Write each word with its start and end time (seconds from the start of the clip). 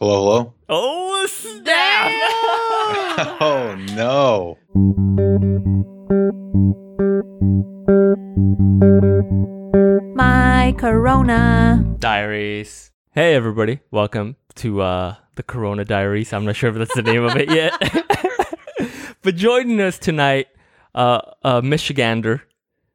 Hello, 0.00 0.14
hello. 0.20 0.54
Oh 0.68 1.26
snap! 1.28 2.12
Oh 3.40 3.74
no. 3.96 4.56
My 10.14 10.72
Corona. 10.78 11.84
Diaries. 11.98 12.92
Hey 13.10 13.34
everybody, 13.34 13.80
welcome 13.90 14.36
to 14.54 14.82
uh 14.82 15.16
the 15.34 15.42
Corona 15.42 15.84
Diaries. 15.84 16.32
I'm 16.32 16.44
not 16.44 16.54
sure 16.54 16.70
if 16.70 16.76
that's 16.76 16.94
the 16.94 17.02
name 17.02 17.24
of 17.24 17.34
it 17.34 17.50
yet. 17.50 17.72
but 19.22 19.34
joining 19.34 19.80
us 19.80 19.98
tonight, 19.98 20.46
uh, 20.94 21.22
uh 21.42 21.60
Michigander. 21.60 22.42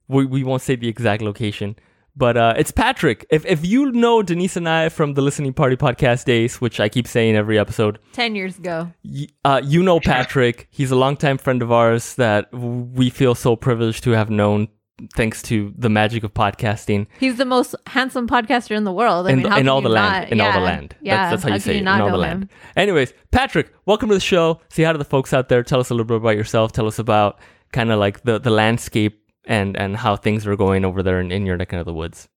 We 0.07 0.25
we 0.25 0.45
won't 0.45 0.61
say 0.61 0.77
the 0.77 0.87
exact 0.87 1.21
location, 1.21 1.75
but 2.15 2.37
uh, 2.37 2.53
it's 2.57 2.71
Patrick. 2.71 3.25
If 3.29 3.45
if 3.45 3.65
you 3.65 3.91
know 3.91 4.21
Denise 4.23 4.55
and 4.55 4.67
I 4.69 4.89
from 4.89 5.13
the 5.15 5.21
Listening 5.21 5.53
Party 5.53 5.75
podcast 5.75 6.25
days, 6.25 6.61
which 6.61 6.79
I 6.79 6.89
keep 6.89 7.07
saying 7.07 7.35
every 7.35 7.57
episode, 7.59 7.99
10 8.13 8.35
years 8.35 8.57
ago. 8.59 8.91
y- 9.03 9.27
uh, 9.45 9.61
you 9.63 9.81
know 9.83 9.99
Patrick. 9.99 10.67
He's 10.71 10.91
a 10.91 10.95
longtime 10.95 11.37
friend 11.37 11.61
of 11.61 11.71
ours 11.71 12.15
that 12.15 12.51
we 12.53 13.09
feel 13.09 13.35
so 13.35 13.55
privileged 13.55 14.03
to 14.05 14.11
have 14.11 14.29
known 14.29 14.67
thanks 15.15 15.41
to 15.41 15.73
the 15.75 15.89
magic 15.89 16.23
of 16.23 16.31
podcasting 16.35 17.07
He's 17.19 17.37
the 17.37 17.45
most 17.45 17.73
handsome 17.87 18.27
podcaster 18.27 18.75
in 18.75 18.83
the 18.83 18.93
world. 18.93 19.25
I 19.27 19.31
in, 19.31 19.37
mean, 19.39 19.47
how 19.47 19.57
in 19.57 19.67
all 19.67 19.79
you 19.81 19.87
the 19.87 19.89
land. 19.89 20.23
not- 20.25 20.31
In 20.31 20.39
all 20.39 20.53
the 20.53 20.59
land. 20.59 20.95
Yeah, 21.01 21.29
That's, 21.31 21.31
that's 21.31 21.43
how 21.43 21.49
you 21.49 21.53
can 21.55 21.61
say 21.61 21.75
it. 21.77 21.81
in 21.81 21.87
all 21.87 22.11
the 22.11 22.17
land. 22.17 22.43
him? 22.43 22.49
Anyways, 22.77 23.11
Patrick, 23.31 23.73
welcome 23.87 24.07
to 24.09 24.15
the 24.15 24.21
show. 24.21 24.61
Say 24.69 24.83
hi 24.83 24.91
to 24.91 24.99
the 24.99 25.03
folks 25.03 25.33
out 25.33 25.49
there. 25.49 25.63
Tell 25.63 25.79
us 25.79 25.89
a 25.89 25.93
little 25.95 26.05
bit 26.05 26.17
about 26.17 26.37
yourself. 26.37 26.71
Tell 26.73 26.85
us 26.85 26.99
about 26.99 27.39
kind 27.71 27.91
of 27.91 27.97
like 27.99 28.21
the, 28.23 28.39
the 28.39 28.51
landscape 28.51 29.22
and, 29.45 29.75
and 29.77 29.97
how 29.97 30.15
things 30.15 30.45
are 30.47 30.55
going 30.55 30.85
over 30.85 31.03
there 31.03 31.19
in, 31.19 31.31
in 31.31 31.45
your 31.45 31.57
neck 31.57 31.73
of 31.73 31.85
the 31.85 31.93
woods. 31.93 32.27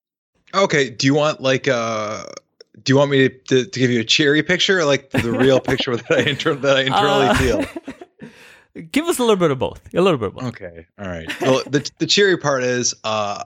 Okay. 0.54 0.90
Do 0.90 1.06
you 1.06 1.14
want 1.14 1.40
like 1.40 1.68
uh 1.68 2.24
do 2.82 2.92
you 2.92 2.96
want 2.98 3.10
me 3.10 3.28
to, 3.28 3.34
to, 3.48 3.64
to 3.64 3.80
give 3.80 3.90
you 3.90 4.00
a 4.00 4.04
cheery 4.04 4.42
picture 4.42 4.78
or 4.80 4.84
like 4.84 5.10
the 5.10 5.32
real 5.32 5.60
picture 5.70 5.96
that 5.96 6.10
I 6.10 6.20
inter- 6.20 6.54
that 6.54 6.76
I 6.76 6.80
internally 6.82 7.26
Uh, 7.26 7.34
feel? 7.34 8.30
Give 8.92 9.06
us 9.06 9.18
a 9.18 9.22
little 9.22 9.36
bit 9.36 9.50
of 9.50 9.58
both. 9.58 9.80
A 9.94 10.02
little 10.02 10.18
bit 10.18 10.28
of 10.28 10.34
both. 10.34 10.44
Okay. 10.44 10.86
All 10.98 11.08
right. 11.08 11.40
Well, 11.40 11.62
the 11.66 11.90
the 11.98 12.06
cheery 12.06 12.36
part 12.36 12.62
is 12.62 12.94
uh 13.04 13.44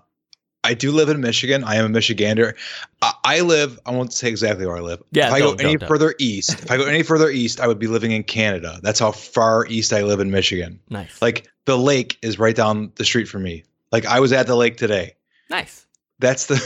I 0.63 0.75
do 0.75 0.93
live 0.93 1.09
in 1.09 1.21
Michigan. 1.21 1.65
I 1.65 1.77
am 1.77 1.87
a 1.87 1.99
Michigander. 1.99 2.55
I, 3.01 3.13
I 3.25 3.41
live. 3.41 3.79
I 3.87 3.93
won't 3.93 4.13
say 4.13 4.29
exactly 4.29 4.67
where 4.67 4.77
I 4.77 4.81
live. 4.81 5.03
Yeah, 5.13 5.29
If 5.29 5.33
I 5.33 5.39
go 5.39 5.53
any 5.55 5.79
further 5.79 6.15
east, 6.19 6.53
if 6.53 6.71
I 6.71 6.77
go 6.77 6.85
any 6.85 7.03
further 7.03 7.31
east, 7.31 7.61
I 7.61 7.67
would 7.67 7.79
be 7.79 7.87
living 7.87 8.11
in 8.11 8.25
Canada. 8.25 8.79
That's 8.83 8.99
how 9.01 9.11
far 9.13 9.67
east 9.69 9.93
I 9.95 10.03
live 10.03 10.21
in 10.21 10.31
Michigan. 10.31 10.79
Nice. 10.91 11.23
Like 11.23 11.49
the 11.67 11.77
lake 11.79 12.19
is 12.23 12.39
right 12.39 12.57
down 12.57 12.93
the 12.97 13.05
street 13.05 13.27
from 13.29 13.43
me. 13.43 13.65
Like 13.93 14.07
I 14.07 14.21
was 14.21 14.33
at 14.33 14.47
the 14.47 14.57
lake 14.57 14.77
today. 14.77 15.15
nice. 15.51 15.87
That's 16.19 16.45
the 16.47 16.57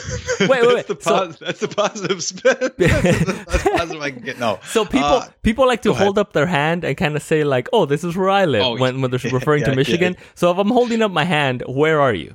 Wait, 0.40 0.50
wait, 0.50 0.60
that's 0.62 0.74
wait. 0.74 0.86
The 0.88 1.04
So- 1.38 1.44
that's 1.44 1.60
the 1.60 1.68
positive 1.68 2.24
spin. 2.24 2.56
that's 2.60 2.74
the 2.76 3.44
that's 3.46 3.62
positive 3.68 4.02
I 4.02 4.10
can 4.10 4.22
get. 4.24 4.40
No. 4.40 4.58
So 4.66 4.84
people 4.84 5.04
Uh, 5.22 5.28
people 5.42 5.64
like 5.68 5.82
to 5.82 5.90
go 5.90 5.94
ahead. 5.94 6.04
hold 6.04 6.18
up 6.18 6.32
their 6.32 6.46
hand 6.46 6.82
and 6.82 6.96
kind 6.96 7.14
of 7.14 7.22
say 7.22 7.44
like, 7.44 7.68
"Oh, 7.72 7.86
this 7.86 8.02
is 8.02 8.16
where 8.16 8.30
I 8.30 8.46
live," 8.46 8.62
Oh, 8.64 8.76
when 8.76 9.00
when 9.00 9.12
they're 9.12 9.20
referring 9.32 9.60
yeah, 9.60 9.66
to 9.66 9.70
yeah. 9.70 9.76
Michigan. 9.76 10.16
So 10.34 10.50
if 10.50 10.58
I'm 10.58 10.70
holding 10.70 11.02
up 11.02 11.12
my 11.12 11.22
hand, 11.24 11.62
where 11.68 12.00
are 12.00 12.12
you? 12.12 12.34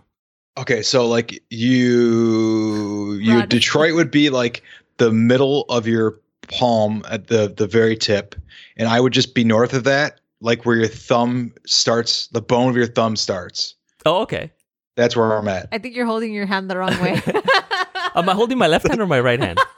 Okay, 0.57 0.81
so 0.81 1.07
like 1.07 1.43
you 1.49 3.13
you 3.21 3.39
Rod. 3.39 3.49
Detroit 3.49 3.95
would 3.95 4.11
be 4.11 4.29
like 4.29 4.63
the 4.97 5.11
middle 5.11 5.65
of 5.69 5.87
your 5.87 6.19
palm 6.47 7.03
at 7.09 7.27
the 7.27 7.53
the 7.55 7.67
very 7.67 7.97
tip, 7.97 8.33
and 8.77 8.87
I 8.87 8.99
would 8.99 9.13
just 9.13 9.35
be 9.35 9.43
north 9.43 9.73
of 9.73 9.83
that, 9.83 10.19
like 10.41 10.65
where 10.65 10.75
your 10.77 10.87
thumb 10.87 11.53
starts, 11.65 12.27
the 12.27 12.41
bone 12.41 12.69
of 12.69 12.75
your 12.75 12.87
thumb 12.87 13.15
starts. 13.15 13.75
Oh, 14.05 14.21
okay. 14.21 14.51
That's 14.95 15.15
where 15.15 15.31
I'm 15.37 15.47
at. 15.47 15.67
I 15.71 15.77
think 15.77 15.95
you're 15.95 16.05
holding 16.05 16.33
your 16.33 16.45
hand 16.45 16.69
the 16.69 16.77
wrong 16.77 16.97
way. 17.01 17.21
Am 18.15 18.27
I 18.27 18.33
holding 18.33 18.57
my 18.57 18.67
left 18.67 18.87
hand 18.87 18.99
or 19.01 19.07
my 19.07 19.19
right 19.19 19.39
hand? 19.39 19.59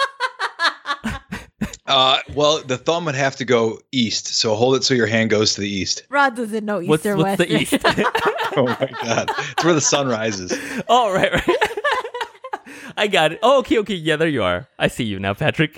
Uh, 1.88 2.20
well, 2.36 2.62
the 2.64 2.78
thumb 2.78 3.04
would 3.04 3.16
have 3.16 3.36
to 3.36 3.44
go 3.44 3.78
east, 3.92 4.28
so 4.28 4.56
hold 4.56 4.76
it 4.78 4.84
so 4.86 4.94
your 4.94 5.08
hand 5.08 5.30
goes 5.30 5.56
to 5.56 5.60
the 5.62 5.70
east. 5.70 6.04
Rod 6.10 6.38
doesn't 6.38 6.64
know 6.64 6.80
east 6.80 6.90
What's 6.90 7.06
or 7.06 7.18
what's 7.18 7.38
west. 7.38 7.50
the 7.50 7.58
east? 7.62 7.74
Oh 8.56 8.66
my 8.66 8.90
god, 9.04 9.30
it's 9.38 9.64
where 9.64 9.74
the 9.74 9.82
sun 9.82 10.08
rises. 10.10 10.54
oh, 10.90 11.14
right, 11.14 11.32
right. 11.34 11.58
I 12.98 13.08
got 13.08 13.32
it. 13.34 13.40
Oh, 13.44 13.60
okay, 13.60 13.78
okay. 13.80 13.94
Yeah, 13.96 14.16
there 14.18 14.28
you 14.28 14.44
are. 14.44 14.68
I 14.80 14.88
see 14.90 15.04
you 15.06 15.20
now, 15.20 15.34
Patrick. 15.34 15.78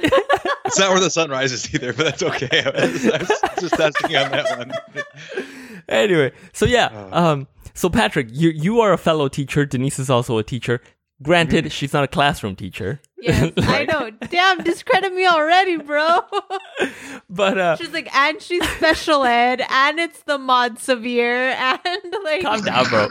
It's 0.73 0.79
not 0.79 0.89
where 0.89 0.99
the 0.99 1.09
sun 1.11 1.29
rises 1.29 1.71
either, 1.73 1.93
but 1.93 2.03
that's 2.05 2.23
okay. 2.23 2.63
I 2.65 2.85
was, 2.87 3.05
I 3.13 3.17
was 3.19 3.29
just 3.61 3.75
testing 3.75 4.15
on 4.15 4.31
that 4.31 4.57
one. 4.57 4.71
anyway, 5.87 6.31
so 6.51 6.65
yeah, 6.65 6.89
Oh. 6.91 7.23
um, 7.31 7.47
so 7.75 7.89
Patrick, 7.89 8.27
you 8.31 8.49
you 8.49 8.81
are 8.81 8.91
a 8.91 8.97
fellow 8.97 9.27
teacher. 9.27 9.65
Denise 9.65 9.99
is 9.99 10.09
also 10.09 10.37
a 10.39 10.43
teacher. 10.43 10.81
Granted, 11.21 11.71
she's 11.71 11.93
not 11.93 12.03
a 12.03 12.07
classroom 12.07 12.55
teacher. 12.55 12.99
yes, 13.17 13.51
I 13.57 13.85
know. 13.85 14.09
Damn, 14.29 14.63
discredit 14.63 15.13
me 15.13 15.25
already, 15.27 15.77
bro. 15.77 16.19
But 17.29 17.57
uh, 17.57 17.75
she's 17.77 17.91
like, 17.93 18.13
and 18.15 18.41
she's 18.41 18.67
special 18.71 19.23
ed, 19.23 19.61
and 19.69 19.99
it's 19.99 20.23
the 20.23 20.37
mod 20.39 20.79
severe, 20.79 21.49
and 21.51 21.79
like, 22.23 22.41
calm 22.41 22.61
down, 22.61 22.87
bro. 22.89 23.07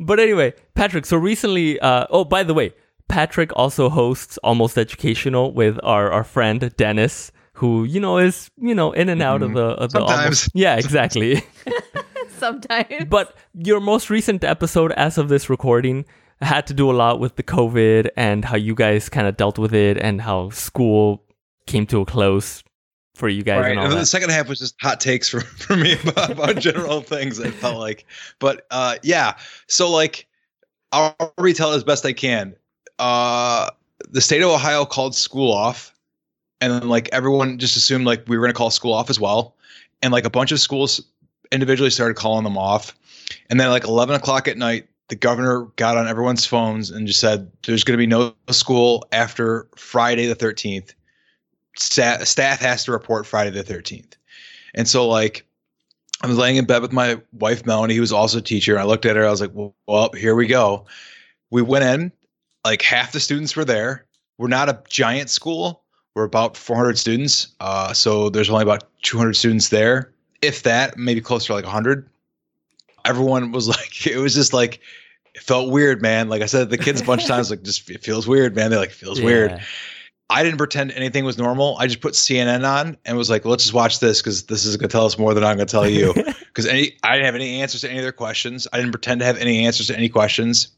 but 0.00 0.20
anyway, 0.20 0.54
Patrick. 0.74 1.04
So 1.04 1.16
recently, 1.16 1.78
uh, 1.80 2.06
oh, 2.10 2.24
by 2.24 2.42
the 2.44 2.54
way, 2.54 2.72
Patrick 3.08 3.50
also 3.56 3.88
hosts 3.88 4.38
Almost 4.38 4.76
Educational 4.78 5.52
with 5.52 5.78
our 5.82 6.10
our 6.10 6.24
friend 6.24 6.72
Dennis, 6.76 7.32
who 7.54 7.84
you 7.84 8.00
know 8.00 8.18
is 8.18 8.50
you 8.60 8.74
know 8.74 8.92
in 8.92 9.08
and 9.08 9.22
out 9.22 9.42
of 9.42 9.54
the 9.54 9.64
of 9.82 9.92
the 9.92 9.98
Mm-hmm. 10.00 10.08
Sometimes. 10.08 10.24
almost. 10.24 10.50
Yeah, 10.54 10.76
exactly. 10.76 11.42
sometimes. 12.38 13.04
but 13.08 13.34
your 13.54 13.80
most 13.80 14.10
recent 14.10 14.44
episode, 14.44 14.92
as 14.92 15.18
of 15.18 15.28
this 15.28 15.50
recording, 15.50 16.04
had 16.40 16.66
to 16.68 16.74
do 16.74 16.90
a 16.90 16.92
lot 16.94 17.18
with 17.20 17.36
the 17.36 17.42
COVID 17.42 18.10
and 18.16 18.44
how 18.44 18.56
you 18.56 18.74
guys 18.74 19.08
kind 19.08 19.26
of 19.26 19.36
dealt 19.36 19.58
with 19.58 19.74
it 19.74 19.96
and 19.98 20.20
how 20.20 20.50
school 20.50 21.24
came 21.66 21.86
to 21.86 22.00
a 22.00 22.04
close 22.06 22.62
for 23.16 23.28
you 23.28 23.42
guys 23.42 23.60
Right. 23.62 23.70
and 23.72 23.80
all 23.80 23.86
And 23.86 23.94
the 23.94 24.06
second 24.06 24.30
half 24.30 24.48
was 24.48 24.60
just 24.60 24.76
hot 24.80 25.00
takes 25.00 25.28
for, 25.28 25.40
for 25.64 25.76
me 25.76 25.94
about, 26.04 26.30
about 26.30 26.56
general 26.60 27.00
things. 27.00 27.40
I 27.40 27.50
felt 27.50 27.76
like, 27.78 28.04
but 28.38 28.66
uh, 28.70 28.96
yeah. 29.02 29.36
So 29.66 29.90
like, 29.90 30.26
I'll 30.92 31.16
retell 31.38 31.72
as 31.72 31.82
best 31.84 32.06
I 32.06 32.12
can. 32.12 32.54
Uh, 32.98 33.70
the 34.10 34.20
state 34.20 34.42
of 34.42 34.50
Ohio 34.50 34.84
called 34.84 35.14
school 35.14 35.52
off, 35.52 35.94
and 36.60 36.88
like 36.88 37.08
everyone 37.12 37.58
just 37.58 37.76
assumed 37.76 38.06
like 38.06 38.24
we 38.26 38.36
were 38.36 38.42
going 38.42 38.52
to 38.52 38.56
call 38.56 38.70
school 38.70 38.92
off 38.92 39.10
as 39.10 39.20
well, 39.20 39.56
and 40.02 40.12
like 40.12 40.24
a 40.24 40.30
bunch 40.30 40.52
of 40.52 40.60
schools 40.60 41.00
individually 41.52 41.90
started 41.90 42.16
calling 42.16 42.44
them 42.44 42.58
off, 42.58 42.94
and 43.50 43.58
then 43.60 43.70
like 43.70 43.84
eleven 43.84 44.14
o'clock 44.14 44.48
at 44.48 44.56
night, 44.56 44.88
the 45.08 45.16
governor 45.16 45.64
got 45.76 45.96
on 45.96 46.08
everyone's 46.08 46.44
phones 46.44 46.90
and 46.90 47.06
just 47.06 47.20
said 47.20 47.50
there's 47.66 47.84
going 47.84 47.96
to 47.96 47.98
be 47.98 48.06
no 48.06 48.34
school 48.50 49.06
after 49.12 49.68
Friday 49.76 50.26
the 50.26 50.34
thirteenth 50.34 50.94
staff, 51.78 52.24
staff 52.24 52.60
has 52.60 52.84
to 52.84 52.92
report 52.92 53.26
Friday 53.26 53.50
the 53.50 53.64
13th. 53.64 54.14
And 54.74 54.88
so 54.88 55.08
like 55.08 55.44
I 56.22 56.26
was 56.26 56.36
laying 56.36 56.56
in 56.56 56.64
bed 56.64 56.82
with 56.82 56.92
my 56.92 57.20
wife 57.32 57.64
Melanie, 57.64 57.94
who 57.94 58.00
was 58.00 58.12
also 58.12 58.38
a 58.38 58.42
teacher. 58.42 58.72
And 58.72 58.80
I 58.80 58.84
looked 58.84 59.06
at 59.06 59.16
her, 59.16 59.26
I 59.26 59.30
was 59.30 59.40
like, 59.40 59.52
well, 59.54 59.74
well, 59.86 60.10
here 60.12 60.34
we 60.34 60.46
go. 60.46 60.86
We 61.50 61.62
went 61.62 61.84
in, 61.84 62.12
like 62.68 62.82
half 62.82 63.12
the 63.12 63.20
students 63.20 63.56
were 63.56 63.64
there. 63.64 64.04
We're 64.36 64.48
not 64.48 64.68
a 64.68 64.82
giant 64.88 65.30
school. 65.30 65.82
We're 66.14 66.24
about 66.24 66.56
400 66.56 66.98
students. 66.98 67.48
Uh, 67.60 67.92
so 67.92 68.28
there's 68.28 68.50
only 68.50 68.62
about 68.62 68.84
200 69.02 69.34
students 69.34 69.70
there. 69.70 70.12
If 70.42 70.64
that, 70.64 70.98
maybe 70.98 71.20
closer 71.20 71.48
to 71.48 71.54
like 71.54 71.64
100. 71.64 72.08
Everyone 73.04 73.52
was 73.52 73.68
like, 73.76 74.06
it 74.06 74.18
was 74.18 74.34
just 74.34 74.52
like, 74.52 74.80
it 75.34 75.42
felt 75.42 75.70
weird, 75.70 76.02
man. 76.02 76.28
Like 76.28 76.42
I 76.42 76.46
said, 76.46 76.68
the 76.68 76.78
kids 76.78 77.00
a 77.00 77.04
bunch 77.04 77.22
of 77.22 77.28
times, 77.28 77.50
like, 77.50 77.62
just 77.62 77.88
it 77.88 78.02
feels 78.02 78.28
weird, 78.28 78.54
man. 78.54 78.70
They're 78.70 78.80
like, 78.80 78.90
it 78.90 78.96
feels 78.96 79.20
weird. 79.20 79.60
I 80.30 80.42
didn't 80.42 80.58
pretend 80.58 80.92
anything 80.92 81.24
was 81.24 81.38
normal. 81.38 81.78
I 81.78 81.86
just 81.86 82.02
put 82.02 82.12
CNN 82.12 82.68
on 82.68 82.98
and 83.06 83.16
was 83.16 83.30
like, 83.30 83.46
let's 83.46 83.62
just 83.62 83.74
watch 83.74 84.00
this 84.00 84.20
because 84.20 84.44
this 84.44 84.66
is 84.66 84.76
going 84.76 84.90
to 84.90 84.92
tell 84.92 85.06
us 85.06 85.18
more 85.18 85.32
than 85.32 85.42
I'm 85.42 85.56
going 85.56 85.66
to 85.66 85.72
tell 85.72 85.88
you. 85.88 86.14
Because 86.48 86.66
any, 86.66 86.96
I 87.04 87.12
didn't 87.12 87.26
have 87.26 87.34
any 87.36 87.60
answers 87.60 87.82
to 87.82 87.88
any 87.88 87.98
of 87.98 88.02
their 88.02 88.10
questions. 88.10 88.66
I 88.72 88.78
didn't 88.78 88.90
pretend 88.90 89.20
to 89.20 89.26
have 89.26 89.36
any 89.36 89.64
answers 89.64 89.86
to 89.88 89.96
any 89.96 90.08
questions. 90.08 90.68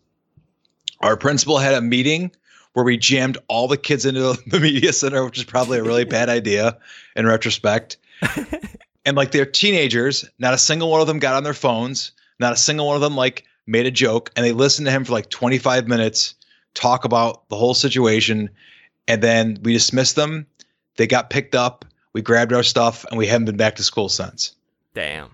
Our 1.01 1.17
principal 1.17 1.59
had 1.59 1.75
a 1.75 1.81
meeting 1.81 2.31
where 2.73 2.85
we 2.85 2.97
jammed 2.97 3.39
all 3.49 3.69
the 3.69 3.77
kids 3.77 4.05
into 4.07 4.39
the 4.47 4.61
media 4.63 4.93
center, 4.93 5.25
which 5.25 5.39
is 5.39 5.45
probably 5.45 5.79
a 5.79 5.83
really 5.83 6.05
bad 6.05 6.29
idea 6.29 6.79
in 7.17 7.27
retrospect. 7.27 7.97
and 9.05 9.17
like 9.17 9.33
they're 9.33 9.47
teenagers, 9.47 10.25
not 10.39 10.55
a 10.55 10.59
single 10.59 10.91
one 10.91 11.01
of 11.01 11.07
them 11.07 11.19
got 11.19 11.35
on 11.35 11.43
their 11.45 11.55
phones. 11.55 12.13
Not 12.39 12.53
a 12.53 12.57
single 12.57 12.87
one 12.87 12.97
of 12.97 13.03
them 13.03 13.17
like 13.17 13.45
made 13.67 13.87
a 13.87 13.91
joke, 13.91 14.31
and 14.35 14.45
they 14.47 14.53
listened 14.53 14.87
to 14.87 14.93
him 14.93 15.05
for 15.05 15.13
like 15.13 15.31
25 15.31 15.89
minutes 15.89 16.35
talk 16.75 17.05
about 17.05 17.49
the 17.49 17.57
whole 17.57 17.75
situation 17.75 18.49
and 19.09 19.23
then 19.23 19.59
we 19.65 19.73
dismissed 19.73 20.15
them. 20.15 20.47
They 20.97 21.09
got 21.09 21.31
picked 21.31 21.57
up. 21.57 21.85
We 22.13 22.23
grabbed 22.23 22.53
our 22.53 22.63
stuff, 22.63 23.05
and 23.11 23.19
we 23.19 23.27
haven't 23.27 23.47
been 23.47 23.57
back 23.57 23.75
to 23.77 23.83
school 23.83 24.09
since. 24.09 24.55
Damn. 24.95 25.31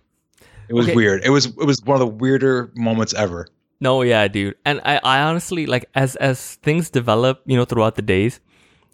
It 0.69 0.75
was 0.75 0.87
Okay. 0.87 0.95
weird. 0.97 1.23
It 1.25 1.31
was 1.31 1.47
it 1.47 1.65
was 1.65 1.83
one 1.83 1.95
of 1.95 2.01
the 2.01 2.07
weirder 2.07 2.71
moments 2.75 3.13
ever. 3.15 3.49
No, 3.81 4.03
yeah, 4.03 4.27
dude. 4.29 4.55
And 4.65 4.81
I, 4.85 4.99
I 5.03 5.21
honestly 5.23 5.67
like 5.67 5.89
as 5.95 6.17
as 6.17 6.55
things 6.57 6.91
develop, 6.91 7.43
you 7.47 7.57
know, 7.57 7.65
throughout 7.65 7.97
the 7.97 8.03
days, 8.03 8.41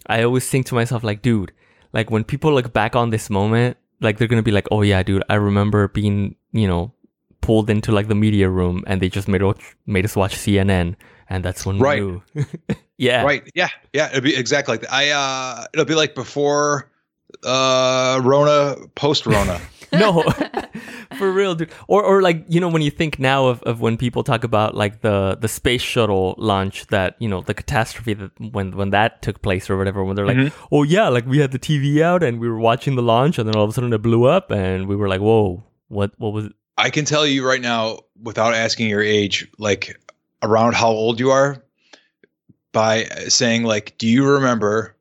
I 0.07 0.23
always 0.23 0.47
think 0.49 0.65
to 0.67 0.75
myself 0.75 1.03
like, 1.03 1.21
dude, 1.21 1.51
like 1.93 2.11
when 2.11 2.23
people 2.23 2.53
look 2.53 2.73
back 2.73 2.95
on 2.95 3.09
this 3.09 3.29
moment, 3.29 3.77
like 4.01 4.17
they're 4.17 4.27
gonna 4.27 4.43
be 4.43 4.51
like, 4.51 4.67
oh 4.71 4.81
yeah, 4.81 5.01
dude, 5.03 5.23
I 5.29 5.35
remember 5.35 5.87
being, 5.87 6.35
you 6.51 6.67
know, 6.67 6.91
pulled 7.41 7.69
into 7.69 7.91
like 7.91 8.07
the 8.07 8.15
media 8.15 8.49
room 8.49 8.83
and 8.87 9.01
they 9.01 9.09
just 9.09 9.27
made 9.27 9.41
us 9.43 9.55
made 9.85 10.03
us 10.05 10.15
watch 10.15 10.35
CNN, 10.35 10.95
and 11.29 11.43
that's 11.45 11.65
when 11.65 11.79
Right. 11.79 12.01
we 12.03 12.07
knew. 12.11 12.45
yeah. 12.97 13.23
Right? 13.23 13.49
Yeah, 13.55 13.69
yeah. 13.93 14.09
It'll 14.09 14.21
be 14.21 14.35
exactly 14.35 14.73
like 14.73 14.81
that. 14.81 14.93
I 14.93 15.09
uh, 15.11 15.65
it'll 15.73 15.85
be 15.85 15.95
like 15.95 16.13
before 16.15 16.89
uh, 17.45 18.19
Rona 18.23 18.75
post 18.95 19.25
Rona. 19.25 19.59
no, 19.99 20.23
for 21.17 21.31
real, 21.31 21.55
dude. 21.55 21.71
Or, 21.87 22.03
or 22.03 22.21
like 22.21 22.45
you 22.47 22.59
know, 22.59 22.69
when 22.69 22.81
you 22.81 22.91
think 22.91 23.19
now 23.19 23.47
of, 23.47 23.61
of 23.63 23.79
when 23.81 23.97
people 23.97 24.23
talk 24.23 24.43
about 24.43 24.75
like 24.75 25.01
the 25.01 25.37
the 25.39 25.47
space 25.47 25.81
shuttle 25.81 26.35
launch, 26.37 26.87
that 26.87 27.15
you 27.19 27.27
know 27.29 27.41
the 27.41 27.53
catastrophe 27.53 28.13
that 28.15 28.31
when 28.39 28.75
when 28.75 28.89
that 28.91 29.21
took 29.21 29.41
place 29.41 29.69
or 29.69 29.77
whatever, 29.77 30.03
when 30.03 30.15
they're 30.15 30.25
like, 30.25 30.37
Mhm. 30.37 30.51
oh 30.71 30.83
yeah, 30.83 31.07
like 31.09 31.25
we 31.25 31.39
had 31.39 31.51
the 31.51 31.59
TV 31.59 32.01
out 32.01 32.23
and 32.23 32.39
we 32.39 32.49
were 32.49 32.59
watching 32.59 32.95
the 32.95 33.01
launch, 33.03 33.37
and 33.37 33.47
then 33.47 33.55
all 33.55 33.63
of 33.63 33.69
a 33.69 33.73
sudden 33.73 33.93
it 33.93 34.01
blew 34.01 34.25
up, 34.25 34.51
and 34.51 34.87
we 34.87 34.95
were 34.95 35.07
like, 35.07 35.21
whoa, 35.21 35.63
what 35.87 36.11
what 36.17 36.33
was 36.33 36.45
it? 36.45 36.53
I 36.77 36.89
can 36.89 37.05
tell 37.05 37.25
you 37.27 37.47
right 37.47 37.61
now, 37.61 37.99
without 38.21 38.53
asking 38.55 38.89
your 38.89 39.03
age, 39.03 39.47
like 39.59 39.95
around 40.41 40.73
how 40.75 40.89
old 40.89 41.19
you 41.19 41.29
are, 41.29 41.63
by 42.71 43.03
saying 43.27 43.63
like, 43.63 43.95
do 43.97 44.07
you 44.07 44.25
remember 44.25 44.95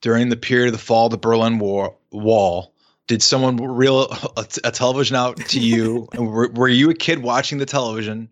during 0.00 0.28
the 0.30 0.36
period 0.36 0.68
of 0.68 0.72
the 0.72 0.78
fall 0.84 1.06
of 1.06 1.12
the 1.12 1.18
Berlin 1.18 1.58
War, 1.58 1.94
Wall? 2.10 2.74
Did 3.10 3.24
someone 3.24 3.56
reel 3.56 4.02
a, 4.36 4.46
a 4.62 4.70
television 4.70 5.16
out 5.16 5.36
to 5.36 5.58
you? 5.58 6.06
and 6.12 6.28
were, 6.28 6.46
were 6.50 6.68
you 6.68 6.90
a 6.90 6.94
kid 6.94 7.24
watching 7.24 7.58
the 7.58 7.66
television, 7.66 8.28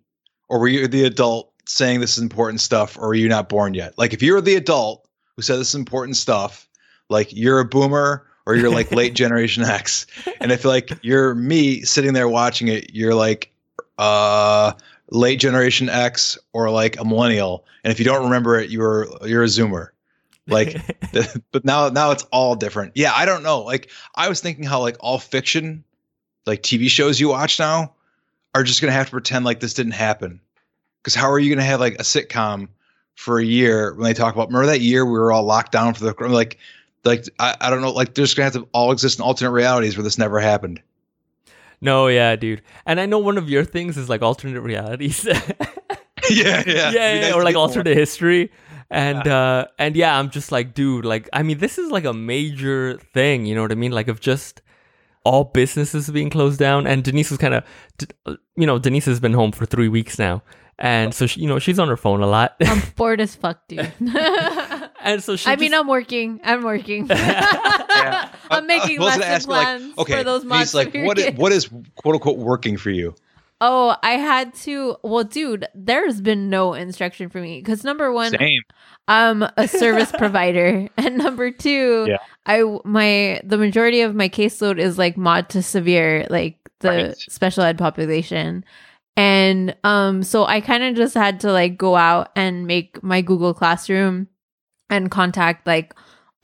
or 0.49 0.61
were 0.61 0.69
you 0.69 0.87
the 0.87 1.05
adult 1.05 1.53
saying 1.67 1.99
this 1.99 2.17
is 2.17 2.23
important 2.23 2.61
stuff, 2.61 2.97
or 2.97 3.09
are 3.09 3.15
you 3.15 3.29
not 3.29 3.49
born 3.49 3.75
yet? 3.75 3.99
Like, 3.99 4.13
if 4.13 4.23
you're 4.23 4.41
the 4.41 4.55
adult 4.55 5.09
who 5.35 5.43
said 5.43 5.57
this 5.57 5.71
is 5.71 5.75
important 5.75 6.17
stuff, 6.17 6.69
like 7.09 7.35
you're 7.35 7.59
a 7.59 7.65
boomer 7.65 8.25
or 8.47 8.55
you're 8.55 8.71
like 8.71 8.93
late 8.93 9.15
Generation 9.17 9.65
X, 9.65 10.07
and 10.41 10.53
I 10.53 10.57
feel 10.57 10.71
like 10.71 10.93
you're 11.03 11.35
me 11.35 11.81
sitting 11.81 12.13
there 12.13 12.29
watching 12.29 12.69
it. 12.69 12.95
You're 12.95 13.17
like 13.17 13.53
uh, 13.99 14.75
late 15.11 15.41
Generation 15.41 15.89
X 15.89 16.39
or 16.53 16.71
like 16.71 17.01
a 17.01 17.05
millennial, 17.05 17.65
and 17.83 17.91
if 17.91 17.99
you 17.99 18.05
don't 18.05 18.23
remember 18.23 18.57
it, 18.61 18.71
you're 18.71 19.09
you're 19.27 19.43
a 19.43 19.47
Zoomer. 19.47 19.89
Like, 20.49 20.77
but 21.53 21.65
now 21.65 21.89
now 21.91 22.11
it's 22.11 22.25
all 22.25 22.57
different. 22.57 22.93
Yeah, 22.95 23.13
I 23.15 23.27
don't 23.27 23.43
know. 23.43 23.61
Like 23.61 23.91
I 24.15 24.29
was 24.29 24.41
thinking 24.41 24.65
how 24.65 24.81
like 24.81 24.97
all 25.01 25.19
fiction, 25.19 25.85
like 26.47 26.63
TV 26.63 26.89
shows 26.89 27.21
you 27.21 27.29
watch 27.29 27.59
now, 27.59 27.95
are 28.55 28.63
just 28.63 28.81
gonna 28.81 28.93
have 28.93 29.07
to 29.07 29.13
pretend 29.13 29.45
like 29.45 29.61
this 29.61 29.75
didn't 29.75 29.93
happen. 29.93 30.41
Because 31.03 31.15
how 31.15 31.31
are 31.31 31.39
you 31.39 31.55
gonna 31.55 31.67
have 31.67 31.81
like 31.81 31.95
a 31.95 32.03
sitcom 32.03 32.69
for 33.15 33.39
a 33.39 33.45
year 33.45 33.95
when 33.95 34.05
they 34.05 34.15
talk 34.15 34.35
about 34.35 34.49
remember 34.49 34.67
that 34.67 34.81
year 34.81 35.05
we 35.05 35.13
were 35.13 35.33
all 35.33 35.43
locked 35.43 35.73
down 35.73 35.93
for 35.93 36.05
the 36.05 36.29
like 36.29 36.57
like 37.05 37.25
I, 37.39 37.57
I 37.61 37.71
don't 37.71 37.81
know 37.81 37.91
like 37.91 38.15
there's 38.15 38.33
gonna 38.33 38.45
have 38.45 38.55
to 38.55 38.69
all 38.73 38.93
exist 38.93 39.19
in 39.19 39.25
alternate 39.25 39.51
realities 39.51 39.97
where 39.97 40.05
this 40.05 40.19
never 40.19 40.41
happened. 40.41 40.81
No, 41.81 42.09
yeah, 42.09 42.35
dude. 42.35 42.63
And 42.87 42.99
I 42.99 43.07
know 43.07 43.19
one 43.19 43.39
of 43.39 43.49
your 43.49 43.65
things 43.65 43.97
is 43.97 44.09
like 44.09 44.23
alternate 44.23 44.63
realities. 44.63 45.25
yeah, 46.31 46.63
yeah, 46.65 46.65
yeah, 46.67 46.91
yeah, 46.91 47.21
guys 47.21 47.33
or 47.35 47.45
like 47.45 47.53
get 47.53 47.59
more. 47.59 47.69
alternate 47.69 47.97
history. 47.97 48.51
And 48.91 49.27
uh 49.29 49.67
and 49.79 49.95
yeah, 49.97 50.19
I'm 50.19 50.31
just 50.31 50.51
like, 50.51 50.73
dude, 50.75 51.05
like 51.05 51.29
I 51.33 51.43
mean, 51.43 51.59
this 51.59 51.77
is 51.79 51.91
like 51.91 52.05
a 52.05 52.13
major 52.15 52.99
thing, 53.13 53.45
you 53.47 53.55
know 53.55 53.63
what 53.63 53.73
I 53.73 53.75
mean? 53.75 53.93
Like 53.93 54.09
of 54.09 54.21
just 54.21 54.63
all 55.25 55.45
businesses 55.45 56.09
being 56.11 56.31
closed 56.31 56.59
down 56.59 56.87
and 56.87 57.05
Denise 57.05 57.31
was 57.31 57.39
kind 57.39 57.55
of 57.55 57.65
you 58.57 58.67
know, 58.67 58.79
Denise 58.79 59.05
has 59.07 59.21
been 59.21 59.35
home 59.35 59.53
for 59.53 59.67
3 59.67 59.89
weeks 59.89 60.19
now. 60.19 60.43
And 60.81 61.13
so 61.13 61.27
she, 61.27 61.41
you 61.41 61.49
know, 61.49 61.59
she's 61.59 61.79
on 61.81 61.89
her 61.89 61.97
phone 61.97 62.23
a 62.23 62.27
lot. 62.27 62.55
I'm 62.61 62.81
bored 62.97 63.21
as 63.21 63.35
fuck, 63.35 63.67
dude. 63.69 63.93
and 65.03 65.23
so 65.23 65.35
she 65.37 65.51
I 65.51 65.57
mean, 65.57 65.71
just- 65.73 65.81
I'm 65.81 65.89
working. 65.89 66.41
I'm 66.45 66.63
working. 66.63 67.09
Yeah. 67.09 68.31
I'm 68.51 68.67
making 68.67 69.01
I 69.03 69.05
lesson 69.05 69.21
gonna 69.23 69.41
plans 69.41 69.87
like, 69.89 69.99
okay, 69.99 70.17
for 70.19 70.25
those 70.25 70.43
Denise, 70.43 70.73
months. 70.73 70.75
like 70.75 70.95
what 70.95 71.19
is, 71.19 71.35
what 71.37 71.53
is 71.53 71.69
quote 71.97 72.15
unquote 72.15 72.39
working 72.39 72.77
for 72.77 72.91
you? 72.91 73.15
Oh, 73.61 73.97
I 74.03 74.13
had 74.13 74.55
to. 74.55 74.97
Well, 75.03 75.25
dude, 75.25 75.67
there's 75.75 76.21
been 76.21 76.49
no 76.49 76.75
instruction 76.75 77.29
for 77.29 77.41
me 77.41 77.59
because 77.61 77.83
number 77.85 78.13
one, 78.13 78.31
Same. 78.39 78.63
I'm 79.09 79.43
a 79.57 79.67
service 79.67 80.13
provider, 80.19 80.89
and 80.97 81.19
number 81.19 81.51
two, 81.51 82.07
Yeah. 82.09 82.19
I 82.47 82.63
my 82.85 83.41
the 83.45 83.59
majority 83.59 84.03
of 84.03 84.15
my 84.15 84.29
caseload 84.29 84.79
is 84.79 84.97
like 84.99 85.17
mod 85.17 85.49
to 85.51 85.63
severe, 85.63 86.27
like 86.31 86.59
the 86.81 86.89
Right. 86.89 87.17
special 87.17 87.65
ed 87.65 87.79
population. 87.79 88.65
And 89.17 89.75
um 89.83 90.23
so 90.23 90.45
I 90.47 90.61
kind 90.61 90.85
of 90.85 90.95
just 90.95 91.15
had 91.15 91.41
to 91.41 91.51
like 91.53 91.77
go 91.77 91.97
out 91.97 92.31
and 92.37 92.67
make 92.67 93.03
my 93.03 93.21
Google 93.23 93.53
Classroom 93.55 94.29
and 94.89 95.11
contact 95.11 95.67
like 95.67 95.93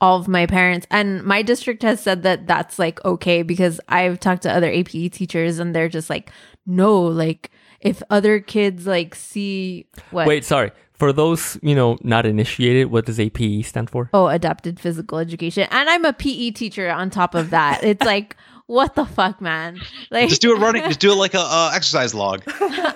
all 0.01 0.19
of 0.19 0.27
my 0.27 0.45
parents 0.45 0.85
and 0.91 1.23
my 1.23 1.41
district 1.41 1.81
has 1.81 2.01
said 2.01 2.23
that 2.23 2.45
that's 2.47 2.77
like 2.77 3.03
okay 3.05 3.41
because 3.43 3.79
I've 3.87 4.19
talked 4.19 4.43
to 4.43 4.51
other 4.53 4.69
APE 4.69 5.13
teachers 5.13 5.57
and 5.57 5.73
they're 5.73 5.87
just 5.87 6.09
like 6.09 6.31
no 6.65 7.01
like 7.01 7.51
if 7.81 8.01
other 8.09 8.39
kids 8.39 8.87
like 8.87 9.13
see 9.15 9.87
what 10.11 10.27
Wait, 10.27 10.43
sorry. 10.45 10.71
For 10.93 11.11
those, 11.11 11.59
you 11.61 11.75
know, 11.75 11.97
not 12.03 12.25
initiated, 12.25 12.89
what 12.89 13.05
does 13.05 13.19
APE 13.19 13.65
stand 13.65 13.89
for? 13.89 14.09
Oh, 14.13 14.27
adapted 14.27 14.79
physical 14.79 15.17
education. 15.17 15.67
And 15.69 15.89
I'm 15.89 16.05
a 16.05 16.13
PE 16.13 16.51
teacher 16.51 16.89
on 16.89 17.09
top 17.09 17.35
of 17.35 17.49
that. 17.49 17.83
It's 17.83 18.05
like, 18.13 18.37
what 18.67 18.95
the 18.95 19.05
fuck, 19.05 19.41
man? 19.41 19.77
Like 20.09 20.29
Just 20.29 20.41
do 20.41 20.55
a 20.55 20.59
running. 20.59 20.83
Just 20.83 21.01
do 21.01 21.11
it 21.11 21.15
like 21.15 21.33
a 21.33 21.39
uh, 21.41 21.71
exercise 21.75 22.15
log. 22.15 22.43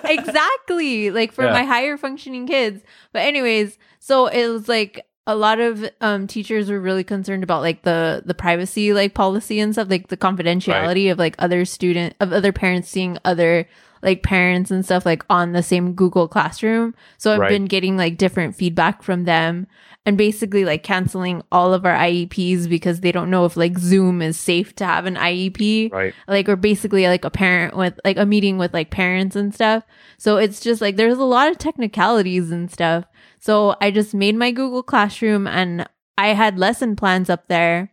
exactly. 0.04 1.10
Like 1.10 1.32
for 1.32 1.44
Yeah. 1.44 1.52
my 1.52 1.64
higher 1.64 1.96
functioning 1.96 2.46
kids. 2.46 2.82
But 3.12 3.20
anyways, 3.22 3.78
so 3.98 4.26
it 4.28 4.48
was 4.48 4.66
like 4.68 5.04
a 5.26 5.34
lot 5.36 5.60
of 5.60 5.88
um 6.00 6.26
teachers 6.26 6.70
were 6.70 6.80
really 6.80 7.04
concerned 7.04 7.42
about 7.42 7.62
like 7.62 7.82
the 7.82 8.22
the 8.24 8.34
privacy 8.34 8.92
like 8.92 9.14
policy 9.14 9.60
and 9.60 9.72
stuff, 9.74 9.88
like 9.90 10.08
the 10.08 10.16
confidentiality 10.16 11.10
of 11.12 11.18
like 11.18 11.36
other 11.38 11.64
student 11.64 12.14
of 12.20 12.32
other 12.32 12.52
parents 12.52 12.88
seeing 12.88 13.18
other 13.24 13.68
like 14.02 14.22
parents 14.22 14.70
and 14.70 14.84
stuff 14.84 15.04
like 15.04 15.24
on 15.28 15.52
the 15.52 15.62
same 15.62 15.92
Google 15.94 16.26
Classroom. 16.28 16.94
So 17.18 17.32
I've 17.32 17.40
Right. 17.40 17.48
been 17.48 17.66
getting 17.66 17.96
like 17.96 18.16
different 18.16 18.54
feedback 18.54 19.02
from 19.02 19.24
them 19.24 19.66
and 20.06 20.16
basically 20.16 20.64
like 20.64 20.82
canceling 20.82 21.42
all 21.52 21.74
of 21.74 21.84
our 21.84 21.94
IEPs 21.94 22.68
because 22.68 23.00
they 23.00 23.12
don't 23.12 23.30
know 23.30 23.44
if 23.44 23.56
like 23.56 23.78
Zoom 23.78 24.22
is 24.22 24.38
safe 24.40 24.74
to 24.76 24.84
have 24.86 25.04
an 25.04 25.16
IEP 25.16 25.92
Right. 25.92 26.14
like 26.26 26.48
or 26.48 26.56
basically 26.56 27.06
like 27.06 27.24
a 27.24 27.30
parent 27.30 27.76
with 27.76 27.98
like 28.04 28.16
a 28.16 28.24
meeting 28.26 28.56
with 28.56 28.72
like 28.72 28.90
parents 28.90 29.36
and 29.36 29.52
stuff. 29.54 29.84
So 30.18 30.38
it's 30.38 30.60
just 30.60 30.80
like 30.80 30.96
there's 30.96 31.18
a 31.18 31.24
lot 31.24 31.50
of 31.50 31.58
technicalities 31.58 32.50
and 32.50 32.70
stuff. 32.70 33.04
So 33.38 33.76
I 33.80 33.90
just 33.90 34.14
made 34.14 34.34
my 34.36 34.50
Google 34.50 34.82
Classroom 34.82 35.46
and 35.46 35.86
I 36.16 36.28
had 36.28 36.58
lesson 36.58 36.96
plans 36.96 37.28
up 37.30 37.48
there. 37.48 37.92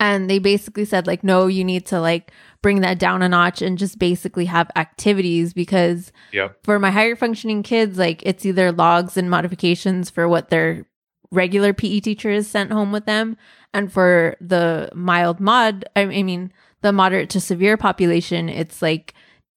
And 0.00 0.28
they 0.28 0.38
basically 0.38 0.84
said 0.84 1.06
like 1.06 1.24
no, 1.24 1.46
you 1.46 1.64
need 1.64 1.86
to 1.86 2.00
like 2.00 2.32
bring 2.64 2.80
that 2.80 2.98
down 2.98 3.20
a 3.20 3.28
notch 3.28 3.60
and 3.60 3.76
just 3.76 3.98
basically 3.98 4.46
have 4.46 4.70
activities 4.74 5.52
because 5.52 6.10
Yep. 6.32 6.60
for 6.64 6.78
my 6.78 6.90
higher 6.90 7.14
functioning 7.14 7.62
kids 7.62 7.98
like 7.98 8.22
it's 8.24 8.46
either 8.46 8.72
logs 8.72 9.18
and 9.18 9.28
modifications 9.28 10.08
for 10.08 10.26
what 10.26 10.48
their 10.48 10.86
regular 11.30 11.74
PE 11.74 12.00
teacher 12.00 12.30
is 12.30 12.48
sent 12.48 12.72
home 12.72 12.90
with 12.90 13.04
them 13.04 13.36
and 13.74 13.92
for 13.92 14.36
the 14.40 14.88
mild 14.94 15.40
mod 15.40 15.84
I 15.94 16.00
I 16.04 16.22
mean 16.22 16.54
the 16.80 16.90
moderate 16.90 17.28
to 17.30 17.40
severe 17.40 17.76
population 17.76 18.48
it's 18.48 18.80
like 18.80 19.12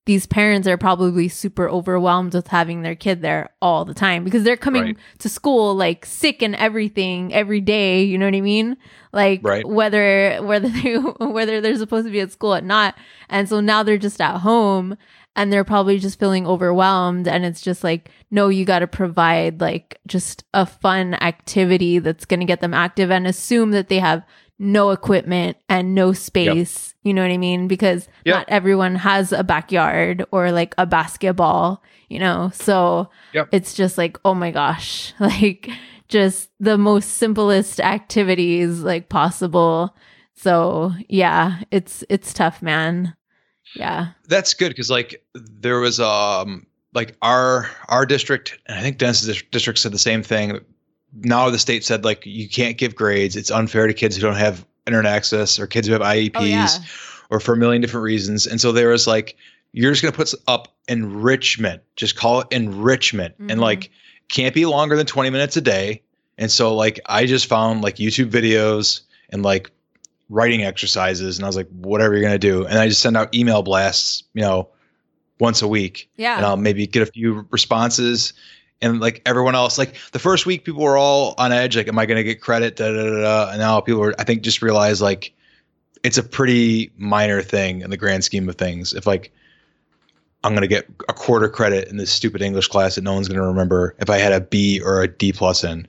these 0.08 0.26
parents 0.26 0.66
are 0.66 0.78
probably 0.78 1.28
super 1.28 1.68
overwhelmed 1.68 2.32
with 2.32 2.46
having 2.48 2.80
their 2.80 2.94
kid 2.94 3.20
there 3.20 3.50
all 3.60 3.84
the 3.84 3.92
time 3.92 4.24
because 4.24 4.42
they're 4.42 4.56
coming 4.56 4.82
Right. 4.82 4.96
to 5.18 5.28
school 5.28 5.74
like 5.74 6.06
sick 6.06 6.40
and 6.42 6.54
everything 6.56 7.34
every 7.34 7.60
day 7.60 8.02
you 8.04 8.16
know 8.16 8.24
what 8.26 8.34
i 8.34 8.40
mean 8.40 8.78
like 9.12 9.40
Right. 9.42 9.68
whether 9.68 10.38
whether 10.42 10.68
they 10.70 10.94
whether 10.96 11.60
they're 11.60 11.76
supposed 11.76 12.06
to 12.06 12.10
be 12.10 12.20
at 12.20 12.32
school 12.32 12.54
or 12.54 12.62
not 12.62 12.94
and 13.28 13.48
so 13.50 13.60
now 13.60 13.82
they're 13.82 13.98
just 13.98 14.18
at 14.20 14.38
home 14.38 14.96
and 15.36 15.52
they're 15.52 15.62
probably 15.62 15.98
just 15.98 16.18
feeling 16.18 16.46
overwhelmed 16.46 17.28
and 17.28 17.44
it's 17.44 17.60
just 17.60 17.84
like 17.84 18.10
no 18.30 18.48
you 18.48 18.64
got 18.64 18.78
to 18.78 18.86
provide 18.86 19.60
like 19.60 20.00
just 20.06 20.42
a 20.54 20.64
fun 20.64 21.14
activity 21.14 21.98
that's 21.98 22.24
going 22.24 22.40
to 22.40 22.46
get 22.46 22.60
them 22.60 22.72
active 22.72 23.10
and 23.10 23.26
assume 23.26 23.72
that 23.72 23.88
they 23.88 23.98
have 23.98 24.22
no 24.58 24.90
equipment 24.90 25.56
and 25.68 25.94
no 25.94 26.12
space 26.12 26.94
you 27.02 27.14
know 27.14 27.22
what 27.22 27.30
i 27.30 27.36
mean 27.36 27.68
because 27.68 28.08
Yep. 28.24 28.34
not 28.34 28.48
everyone 28.48 28.96
has 28.96 29.32
a 29.32 29.44
backyard 29.44 30.24
or 30.32 30.50
like 30.52 30.74
a 30.78 30.84
basketball 30.86 31.82
you 32.08 32.18
know 32.18 32.50
so 32.52 33.08
Yep. 33.34 33.48
it's 33.52 33.74
just 33.74 33.96
like 33.98 34.18
oh 34.24 34.34
my 34.34 34.50
gosh 34.50 35.14
like 35.20 35.70
just 36.08 36.50
the 36.58 36.76
most 36.78 37.10
simplest 37.18 37.78
activities 37.80 38.80
like 38.80 39.08
possible 39.08 39.94
so 40.34 40.92
yeah 41.08 41.62
it's 41.70 42.02
it's 42.08 42.32
tough 42.32 42.60
man 42.62 43.14
yeah 43.76 44.08
That's 44.28 44.54
good 44.54 44.70
because 44.70 44.90
like 44.90 45.22
there 45.34 45.78
was 45.78 46.00
um 46.00 46.66
like 46.94 47.16
our 47.22 47.68
our 47.88 48.06
district 48.06 48.58
and 48.66 48.78
I 48.78 48.82
think 48.82 48.98
Dennis's 48.98 49.42
district 49.52 49.78
said 49.78 49.92
the 49.92 49.98
same 49.98 50.22
thing. 50.22 50.58
Now 51.12 51.48
the 51.50 51.58
state 51.58 51.84
said 51.84 52.04
like 52.04 52.24
you 52.26 52.48
can't 52.48 52.76
give 52.78 52.94
grades. 52.94 53.36
It's 53.36 53.50
unfair 53.50 53.86
to 53.86 53.94
kids 53.94 54.16
who 54.16 54.22
don't 54.22 54.34
have 54.36 54.64
internet 54.86 55.12
access 55.12 55.58
or 55.58 55.66
kids 55.66 55.86
who 55.86 55.92
have 55.92 56.02
IEPs 56.02 56.30
oh 56.36 56.44
yeah 56.44 56.68
or 57.30 57.40
for 57.40 57.52
a 57.52 57.56
million 57.58 57.82
different 57.82 58.04
reasons. 58.04 58.46
And 58.46 58.58
so 58.58 58.72
there 58.72 58.88
was 58.88 59.06
like, 59.06 59.36
you're 59.72 59.92
just 59.92 60.00
going 60.02 60.12
to 60.12 60.16
put 60.16 60.32
up 60.46 60.68
enrichment, 60.88 61.82
just 61.94 62.16
call 62.16 62.40
it 62.40 62.46
enrichment 62.50 63.38
Mhm. 63.38 63.52
and 63.52 63.60
like 63.60 63.90
can't 64.30 64.54
be 64.54 64.64
longer 64.64 64.96
than 64.96 65.04
20 65.04 65.28
minutes 65.28 65.54
a 65.56 65.60
day. 65.60 66.00
And 66.38 66.50
so 66.50 66.74
like, 66.74 67.00
I 67.06 67.26
just 67.26 67.44
found 67.46 67.82
like 67.82 67.96
YouTube 67.96 68.30
videos 68.30 69.02
and 69.28 69.42
like 69.42 69.70
writing 70.30 70.62
exercises 70.64 71.36
and 71.36 71.44
I 71.44 71.48
was 71.48 71.56
like, 71.56 71.68
whatever 71.68 72.14
you're 72.14 72.22
going 72.22 72.32
to 72.32 72.38
do. 72.38 72.64
And 72.64 72.78
I 72.78 72.88
just 72.88 73.02
send 73.02 73.16
out 73.16 73.34
email 73.34 73.62
blasts, 73.62 74.24
you 74.32 74.40
know, 74.40 74.68
once 75.40 75.60
a 75.60 75.68
week 75.68 76.08
Yeah. 76.16 76.36
and 76.38 76.46
I'll 76.46 76.56
maybe 76.56 76.86
get 76.86 77.02
a 77.02 77.12
few 77.12 77.46
responses. 77.50 78.32
And 78.80 79.00
like 79.00 79.22
everyone 79.26 79.54
else, 79.54 79.76
like 79.76 79.96
the 80.12 80.18
first 80.18 80.46
week, 80.46 80.64
people 80.64 80.82
were 80.82 80.96
all 80.96 81.34
on 81.36 81.52
edge. 81.52 81.76
Like, 81.76 81.88
am 81.88 81.98
I 81.98 82.06
going 82.06 82.16
to 82.16 82.22
get 82.22 82.40
credit? 82.40 82.76
Da, 82.76 82.92
da, 82.92 83.04
da, 83.04 83.20
da. 83.20 83.50
And 83.50 83.58
now 83.58 83.80
people 83.80 84.02
are, 84.02 84.14
I 84.20 84.24
think, 84.24 84.42
just 84.42 84.62
realize 84.62 85.02
like 85.02 85.32
it's 86.04 86.18
a 86.18 86.22
pretty 86.22 86.92
minor 86.96 87.42
thing 87.42 87.80
in 87.80 87.90
the 87.90 87.96
grand 87.96 88.24
scheme 88.24 88.48
of 88.48 88.56
things. 88.56 88.92
If 88.92 89.06
like 89.06 89.32
I'm 90.44 90.54
gonna 90.54 90.68
get 90.68 90.88
a 91.08 91.12
quarter 91.12 91.48
credit 91.48 91.88
in 91.88 91.96
this 91.96 92.10
stupid 92.10 92.42
English 92.42 92.68
class 92.68 92.94
that 92.94 93.02
no 93.02 93.14
one's 93.14 93.28
gonna 93.28 93.46
remember 93.46 93.94
if 93.98 94.08
I 94.08 94.18
had 94.18 94.32
a 94.32 94.40
B 94.40 94.80
or 94.80 95.02
a 95.02 95.08
D 95.08 95.32
plus 95.32 95.64
in. 95.64 95.86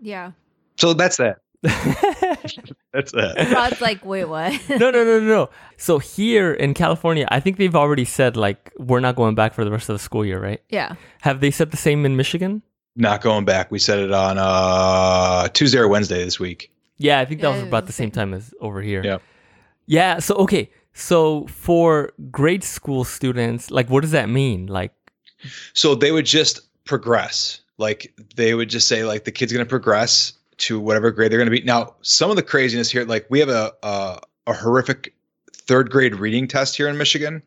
Yeah. 0.00 0.32
So 0.76 0.92
that's 0.92 1.16
that. 1.16 1.40
That's 2.92 3.12
that. 3.12 3.50
Rod's 3.52 3.80
like, 3.80 4.04
wait, 4.04 4.24
what? 4.26 4.52
no, 4.68 4.76
no, 4.76 4.90
no, 4.90 5.04
no, 5.04 5.20
no. 5.20 5.50
So 5.76 5.98
here 5.98 6.52
in 6.52 6.74
California, 6.74 7.26
I 7.30 7.40
think 7.40 7.56
they've 7.58 7.74
already 7.76 8.04
said 8.04 8.36
like 8.36 8.72
we're 8.78 9.00
not 9.00 9.16
going 9.16 9.34
back 9.34 9.54
for 9.54 9.64
the 9.64 9.70
rest 9.70 9.88
of 9.88 9.94
the 9.94 9.98
school 9.98 10.24
year, 10.24 10.40
right? 10.40 10.62
yeah. 10.70 10.94
Have 11.22 11.40
they 11.40 11.50
said 11.50 11.70
the 11.70 11.76
same 11.76 12.06
in 12.06 12.16
Michigan? 12.16 12.62
Not 12.94 13.20
going 13.20 13.44
back. 13.44 13.70
We 13.70 13.78
said 13.78 13.98
it 13.98 14.12
on 14.12 14.38
uh 14.38 15.48
Tuesday 15.48 15.78
or 15.78 15.88
Wednesday 15.88 16.24
this 16.24 16.38
week. 16.40 16.72
Yeah, 16.98 17.20
I 17.20 17.24
think 17.26 17.40
that 17.42 17.48
Yeah, 17.48 17.54
was 17.56 17.62
about 17.64 17.82
was 17.82 17.82
the 17.82 17.86
the 17.88 17.92
same 17.92 18.06
same. 18.06 18.30
time 18.30 18.34
as 18.34 18.54
over 18.60 18.80
here. 18.80 19.02
Yeah. 19.04 19.18
Yeah. 19.86 20.18
So 20.20 20.34
okay. 20.36 20.70
So 20.94 21.46
for 21.48 22.12
grade 22.30 22.64
school 22.64 23.04
students, 23.04 23.70
like, 23.70 23.90
what 23.90 24.00
does 24.00 24.12
that 24.12 24.30
mean? 24.30 24.66
Like, 24.66 24.92
So 25.74 25.94
they 25.94 26.10
would 26.10 26.24
just 26.24 26.60
progress. 26.86 27.60
Like 27.76 28.14
they 28.36 28.54
would 28.54 28.70
just 28.70 28.88
say 28.88 29.04
like 29.04 29.24
the 29.24 29.30
kid's 29.32 29.52
going 29.52 29.64
to 29.66 29.68
progress 29.68 30.32
to 30.58 30.80
whatever 30.80 31.10
grade 31.10 31.30
they're 31.30 31.38
going 31.38 31.50
to 31.50 31.58
be. 31.60 31.62
Now, 31.62 31.94
some 32.02 32.30
of 32.30 32.36
the 32.36 32.42
craziness 32.42 32.90
here, 32.90 33.04
like 33.04 33.26
we 33.28 33.40
have 33.40 33.48
a, 33.48 33.72
a 33.82 34.20
a 34.46 34.52
horrific 34.54 35.14
third 35.52 35.90
grade 35.90 36.14
reading 36.14 36.46
test 36.46 36.76
here 36.76 36.88
in 36.88 36.96
Michigan, 36.96 37.42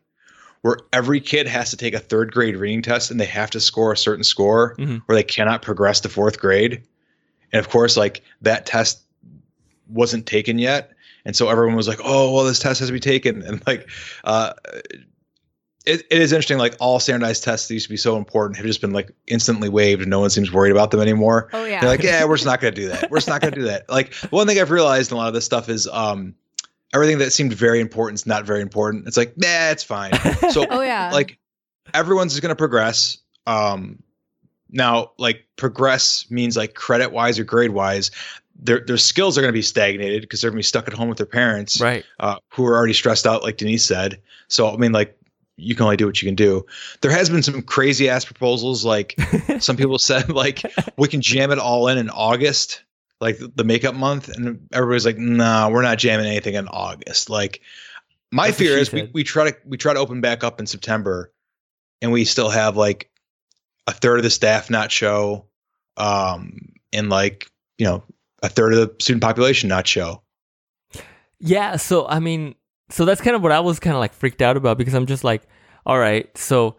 where 0.60 0.76
every 0.92 1.20
kid 1.20 1.46
has 1.46 1.70
to 1.70 1.76
take 1.76 1.94
a 1.94 1.98
third 1.98 2.30
grade 2.32 2.56
reading 2.56 2.82
test 2.82 3.10
and 3.10 3.18
they 3.18 3.24
have 3.24 3.50
to 3.50 3.60
score 3.60 3.92
a 3.92 3.96
certain 3.96 4.24
score, 4.24 4.74
Mhm. 4.76 5.02
or 5.08 5.14
they 5.14 5.22
cannot 5.22 5.62
progress 5.62 6.00
to 6.00 6.08
fourth 6.08 6.38
grade. 6.38 6.82
And 7.52 7.58
of 7.58 7.68
course, 7.70 7.96
like 7.96 8.22
that 8.42 8.66
test 8.66 9.00
wasn't 9.88 10.26
taken 10.26 10.58
yet. 10.58 10.90
And 11.24 11.34
so 11.34 11.48
everyone 11.48 11.74
was 11.76 11.88
like, 11.88 11.98
"Oh, 12.04 12.32
well, 12.34 12.44
this 12.44 12.58
test 12.58 12.78
has 12.80 12.88
to 12.88 12.92
be 12.92 13.00
taken." 13.00 13.42
And 13.46 13.62
like, 13.66 13.88
uh, 14.24 14.52
it, 15.86 16.06
it 16.10 16.20
is 16.20 16.32
interesting. 16.32 16.58
Like 16.58 16.76
all 16.78 17.00
standardized 17.00 17.42
tests 17.42 17.68
that 17.68 17.74
used 17.74 17.86
to 17.86 17.90
be 17.90 17.96
so 17.96 18.16
important 18.16 18.56
have 18.56 18.66
just 18.66 18.80
been 18.80 18.92
like 18.92 19.10
instantly 19.26 19.68
waived, 19.68 20.02
and 20.02 20.10
no 20.10 20.20
one 20.20 20.30
seems 20.30 20.52
worried 20.52 20.72
about 20.72 20.90
them 20.90 21.00
anymore. 21.00 21.48
Oh 21.52 21.64
yeah. 21.64 21.80
They're 21.80 21.90
like, 21.90 22.02
"Yeah, 22.02 22.24
we're 22.24 22.36
just 22.36 22.46
not 22.46 22.60
going 22.60 22.74
to 22.74 22.80
do 22.80 22.88
that. 22.88 23.10
We're 23.10 23.18
just 23.18 23.28
not 23.28 23.40
going 23.40 23.54
to 23.54 23.60
do 23.60 23.66
that." 23.66 23.88
Like 23.88 24.14
one 24.30 24.46
thing 24.46 24.58
I've 24.58 24.70
realized 24.70 25.10
in 25.10 25.16
a 25.16 25.18
lot 25.18 25.28
of 25.28 25.34
this 25.34 25.44
stuff 25.44 25.68
is 25.68 25.88
um, 25.88 26.34
everything 26.92 27.18
that 27.18 27.32
seemed 27.32 27.52
very 27.52 27.80
important 27.80 28.20
is 28.20 28.26
not 28.26 28.44
very 28.44 28.60
important. 28.60 29.06
It's 29.06 29.16
like, 29.16 29.36
nah, 29.36 29.70
it's 29.70 29.84
fine. 29.84 30.12
So 30.50 30.66
oh 30.68 30.80
yeah. 30.80 31.10
like 31.12 31.38
everyone's 31.94 32.38
going 32.40 32.50
to 32.50 32.56
progress. 32.56 33.18
Um, 33.46 34.02
now, 34.70 35.12
like 35.16 35.46
progress 35.56 36.28
means 36.30 36.56
like 36.56 36.74
credit 36.74 37.12
wise 37.12 37.38
or 37.38 37.44
grade 37.44 37.70
wise, 37.70 38.10
their 38.60 38.80
their 38.80 38.96
skills 38.96 39.38
are 39.38 39.40
going 39.40 39.52
to 39.52 39.56
be 39.56 39.62
stagnated 39.62 40.22
because 40.22 40.40
they're 40.40 40.50
going 40.50 40.56
to 40.56 40.60
be 40.60 40.64
stuck 40.64 40.88
at 40.88 40.94
home 40.94 41.08
with 41.08 41.18
their 41.18 41.26
parents, 41.26 41.80
right? 41.80 42.04
uh, 42.18 42.36
who 42.48 42.66
are 42.66 42.76
already 42.76 42.92
stressed 42.92 43.26
out, 43.26 43.42
like 43.42 43.56
Denise 43.56 43.84
said. 43.84 44.20
So 44.48 44.72
I 44.72 44.76
mean, 44.76 44.92
like 44.92 45.16
you 45.60 45.74
can 45.74 45.84
only 45.84 45.96
do 45.96 46.06
what 46.06 46.20
you 46.20 46.28
can 46.28 46.34
do. 46.34 46.64
There 47.00 47.10
has 47.10 47.28
been 47.30 47.42
some 47.42 47.62
crazy 47.62 48.08
ass 48.08 48.24
proposals, 48.24 48.84
like 48.84 49.14
some 49.58 49.76
people 49.76 49.98
said, 49.98 50.30
like 50.30 50.62
we 50.96 51.08
can 51.08 51.20
jam 51.20 51.50
it 51.50 51.58
all 51.58 51.88
in 51.88 51.98
in 51.98 52.10
August, 52.10 52.82
like 53.20 53.38
the 53.54 53.64
makeup 53.64 53.94
month, 53.94 54.28
and 54.28 54.66
everybody's 54.72 55.06
like, 55.06 55.18
nah, 55.18 55.68
we're 55.68 55.82
not 55.82 55.98
jamming 55.98 56.26
anything 56.26 56.54
in 56.54 56.68
August. 56.68 57.30
Like 57.30 57.60
my 58.32 58.48
That's 58.48 58.58
fear 58.58 58.78
is 58.78 58.92
we, 58.92 59.10
we 59.12 59.24
try 59.24 59.50
to 59.50 59.56
we 59.64 59.76
try 59.76 59.92
to 59.92 60.00
open 60.00 60.20
back 60.20 60.44
up 60.44 60.60
in 60.60 60.66
September, 60.66 61.32
and 62.00 62.12
we 62.12 62.24
still 62.24 62.50
have 62.50 62.76
like 62.76 63.10
a 63.86 63.92
third 63.92 64.18
of 64.18 64.22
the 64.22 64.30
staff 64.30 64.70
not 64.70 64.90
show, 64.90 65.46
um, 65.96 66.72
and 66.92 67.10
like 67.10 67.50
you 67.78 67.86
know 67.86 68.02
a 68.42 68.48
third 68.48 68.72
of 68.72 68.78
the 68.78 68.94
student 69.02 69.22
population 69.22 69.68
not 69.68 69.86
show. 69.86 70.22
Yeah, 71.40 71.76
so 71.76 72.06
I 72.06 72.20
mean, 72.20 72.54
so 72.90 73.04
that's 73.04 73.20
kind 73.20 73.36
of 73.36 73.42
what 73.42 73.52
I 73.52 73.60
was 73.60 73.80
kind 73.80 73.94
of 73.94 74.00
like 74.00 74.12
freaked 74.12 74.42
out 74.42 74.56
about 74.56 74.78
because 74.78 74.94
I'm 74.94 75.06
just 75.06 75.24
like, 75.24 75.42
all 75.86 75.98
right, 75.98 76.26
so 76.36 76.76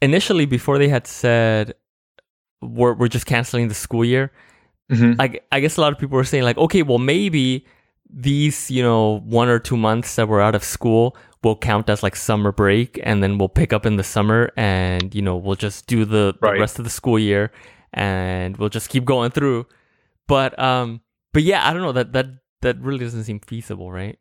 initially 0.00 0.46
before 0.46 0.78
they 0.78 0.88
had 0.88 1.06
said 1.06 1.74
we're 2.62 2.94
we're 2.94 3.08
just 3.08 3.26
canceling 3.26 3.68
the 3.68 3.74
school 3.74 4.04
year, 4.04 4.32
Mm-hmm. 4.90 5.20
I 5.20 5.40
I 5.50 5.60
guess 5.60 5.76
a 5.76 5.80
lot 5.80 5.92
of 5.92 5.98
people 5.98 6.16
were 6.16 6.24
saying 6.24 6.44
like, 6.44 6.58
okay, 6.58 6.82
well 6.82 6.98
maybe 6.98 7.66
these 8.08 8.70
you 8.70 8.82
know 8.82 9.20
one 9.24 9.48
or 9.48 9.58
two 9.58 9.76
months 9.76 10.14
that 10.16 10.28
we're 10.28 10.40
out 10.40 10.54
of 10.54 10.62
school 10.62 11.16
will 11.42 11.56
count 11.56 11.90
as 11.90 12.02
like 12.02 12.14
summer 12.14 12.52
break, 12.52 13.00
and 13.02 13.22
then 13.22 13.38
we'll 13.38 13.48
pick 13.48 13.72
up 13.72 13.84
in 13.84 13.96
the 13.96 14.04
summer, 14.04 14.52
and 14.56 15.14
you 15.14 15.22
know 15.22 15.36
we'll 15.36 15.56
just 15.56 15.86
do 15.86 16.04
the, 16.04 16.34
the 16.40 16.52
rest 16.60 16.78
of 16.78 16.84
the 16.84 16.90
school 16.90 17.18
year, 17.18 17.50
and 17.92 18.56
we'll 18.58 18.68
just 18.68 18.88
keep 18.88 19.04
going 19.04 19.30
through. 19.30 19.66
But 20.28 20.56
um, 20.58 21.00
but 21.32 21.42
yeah, 21.42 21.68
I 21.68 21.72
don't 21.72 21.82
know 21.82 21.92
that 21.92 22.12
that 22.12 22.26
that 22.62 22.80
really 22.80 23.00
doesn't 23.00 23.24
seem 23.24 23.40
feasible, 23.40 23.90
right? 23.90 24.18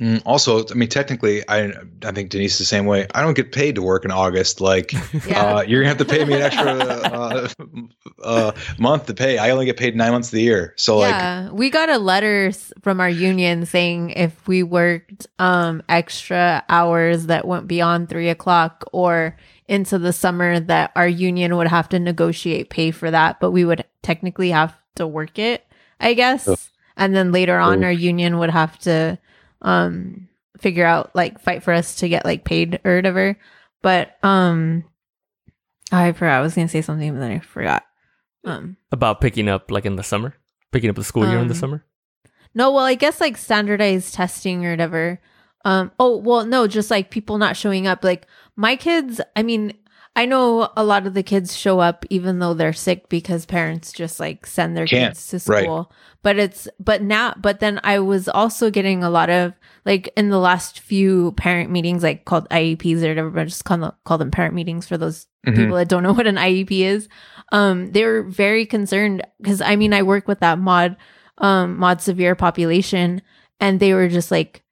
Mm, 0.00 0.20
also, 0.26 0.66
I 0.68 0.74
mean, 0.74 0.90
technically, 0.90 1.42
I 1.48 1.72
I 2.04 2.12
think 2.12 2.28
Denise 2.28 2.52
is 2.52 2.58
the 2.58 2.64
same 2.66 2.84
way. 2.84 3.06
I 3.14 3.22
don't 3.22 3.32
get 3.34 3.52
paid 3.52 3.76
to 3.76 3.82
work 3.82 4.04
in 4.04 4.10
August. 4.10 4.60
Like, 4.60 4.92
Yeah. 5.26 5.56
uh, 5.56 5.62
you're 5.62 5.80
gonna 5.80 5.88
have 5.88 5.98
to 5.98 6.04
pay 6.04 6.22
me 6.24 6.34
an 6.34 6.42
extra 6.42 6.72
uh, 6.72 7.48
uh, 8.22 8.52
month 8.78 9.06
to 9.06 9.14
pay. 9.14 9.38
I 9.38 9.50
only 9.50 9.64
get 9.64 9.78
paid 9.78 9.96
nine 9.96 10.12
months 10.12 10.28
of 10.28 10.32
the 10.32 10.42
year. 10.42 10.74
So, 10.76 10.98
like, 10.98 11.12
yeah, 11.12 11.50
we 11.50 11.70
got 11.70 11.88
a 11.88 11.96
letter 11.96 12.52
from 12.82 13.00
our 13.00 13.08
union 13.08 13.64
saying 13.64 14.10
if 14.10 14.46
we 14.46 14.62
worked 14.62 15.26
um 15.38 15.82
extra 15.88 16.62
hours 16.68 17.26
that 17.26 17.46
went 17.46 17.66
beyond 17.66 18.10
three 18.10 18.28
o'clock 18.28 18.84
or 18.92 19.34
into 19.66 19.98
the 19.98 20.12
summer, 20.12 20.60
that 20.60 20.92
our 20.94 21.08
union 21.08 21.56
would 21.56 21.68
have 21.68 21.88
to 21.88 21.98
negotiate 21.98 22.68
pay 22.68 22.90
for 22.90 23.10
that, 23.10 23.40
but 23.40 23.50
we 23.50 23.64
would 23.64 23.82
technically 24.02 24.50
have 24.50 24.74
to 24.96 25.06
work 25.06 25.38
it, 25.38 25.66
I 26.00 26.12
guess. 26.12 26.46
Ugh. 26.46 26.58
And 26.98 27.16
then 27.16 27.32
later 27.32 27.58
on, 27.58 27.78
Ugh. 27.78 27.84
our 27.84 27.92
union 27.92 28.38
would 28.38 28.50
have 28.50 28.78
to 28.80 29.18
um 29.62 30.28
figure 30.58 30.86
out 30.86 31.14
like 31.14 31.40
fight 31.40 31.62
for 31.62 31.72
us 31.72 31.96
to 31.96 32.08
get 32.08 32.24
like 32.24 32.44
paid 32.44 32.80
or 32.84 32.96
whatever. 32.96 33.36
But 33.82 34.16
um, 34.22 34.84
I 35.92 36.12
forgot 36.12 36.38
I 36.38 36.40
was 36.40 36.54
gonna 36.54 36.68
say 36.68 36.82
something, 36.82 37.12
but 37.12 37.20
then 37.20 37.32
I 37.32 37.38
forgot. 37.40 37.84
Um. 38.44 38.76
about 38.92 39.20
picking 39.20 39.48
up 39.48 39.70
like 39.72 39.86
in 39.86 39.96
the 39.96 40.04
summer, 40.04 40.34
picking 40.70 40.88
up 40.88 40.94
the 40.96 41.02
school 41.02 41.26
year 41.26 41.38
in 41.40 41.48
the 41.48 41.54
Um, 41.54 41.58
summer. 41.58 41.84
No, 42.54 42.70
well, 42.70 42.84
I 42.84 42.94
guess 42.94 43.20
like 43.20 43.36
standardized 43.36 44.14
testing 44.14 44.64
or 44.64 44.70
whatever. 44.70 45.20
Um, 45.64 45.90
oh, 45.98 46.16
well, 46.16 46.46
no, 46.46 46.68
just 46.68 46.90
like 46.90 47.10
people 47.10 47.38
not 47.38 47.56
showing 47.56 47.88
up. 47.88 48.04
Like 48.04 48.26
my 48.54 48.76
kids, 48.76 49.20
I 49.34 49.42
mean, 49.42 49.74
I 50.16 50.24
know 50.24 50.70
a 50.76 50.82
lot 50.82 51.06
of 51.06 51.12
the 51.14 51.22
kids 51.22 51.54
show 51.56 51.78
up 51.78 52.04
even 52.10 52.38
though 52.38 52.54
they're 52.54 52.72
sick 52.72 53.08
because 53.10 53.44
parents 53.46 53.92
just 53.92 54.18
like 54.18 54.46
send 54.46 54.76
their 54.76 54.86
Can't, 54.86 55.14
kids 55.14 55.28
to 55.28 55.52
right. 55.52 55.64
school. 55.64 55.92
But 56.22 56.38
it's, 56.38 56.66
but 56.80 57.02
now, 57.02 57.34
but 57.36 57.60
then 57.60 57.78
I 57.84 57.98
was 58.00 58.26
also 58.28 58.70
getting 58.70 59.04
a 59.04 59.10
lot 59.10 59.28
of 59.30 59.52
like 59.84 60.08
in 60.16 60.30
the 60.30 60.38
last 60.40 60.80
few 60.80 61.32
parent 61.32 61.70
meetings, 61.70 62.02
like 62.02 62.24
called 62.24 62.48
IEPs 62.48 63.02
or 63.04 63.08
whatever, 63.10 63.30
but 63.30 63.44
just 63.46 63.64
call 63.64 63.78
them, 63.78 63.92
call 64.04 64.18
them 64.18 64.30
parent 64.32 64.54
meetings 64.54 64.88
for 64.88 64.96
those 64.98 65.26
Mhm. 65.46 65.54
people 65.56 65.76
that 65.76 65.86
don't 65.88 66.02
know 66.02 66.12
what 66.14 66.26
an 66.26 66.38
IEP 66.38 66.80
is. 66.82 67.08
Um, 67.52 67.92
they 67.92 68.04
were 68.04 68.22
very 68.24 68.66
concerned 68.66 69.22
because 69.40 69.60
I 69.60 69.76
mean, 69.76 69.92
I 69.92 70.02
work 70.02 70.26
with 70.26 70.40
that 70.40 70.58
mod, 70.58 70.96
um, 71.38 71.78
mod 71.78 72.00
severe 72.00 72.34
population, 72.34 73.22
and 73.60 73.78
they 73.78 73.92
were 73.94 74.08
just 74.08 74.30
like, 74.32 74.62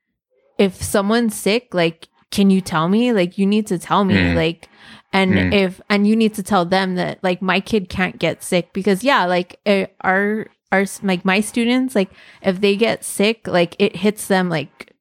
if 0.58 0.82
someone's 0.82 1.36
sick, 1.36 1.74
like, 1.74 2.08
can 2.30 2.50
you 2.50 2.60
tell 2.60 2.88
me? 2.88 3.12
Like, 3.12 3.38
you 3.38 3.46
need 3.46 3.66
to 3.68 3.78
tell 3.78 4.04
me, 4.04 4.16
Mm. 4.16 4.34
like, 4.34 4.68
and 5.14 5.32
Mm. 5.32 5.54
if 5.54 5.80
and 5.88 6.06
you 6.06 6.14
need 6.16 6.34
to 6.34 6.42
tell 6.42 6.66
them 6.66 6.96
that 6.96 7.22
like 7.22 7.40
my 7.40 7.60
kid 7.60 7.88
can't 7.88 8.18
get 8.18 8.42
sick 8.42 8.72
because 8.74 9.02
yeah, 9.02 9.24
like 9.24 9.58
uh, 9.64 9.86
our 10.02 10.48
our 10.72 10.84
like 11.02 11.24
my 11.24 11.40
students, 11.40 11.94
like 11.94 12.10
if 12.42 12.60
they 12.60 12.76
get 12.76 13.04
sick, 13.04 13.46
like 13.46 13.76
it 13.78 13.96
hits 13.96 14.26
them 14.26 14.50
like 14.50 14.92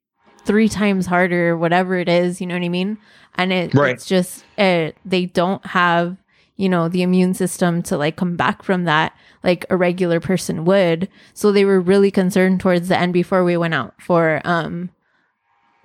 three 0.46 0.70
times 0.70 1.08
harder, 1.08 1.50
or 1.52 1.58
whatever 1.58 1.98
it 1.98 2.08
is. 2.08 2.40
You 2.40 2.48
know 2.48 2.56
what 2.56 2.64
I 2.64 2.70
mean? 2.70 2.98
And 3.36 3.52
it, 3.52 3.74
Right. 3.74 3.92
it's 3.96 4.06
just 4.06 4.46
uh, 4.58 4.92
they 5.04 5.26
don't 5.26 5.66
have 5.66 6.16
you 6.56 6.70
know 6.70 6.88
the 6.88 7.02
immune 7.02 7.34
system 7.34 7.82
to 7.82 7.98
like 7.98 8.16
come 8.16 8.36
back 8.38 8.62
from 8.62 8.84
that 8.84 9.12
like 9.44 9.66
a 9.72 9.76
regular 9.76 10.20
person 10.20 10.64
would 10.66 11.10
so 11.34 11.52
they 11.52 11.66
were 11.66 11.82
really 11.82 12.12
concerned 12.12 12.60
towards 12.60 12.88
the 12.90 12.98
end 12.98 13.12
before 13.12 13.44
we 13.44 13.58
went 13.58 13.74
out 13.74 13.92
for 14.00 14.40
um 14.46 14.92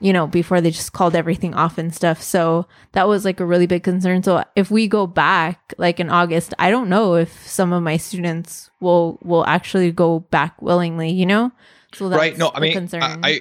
you 0.00 0.12
know 0.12 0.26
before 0.26 0.60
they 0.60 0.70
just 0.70 0.92
called 0.92 1.14
everything 1.16 1.54
off 1.54 1.78
and 1.78 1.94
stuff 1.94 2.22
so 2.22 2.66
that 2.92 3.08
was 3.08 3.24
like 3.24 3.40
a 3.40 3.44
really 3.44 3.66
big 3.66 3.82
concern 3.82 4.22
so 4.22 4.44
if 4.54 4.70
we 4.70 4.86
go 4.86 5.06
back 5.06 5.74
like 5.76 5.98
in 5.98 6.08
august 6.08 6.54
i 6.58 6.70
don't 6.70 6.88
know 6.88 7.14
if 7.14 7.46
some 7.46 7.72
of 7.72 7.82
my 7.82 7.96
students 7.96 8.70
will 8.80 9.18
will 9.22 9.44
actually 9.46 9.90
go 9.90 10.20
back 10.20 10.60
willingly 10.62 11.10
you 11.10 11.26
know 11.26 11.50
so 11.94 12.08
that's 12.08 12.18
right? 12.18 12.36
No, 12.36 12.50
I 12.54 12.60
mean, 12.60 12.72
concern. 12.72 13.02
I, 13.02 13.18
I 13.22 13.40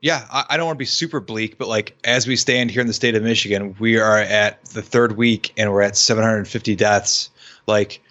yeah, 0.00 0.26
I, 0.30 0.44
I 0.50 0.56
don't 0.56 0.66
want 0.66 0.76
to 0.76 0.80
be 0.80 0.86
super 0.86 1.20
bleak, 1.20 1.58
but 1.58 1.68
like 1.68 1.96
as 2.04 2.26
we 2.26 2.36
stand 2.36 2.70
here 2.70 2.80
in 2.80 2.86
the 2.86 2.92
state 2.92 3.14
of 3.14 3.22
Michigan, 3.22 3.76
we 3.78 3.98
are 3.98 4.18
at 4.18 4.64
the 4.66 4.82
third 4.82 5.16
week 5.16 5.52
and 5.56 5.72
we're 5.72 5.82
at 5.82 5.96
750 5.96 6.76
deaths. 6.76 7.30
Like, 7.66 8.02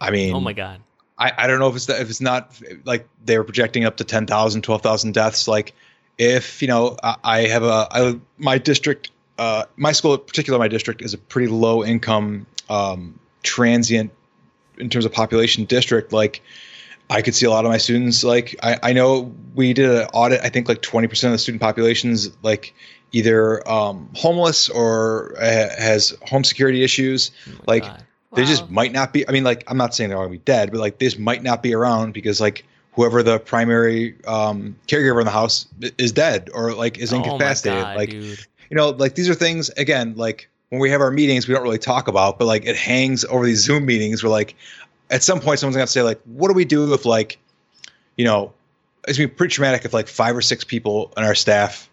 I 0.00 0.10
mean, 0.10 0.34
Oh 0.34 0.40
my 0.40 0.52
god. 0.52 0.80
I, 1.18 1.32
I 1.36 1.46
don't 1.46 1.58
know 1.58 1.68
if 1.68 1.76
it's 1.76 1.88
if 1.88 2.08
it's 2.08 2.20
not 2.20 2.58
like 2.84 3.06
they 3.24 3.36
were 3.36 3.44
projecting 3.44 3.84
up 3.84 3.98
to 3.98 4.04
10,000, 4.04 4.62
12,000 4.62 5.12
deaths. 5.12 5.46
Like 5.46 5.74
if, 6.20 6.60
you 6.60 6.68
know, 6.68 6.96
I, 7.02 7.16
I 7.24 7.40
have 7.48 7.62
a, 7.62 7.88
I, 7.90 8.20
my 8.36 8.58
district, 8.58 9.10
uh, 9.38 9.64
my 9.76 9.92
school 9.92 10.14
in 10.14 10.20
particular, 10.20 10.58
my 10.58 10.68
district 10.68 11.00
is 11.00 11.14
a 11.14 11.18
pretty 11.18 11.48
low 11.48 11.82
income, 11.82 12.46
um, 12.68 13.18
transient 13.42 14.12
in 14.78 14.90
terms 14.90 15.06
of 15.06 15.12
population 15.12 15.64
district. 15.64 16.12
Like 16.12 16.42
I 17.08 17.22
could 17.22 17.34
see 17.34 17.46
a 17.46 17.50
lot 17.50 17.64
of 17.64 17.70
my 17.70 17.78
students 17.78 18.22
like 18.22 18.54
I, 18.62 18.78
I 18.82 18.92
know 18.92 19.34
we 19.54 19.72
did 19.72 19.90
an 19.90 20.06
audit. 20.12 20.40
I 20.42 20.50
think 20.50 20.68
like 20.68 20.82
twenty 20.82 21.08
percent 21.08 21.32
of 21.32 21.34
the 21.34 21.38
student 21.38 21.62
populations 21.62 22.30
like 22.42 22.74
either 23.12 23.66
um, 23.68 24.08
homeless 24.14 24.68
or 24.68 25.34
uh, 25.38 25.68
has 25.78 26.16
home 26.28 26.44
security 26.44 26.84
issues. 26.84 27.30
Oh 27.48 27.62
Like, 27.66 27.82
God. 27.82 28.04
They 28.32 28.44
just 28.44 28.70
might 28.70 28.92
not 28.92 29.12
be. 29.12 29.28
I 29.28 29.32
mean, 29.32 29.42
like 29.42 29.64
I'm 29.66 29.76
not 29.76 29.92
saying 29.92 30.08
they're 30.08 30.16
going 30.16 30.28
to 30.28 30.38
be 30.38 30.44
dead, 30.44 30.70
but 30.70 30.78
like 30.78 30.98
they 30.98 31.06
just 31.06 31.18
might 31.18 31.42
not 31.42 31.64
be 31.64 31.74
around 31.74 32.12
because 32.12 32.40
like 32.40 32.64
whoever 32.92 33.22
the 33.22 33.38
primary 33.38 34.16
um, 34.26 34.76
caregiver 34.88 35.20
in 35.20 35.24
the 35.24 35.30
house 35.30 35.66
is 35.98 36.12
dead 36.12 36.50
or 36.52 36.74
like 36.74 36.98
is 36.98 37.12
Oh 37.12 37.16
incapacitated. 37.16 37.82
God, 37.82 37.96
like 37.96 38.10
dude. 38.10 38.38
you 38.70 38.76
know, 38.76 38.90
like 38.90 39.14
these 39.14 39.28
are 39.28 39.34
things 39.34 39.68
again, 39.70 40.14
like 40.16 40.48
when 40.70 40.80
we 40.80 40.90
have 40.90 41.00
our 41.00 41.10
meetings, 41.10 41.48
we 41.48 41.54
don't 41.54 41.62
really 41.62 41.78
talk 41.78 42.08
about, 42.08 42.38
but 42.38 42.46
like 42.46 42.64
it 42.64 42.76
hangs 42.76 43.24
over 43.26 43.44
these 43.44 43.60
Zoom 43.60 43.86
meetings. 43.86 44.22
Where 44.22 44.30
like 44.30 44.54
at 45.10 45.22
some 45.22 45.40
point, 45.40 45.58
someone's 45.58 45.76
gonna 45.76 45.86
say 45.86 46.02
like, 46.02 46.20
what 46.24 46.48
do 46.48 46.54
we 46.54 46.64
do 46.64 46.92
if 46.94 47.04
like, 47.04 47.38
you 48.16 48.24
know, 48.24 48.52
it's 49.06 49.18
gonna 49.18 49.28
be 49.28 49.34
pretty 49.34 49.52
traumatic 49.54 49.84
if 49.84 49.94
like 49.94 50.08
five 50.08 50.36
or 50.36 50.42
six 50.42 50.64
people 50.64 51.12
on 51.16 51.24
our 51.24 51.34
staff 51.34 51.88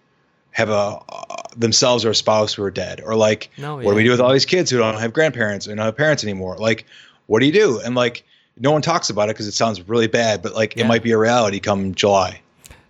have 0.51 0.69
a 0.69 0.73
uh, 1.09 1.35
themselves 1.55 2.03
or 2.05 2.09
a 2.11 2.15
spouse 2.15 2.53
who 2.53 2.63
are 2.63 2.71
dead, 2.71 3.01
or 3.01 3.15
like 3.15 3.49
No, 3.57 3.75
what 3.75 3.83
do 3.83 3.95
we 3.95 4.03
do 4.03 4.11
with 4.11 4.19
all 4.19 4.31
these 4.31 4.45
kids 4.45 4.71
who 4.71 4.77
don't 4.77 4.99
have 4.99 5.13
grandparents 5.13 5.67
or 5.67 5.75
don't 5.75 5.85
have 5.85 5.95
parents 5.97 6.23
anymore? 6.23 6.57
Like, 6.57 6.85
what 7.27 7.39
do 7.39 7.45
you 7.45 7.51
do? 7.51 7.79
And 7.79 7.95
like, 7.95 8.23
no 8.59 8.71
one 8.71 8.81
talks 8.81 9.09
about 9.09 9.29
it 9.29 9.35
because 9.35 9.47
it 9.47 9.53
sounds 9.53 9.87
really 9.87 10.07
bad, 10.07 10.41
but 10.41 10.53
like 10.55 10.75
Yeah. 10.75 10.85
it 10.85 10.87
might 10.87 11.03
be 11.03 11.11
a 11.11 11.17
reality 11.17 11.59
come 11.59 11.93
July. 11.95 12.41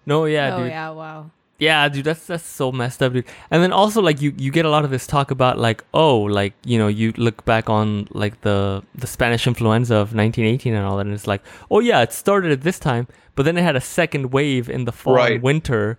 No, 0.06 0.26
yeah, 0.26 0.56
oh 0.56 0.60
dude. 0.64 0.70
yeah, 0.72 0.90
wow. 0.92 1.32
Yeah, 1.60 1.90
dude, 1.90 2.06
that's 2.06 2.28
that's 2.28 2.46
so 2.46 2.72
messed 2.72 3.02
up, 3.02 3.14
dude. 3.14 3.26
And 3.50 3.64
then 3.64 3.74
also 3.74 4.00
like 4.02 4.22
you 4.22 4.34
you 4.38 4.52
get 4.52 4.64
a 4.66 4.70
lot 4.70 4.86
of 4.86 4.92
this 4.92 5.08
talk 5.08 5.32
about 5.32 5.58
like 5.58 5.84
oh 5.94 6.20
like 6.20 6.54
you 6.64 6.78
know 6.78 6.88
you 6.88 7.14
look 7.18 7.44
back 7.46 7.68
on 7.70 8.08
like 8.12 8.42
the 8.42 8.84
the 8.96 9.08
Spanish 9.08 9.48
influenza 9.48 9.96
of 9.96 10.14
1918 10.14 10.74
and 10.76 10.86
all 10.86 10.98
that, 10.98 11.06
and 11.08 11.16
it's 11.16 11.26
like 11.28 11.42
oh 11.72 11.80
yeah 11.80 12.02
it 12.04 12.14
started 12.14 12.52
at 12.52 12.62
this 12.62 12.78
time, 12.80 13.08
but 13.36 13.44
then 13.44 13.58
it 13.58 13.64
had 13.64 13.76
a 13.76 13.82
second 13.82 14.32
wave 14.32 14.70
in 14.70 14.86
the 14.86 14.92
fall 14.92 15.16
Right. 15.16 15.32
and 15.34 15.42
winter, 15.44 15.98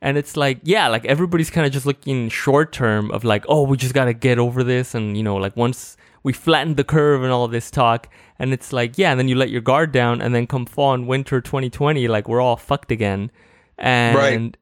and 0.00 0.16
it's 0.16 0.36
like 0.36 0.60
yeah 0.62 0.86
like 0.86 1.04
everybody's 1.04 1.50
kind 1.50 1.66
of 1.66 1.72
just 1.72 1.86
looking 1.86 2.28
short 2.28 2.72
term 2.72 3.10
of 3.10 3.24
like 3.24 3.44
oh 3.48 3.62
we 3.64 3.76
just 3.76 3.94
gotta 3.94 4.14
get 4.14 4.38
over 4.38 4.62
this 4.62 4.94
and 4.94 5.16
you 5.16 5.24
know 5.24 5.34
like 5.36 5.56
once 5.56 5.96
we 6.22 6.32
flattened 6.32 6.76
the 6.76 6.84
curve 6.84 7.22
and 7.22 7.32
all 7.32 7.48
this 7.48 7.70
talk, 7.70 8.08
and 8.38 8.52
it's 8.52 8.72
like 8.72 8.98
yeah, 8.98 9.10
and 9.10 9.18
then 9.18 9.28
you 9.28 9.34
let 9.34 9.50
your 9.50 9.60
guard 9.60 9.92
down, 9.92 10.20
and 10.20 10.34
then 10.34 10.46
come 10.46 10.66
fall 10.66 10.94
and 10.94 11.06
winter 11.06 11.40
2020 11.40 12.08
like 12.08 12.28
we're 12.28 12.40
all 12.40 12.56
fucked 12.56 12.90
again, 12.90 13.30
and. 13.78 14.16
Right. 14.16 14.56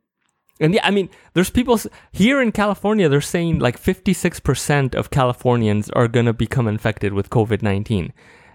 And 0.61 0.75
yeah, 0.75 0.81
I 0.85 0.91
mean, 0.91 1.09
there's 1.35 1.51
people 1.51 1.79
here 2.13 2.43
in 2.43 2.51
California, 2.51 3.09
they're 3.09 3.21
saying 3.21 3.61
like 3.61 3.81
56% 3.81 4.95
of 4.95 5.11
Californians 5.11 5.89
are 5.91 6.09
going 6.09 6.27
to 6.27 6.33
become 6.33 6.67
infected 6.67 7.13
with 7.13 7.31
COVID 7.31 7.63
19. 7.63 8.13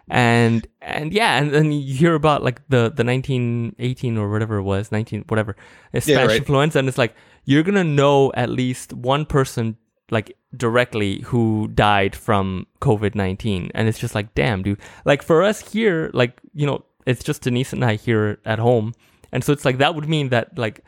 And, 0.10 0.68
and 0.82 1.14
yeah, 1.14 1.38
and 1.38 1.54
then 1.54 1.72
you 1.72 1.96
hear 1.96 2.14
about 2.14 2.44
like 2.44 2.62
the, 2.68 2.92
the 2.94 3.06
1918 3.06 4.18
or 4.18 4.30
whatever 4.30 4.58
it 4.58 4.64
was, 4.64 4.92
19, 4.92 5.26
whatever, 5.30 5.56
Spanish 5.98 6.28
right. 6.28 6.38
influenza. 6.38 6.80
And 6.80 6.90
it's 6.90 6.98
like, 6.98 7.16
you're 7.46 7.64
going 7.64 7.76
to 7.76 7.84
know 7.86 8.34
at 8.34 8.50
least 8.50 8.92
one 8.92 9.26
person 9.26 9.78
like 10.12 10.36
directly 10.56 11.22
who 11.22 11.68
died 11.74 12.16
from 12.16 12.68
COVID 12.82 13.16
19. 13.16 13.72
And 13.74 13.88
it's 13.88 14.00
just 14.00 14.16
like, 14.16 14.34
damn, 14.36 14.64
dude. 14.64 14.80
Like 15.06 15.22
for 15.24 15.44
us 15.44 15.72
here, 15.72 16.10
like, 16.14 16.40
you 16.54 16.66
know, 16.66 16.84
it's 17.06 17.24
just 17.24 17.42
Denise 17.42 17.74
and 17.74 17.84
I 17.84 17.96
here 17.96 18.40
at 18.46 18.60
home. 18.60 18.94
And 19.32 19.44
so 19.44 19.52
it's 19.54 19.66
like, 19.66 19.80
that 19.80 19.96
would 19.96 20.08
mean 20.08 20.30
that 20.30 20.58
like, 20.58 20.82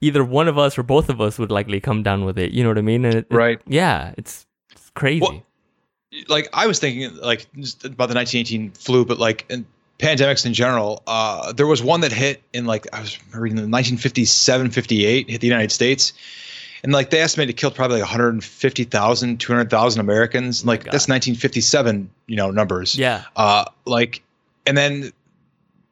either 0.00 0.24
one 0.24 0.48
of 0.48 0.56
us 0.56 0.78
or 0.78 0.82
both 0.82 1.08
of 1.10 1.20
us 1.20 1.38
would 1.38 1.50
likely 1.50 1.78
come 1.80 2.02
down 2.02 2.24
with 2.24 2.38
it. 2.38 2.52
You 2.52 2.62
know 2.62 2.70
what 2.70 2.78
I 2.78 2.82
mean? 2.82 3.04
And 3.04 3.14
it, 3.16 3.26
it- 3.30 3.34
Right. 3.34 3.60
yeah, 3.66 4.14
it's, 4.16 4.46
it's 4.72 4.88
crazy. 4.90 5.20
Well, 5.20 5.42
like 6.28 6.48
I 6.52 6.66
was 6.66 6.78
thinking 6.78 7.14
like 7.16 7.42
about 7.84 8.08
the 8.08 8.14
1918 8.14 8.70
flu, 8.72 9.04
but 9.04 9.18
like 9.18 9.44
in 9.50 9.66
pandemics 9.98 10.46
in 10.46 10.54
general, 10.54 11.02
uh, 11.06 11.52
there 11.52 11.66
was 11.66 11.82
one 11.82 12.00
that 12.00 12.12
hit 12.12 12.42
in 12.52 12.64
like 12.66 12.86
I 12.92 13.00
was 13.00 13.18
reading 13.34 13.56
the 13.56 13.62
1957, 13.62 14.70
58 14.70 15.30
hit 15.30 15.40
the 15.40 15.46
United 15.46 15.70
States. 15.70 16.12
And 16.82 16.92
like 16.92 17.10
they 17.10 17.20
estimated 17.20 17.54
it 17.54 17.58
killed 17.58 17.74
probably 17.74 17.96
like 18.00 18.08
150,000, 18.08 19.38
200,000 19.38 20.00
Americans. 20.00 20.60
And, 20.60 20.68
like 20.68 20.80
God. 20.84 20.92
that's 20.92 21.08
1957, 21.08 22.10
you 22.26 22.36
know, 22.36 22.50
numbers. 22.50 22.96
yeah. 22.96 23.24
Uh, 23.36 23.64
like, 23.84 24.22
and 24.66 24.76
then 24.76 25.12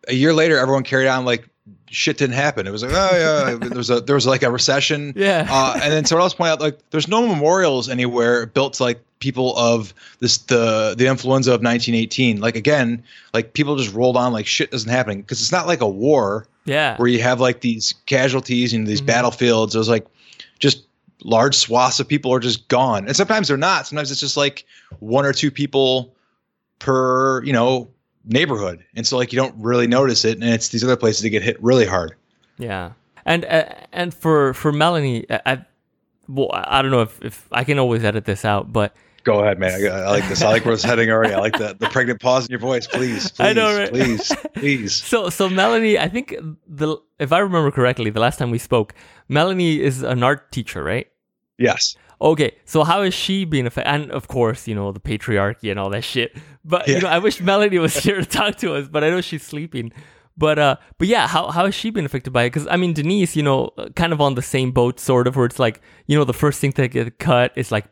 a 0.08 0.14
year 0.14 0.32
later, 0.32 0.56
everyone 0.58 0.82
carried 0.84 1.08
on 1.08 1.24
like 1.24 1.48
shit 1.90 2.18
didn't 2.18 2.34
happen. 2.36 2.66
It 2.66 2.70
was 2.70 2.82
like, 2.82 2.92
oh 2.94 3.10
yeah, 3.16 3.54
there 3.68 3.76
was 3.76 3.90
a 3.90 4.00
there 4.00 4.14
was 4.14 4.26
like 4.26 4.42
a 4.42 4.50
recession. 4.50 5.12
Yeah. 5.16 5.46
Uh, 5.50 5.80
and 5.82 5.92
then 5.92 6.04
someone 6.04 6.22
else 6.24 6.34
pointed 6.34 6.52
out 6.52 6.60
like 6.60 6.78
there's 6.90 7.08
no 7.08 7.26
memorials 7.26 7.88
anywhere 7.88 8.46
built 8.46 8.74
to 8.74 8.82
like 8.84 9.00
people 9.20 9.56
of 9.56 9.92
this 10.20 10.38
the 10.38 10.94
the 10.96 11.06
influenza 11.06 11.50
of 11.50 11.60
1918. 11.62 12.40
Like 12.40 12.56
again, 12.56 13.02
like 13.34 13.52
people 13.52 13.76
just 13.76 13.92
rolled 13.94 14.16
on 14.16 14.32
like 14.32 14.46
shit 14.46 14.72
isn't 14.72 14.90
happening 14.90 15.22
because 15.22 15.40
it's 15.40 15.52
not 15.52 15.66
like 15.66 15.80
a 15.80 15.88
war 15.88 16.46
yeah. 16.66 16.96
where 16.96 17.08
you 17.08 17.20
have 17.22 17.40
like 17.40 17.60
these 17.60 17.94
casualties 18.06 18.72
and 18.72 18.86
these 18.86 19.02
Mhm. 19.02 19.06
battlefields. 19.06 19.74
It 19.74 19.78
was 19.78 19.88
like 19.88 20.06
just 20.58 20.86
large 21.24 21.54
swaths 21.54 22.00
of 22.00 22.08
people 22.08 22.32
are 22.32 22.40
just 22.40 22.68
gone, 22.68 23.06
and 23.06 23.16
sometimes 23.16 23.48
they're 23.48 23.56
not. 23.56 23.86
Sometimes 23.86 24.10
it's 24.10 24.20
just 24.20 24.36
like 24.36 24.64
one 25.00 25.24
or 25.24 25.32
two 25.32 25.50
people 25.50 26.14
per 26.78 27.42
you 27.44 27.52
know 27.52 27.88
neighborhood, 28.24 28.84
and 28.94 29.06
so 29.06 29.16
like 29.16 29.32
you 29.32 29.38
don't 29.38 29.54
really 29.56 29.86
notice 29.86 30.24
it, 30.24 30.38
and 30.38 30.44
it's 30.44 30.68
these 30.68 30.84
other 30.84 30.96
places 30.96 31.22
that 31.22 31.30
get 31.30 31.42
hit 31.42 31.62
really 31.62 31.86
hard. 31.86 32.14
Yeah. 32.58 32.92
And, 33.24 33.44
uh, 33.44 33.66
and 33.92 34.14
for, 34.14 34.54
for 34.54 34.72
Melanie, 34.72 35.26
I, 35.30 35.40
I, 35.44 35.64
well, 36.28 36.50
I 36.52 36.82
don't 36.82 36.90
know 36.90 37.02
if, 37.02 37.22
if 37.22 37.46
I 37.52 37.62
can 37.62 37.78
always 37.78 38.02
edit 38.02 38.24
this 38.24 38.44
out, 38.44 38.72
but 38.72 38.94
Go 39.28 39.40
ahead, 39.40 39.58
man. 39.58 39.74
I, 39.74 39.88
I 39.88 40.08
like 40.08 40.26
this. 40.26 40.40
I 40.40 40.48
like 40.48 40.64
where 40.64 40.72
it's 40.72 40.82
heading 40.82 41.10
already. 41.10 41.34
I 41.34 41.38
like 41.38 41.58
the, 41.58 41.76
the 41.78 41.86
pregnant 41.90 42.18
pause 42.18 42.46
in 42.46 42.50
your 42.50 42.60
voice. 42.60 42.86
Please, 42.86 43.30
please, 43.30 43.40
I 43.46 43.52
know, 43.52 43.76
right? 43.76 43.90
please, 43.90 44.34
please. 44.54 44.94
so, 45.04 45.28
so 45.28 45.50
Melanie, 45.50 45.98
I 45.98 46.08
think 46.08 46.34
the, 46.66 46.96
if 47.18 47.30
I 47.30 47.40
remember 47.40 47.70
correctly, 47.70 48.08
the 48.08 48.20
last 48.20 48.38
time 48.38 48.50
we 48.50 48.56
spoke, 48.56 48.94
Melanie 49.28 49.82
is 49.82 50.02
an 50.02 50.22
art 50.22 50.50
teacher, 50.50 50.82
right? 50.82 51.08
Yes. 51.58 51.94
Okay, 52.22 52.52
so 52.64 52.84
how 52.84 53.02
is 53.02 53.12
she 53.12 53.44
being 53.44 53.66
affected? 53.66 53.90
And 53.92 54.10
of 54.12 54.28
course, 54.28 54.66
you 54.66 54.74
know 54.74 54.92
the 54.92 54.98
patriarchy 54.98 55.70
and 55.70 55.78
all 55.78 55.90
that 55.90 56.04
shit. 56.04 56.34
But 56.64 56.88
you 56.88 56.98
know, 56.98 57.08
I 57.08 57.18
wish 57.18 57.38
Melanie 57.42 57.78
was 57.78 57.94
here 58.02 58.18
to 58.18 58.24
talk 58.24 58.56
to 58.56 58.76
us, 58.76 58.88
but 58.88 59.04
I 59.04 59.10
know 59.10 59.20
she's 59.20 59.42
sleeping. 59.42 59.92
But 60.38 60.58
uh, 60.58 60.76
but 60.96 61.06
yeah, 61.06 61.26
how 61.26 61.50
how 61.50 61.66
has 61.66 61.74
she 61.74 61.90
been 61.90 62.06
affected 62.06 62.32
by 62.32 62.44
it? 62.44 62.46
Because 62.46 62.66
I 62.68 62.78
mean, 62.78 62.94
Denise, 62.94 63.36
you 63.36 63.42
know, 63.42 63.72
kind 63.94 64.14
of 64.14 64.22
on 64.22 64.36
the 64.36 64.42
same 64.42 64.72
boat, 64.72 64.98
sort 64.98 65.26
of, 65.26 65.36
where 65.36 65.44
it's 65.44 65.58
like, 65.58 65.82
you 66.06 66.16
know, 66.16 66.24
the 66.24 66.32
first 66.32 66.60
thing 66.60 66.72
to 66.72 66.88
get 66.88 67.18
cut 67.18 67.52
is 67.56 67.70
like 67.70 67.84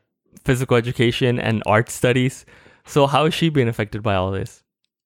physical 0.44 0.76
education 0.76 1.38
and 1.38 1.62
art 1.66 1.90
studies. 1.90 2.44
So 2.86 3.06
how 3.06 3.24
is 3.26 3.34
she 3.34 3.48
being 3.48 3.68
affected 3.68 4.02
by 4.02 4.14
all 4.14 4.30
this? 4.30 4.62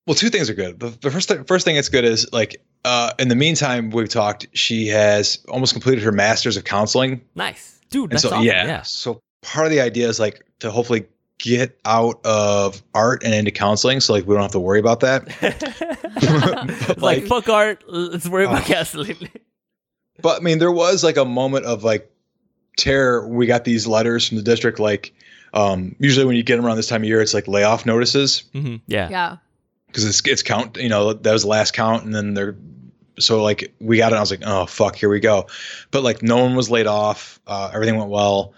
Well, 0.07 0.15
two 0.15 0.29
things 0.29 0.49
are 0.49 0.53
good. 0.53 0.79
The, 0.79 0.89
the 1.01 1.11
first 1.11 1.27
thing, 1.29 1.43
first 1.45 1.65
thing 1.65 1.75
that's 1.75 1.89
good 1.89 2.05
is 2.05 2.31
like 2.33 2.61
uh, 2.85 3.13
in 3.19 3.27
the 3.27 3.35
meantime 3.35 3.91
we've 3.91 4.09
talked. 4.09 4.47
She 4.53 4.87
has 4.87 5.43
almost 5.47 5.73
completed 5.73 6.03
her 6.03 6.11
master's 6.11 6.57
of 6.57 6.63
counseling, 6.63 7.21
Nice, 7.35 7.79
dude. 7.89 8.03
and 8.05 8.11
That's 8.13 8.23
so 8.23 8.29
awesome. 8.29 8.43
yeah, 8.43 8.65
yeah. 8.65 8.81
So 8.81 9.19
part 9.43 9.67
of 9.67 9.71
the 9.71 9.79
idea 9.81 10.07
is 10.09 10.19
like 10.19 10.43
to 10.59 10.71
hopefully 10.71 11.05
get 11.39 11.79
out 11.85 12.19
of 12.25 12.81
art 12.93 13.23
and 13.23 13.33
into 13.33 13.51
counseling, 13.51 13.99
so 13.99 14.13
like 14.13 14.25
we 14.25 14.33
don't 14.33 14.41
have 14.43 14.51
to 14.51 14.59
worry 14.59 14.79
about 14.79 14.99
that. 15.01 15.27
Like, 16.21 16.97
like- 16.97 17.25
fuck 17.27 17.49
art. 17.49 17.83
Let's 17.87 18.27
worry 18.27 18.45
about 18.45 18.63
Oh. 18.63 18.67
gasoline. 18.67 19.29
But 20.21 20.39
I 20.39 20.43
mean, 20.43 20.59
there 20.59 20.71
was 20.71 21.03
like 21.03 21.17
a 21.17 21.25
moment 21.25 21.65
of 21.65 21.83
like 21.83 22.11
terror. 22.77 23.27
We 23.27 23.45
got 23.45 23.63
these 23.63 23.87
letters 23.87 24.27
from 24.27 24.37
the 24.37 24.43
district, 24.43 24.79
like 24.79 25.13
um, 25.53 25.95
usually 25.99 26.25
when 26.25 26.35
you 26.35 26.43
get 26.43 26.55
them 26.55 26.65
around 26.65 26.77
this 26.77 26.87
time 26.87 27.01
of 27.01 27.07
year, 27.07 27.21
it's 27.21 27.33
like 27.33 27.47
layoff 27.47 27.85
notices 27.85 28.43
hmm 28.53 28.77
Yeah. 28.87 29.09
Yeah. 29.09 29.37
because 29.87 30.05
it's 30.05 30.25
it's 30.25 30.43
count. 30.43 30.77
You 30.77 30.89
know, 30.89 31.13
that 31.13 31.31
was 31.33 31.41
the 31.43 31.49
last 31.49 31.73
count, 31.73 32.05
and 32.05 32.15
then 32.15 32.33
they're 32.33 32.55
so 33.19 33.43
like 33.43 33.73
we 33.79 33.97
got 33.97 34.07
it. 34.07 34.13
And 34.13 34.17
I 34.17 34.21
was 34.21 34.31
like, 34.31 34.43
oh 34.45 34.65
fuck, 34.65 34.95
here 34.95 35.09
we 35.09 35.19
go. 35.19 35.47
But 35.91 36.03
like 36.03 36.23
no 36.23 36.37
one 36.37 36.55
was 36.55 36.69
laid 36.69 36.87
off. 36.87 37.39
Uh, 37.47 37.69
everything 37.73 37.97
went 37.97 38.09
well. 38.09 38.53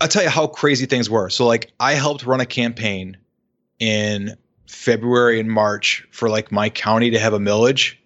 I'll 0.00 0.08
tell 0.08 0.22
you 0.22 0.30
how 0.30 0.46
crazy 0.46 0.86
things 0.86 1.10
were. 1.10 1.28
So 1.28 1.46
like 1.46 1.72
I 1.80 1.94
helped 1.94 2.24
run 2.24 2.40
a 2.40 2.46
campaign 2.46 3.16
in 3.78 4.36
February 4.66 5.38
and 5.40 5.50
March 5.50 6.06
for 6.10 6.30
like 6.30 6.50
my 6.50 6.70
county 6.70 7.10
to 7.10 7.18
have 7.18 7.34
a 7.34 7.38
millage. 7.38 7.96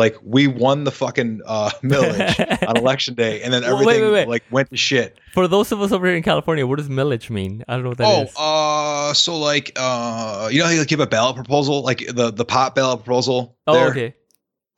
Like 0.00 0.16
we 0.22 0.46
won 0.46 0.84
the 0.84 0.90
fucking 0.90 1.42
uh, 1.44 1.70
millage 1.82 2.66
on 2.66 2.78
election 2.78 3.12
day, 3.14 3.42
and 3.42 3.52
then 3.52 3.62
everything 3.64 3.86
wait, 3.86 4.02
wait, 4.02 4.12
wait. 4.12 4.28
like 4.28 4.44
went 4.50 4.70
to 4.70 4.76
shit. 4.78 5.18
For 5.34 5.46
those 5.46 5.70
of 5.72 5.82
us 5.82 5.92
over 5.92 6.06
here 6.06 6.16
in 6.16 6.22
California, 6.22 6.66
what 6.66 6.78
does 6.78 6.88
millage 6.88 7.28
mean? 7.28 7.62
I 7.68 7.74
don't 7.74 7.82
know 7.82 7.90
what 7.90 7.98
that 7.98 8.22
is. 8.24 8.34
oh, 8.38 9.10
uh, 9.10 9.12
so 9.12 9.38
like 9.38 9.72
uh, 9.76 10.48
you 10.50 10.60
know 10.60 10.64
how 10.64 10.72
you 10.72 10.84
give 10.86 11.00
a 11.00 11.06
ballot 11.06 11.36
proposal, 11.36 11.82
like 11.82 11.98
the 12.06 12.30
the 12.30 12.46
pot 12.46 12.74
ballot 12.74 13.04
proposal. 13.04 13.58
oh, 13.66 13.74
there? 13.74 13.90
okay. 13.90 14.14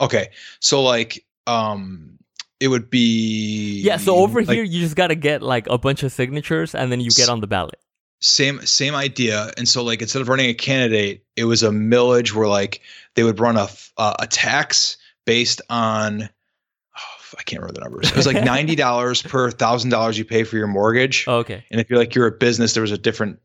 Okay. 0.00 0.30
So 0.58 0.82
like 0.82 1.24
um 1.46 2.18
it 2.60 2.68
would 2.68 2.90
be 2.90 3.80
Yeah, 3.82 3.96
so 3.96 4.16
over 4.16 4.42
like, 4.42 4.54
here 4.54 4.64
you 4.64 4.80
just 4.80 4.96
got 4.96 5.08
to 5.08 5.14
get 5.14 5.42
like 5.42 5.66
a 5.68 5.78
bunch 5.78 6.02
of 6.02 6.12
signatures 6.12 6.74
and 6.74 6.92
then 6.92 7.00
you 7.00 7.10
get 7.10 7.28
on 7.28 7.40
the 7.40 7.46
ballot. 7.46 7.78
same 8.20 8.60
same 8.66 8.94
idea 8.94 9.52
and 9.56 9.68
so 9.68 9.82
like 9.82 10.02
instead 10.02 10.22
of 10.22 10.28
running 10.28 10.48
a 10.48 10.54
candidate 10.54 11.24
it 11.36 11.44
was 11.44 11.62
a 11.62 11.70
millage 11.70 12.32
where 12.34 12.46
like 12.46 12.80
they 13.14 13.24
would 13.24 13.40
run 13.40 13.56
a 13.56 13.68
uh, 13.96 14.14
a 14.20 14.26
tax 14.26 14.96
based 15.24 15.60
on 15.68 16.22
oh, 16.22 17.36
I 17.38 17.42
can't 17.42 17.62
remember 17.62 17.80
the 17.80 17.84
numbers. 17.84 18.10
It 18.10 18.16
was 18.16 18.26
like 18.26 18.36
$90 18.44 19.28
per 19.28 19.50
$1000 19.50 20.18
you 20.18 20.24
pay 20.24 20.44
for 20.44 20.56
your 20.56 20.66
mortgage. 20.66 21.24
Oh, 21.26 21.38
okay. 21.38 21.64
And 21.70 21.80
if 21.80 21.88
you're 21.90 21.98
like 21.98 22.14
you're 22.14 22.26
a 22.26 22.32
business 22.32 22.74
there 22.74 22.82
was 22.82 22.92
a 22.92 22.98
different 22.98 23.38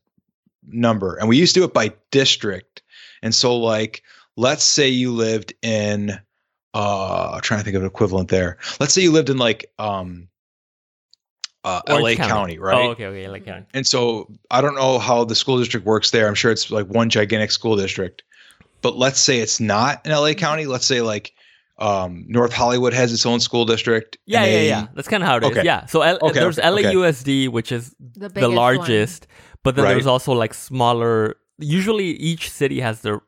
number. 0.68 1.16
And 1.16 1.30
we 1.30 1.38
used 1.38 1.54
to 1.54 1.62
do 1.62 1.66
it 1.66 1.74
by 1.74 1.94
district. 2.12 2.82
And 3.22 3.34
so 3.34 3.58
like 3.58 4.04
let's 4.36 4.64
say 4.64 4.90
you 4.90 5.12
lived 5.12 5.54
in 5.62 6.20
uh 6.74 7.32
I'm 7.36 7.42
trying 7.42 7.60
to 7.60 7.64
think 7.64 7.76
of 7.76 7.82
an 7.82 7.88
equivalent 7.88 8.30
there. 8.30 8.58
Let's 8.80 8.94
say 8.94 9.02
you 9.02 9.12
lived 9.12 9.30
in 9.30 9.38
like 9.38 9.72
um 9.80 10.28
uh, 11.68 11.82
LA 11.90 11.96
Orange 11.96 12.18
County. 12.18 12.58
right? 12.60 12.76
Oh, 12.76 12.90
okay, 12.92 13.06
okay, 13.08 13.28
LA 13.28 13.40
County. 13.40 13.66
And 13.74 13.86
so 13.86 14.32
I 14.50 14.62
don't 14.62 14.76
know 14.76 15.00
how 15.00 15.26
the 15.26 15.36
school 15.36 15.58
district 15.58 15.86
works 15.86 16.12
there. 16.12 16.28
I'm 16.28 16.36
sure 16.36 16.50
it's 16.50 16.72
like 16.72 16.88
one 16.88 17.10
gigantic 17.10 17.52
school 17.52 17.76
district. 17.76 18.24
But 18.82 18.98
let's 18.98 19.20
say 19.20 19.40
it's 19.40 19.60
not 19.60 20.06
in 20.06 20.14
LA 20.14 20.34
County. 20.34 20.66
Let's 20.66 20.86
say 20.86 21.02
like 21.02 21.34
um, 21.80 22.26
North 22.28 22.54
Hollywood 22.54 22.94
has 22.94 23.14
its 23.14 23.26
own 23.26 23.40
school 23.40 23.66
district. 23.66 24.18
Yeah, 24.26 24.44
and 24.44 24.52
yeah, 24.52 24.58
they- 24.58 24.68
yeah. 24.68 24.88
That's 24.96 25.08
kind 25.08 25.22
of 25.24 25.30
how 25.30 25.38
it 25.38 25.44
is. 25.44 25.52
Okay. 25.52 25.64
Yeah. 25.64 25.86
So 25.86 26.02
L- 26.02 26.18
Okay, 26.22 26.40
there's 26.40 26.58
okay, 26.60 26.68
okay. 26.70 26.94
LAUSD, 26.96 27.50
which 27.50 27.72
is 27.72 27.96
The, 28.00 28.22
the 28.22 28.30
biggest 28.30 28.52
largest, 28.54 29.28
but 29.64 29.76
then 29.76 29.86
Right. 29.86 29.92
there's 29.94 30.08
also 30.08 30.34
like 30.34 30.54
smaller. 30.54 31.36
Usually, 31.60 32.08
each 32.12 32.50
city 32.50 32.80
has 32.80 33.02
their. 33.02 33.22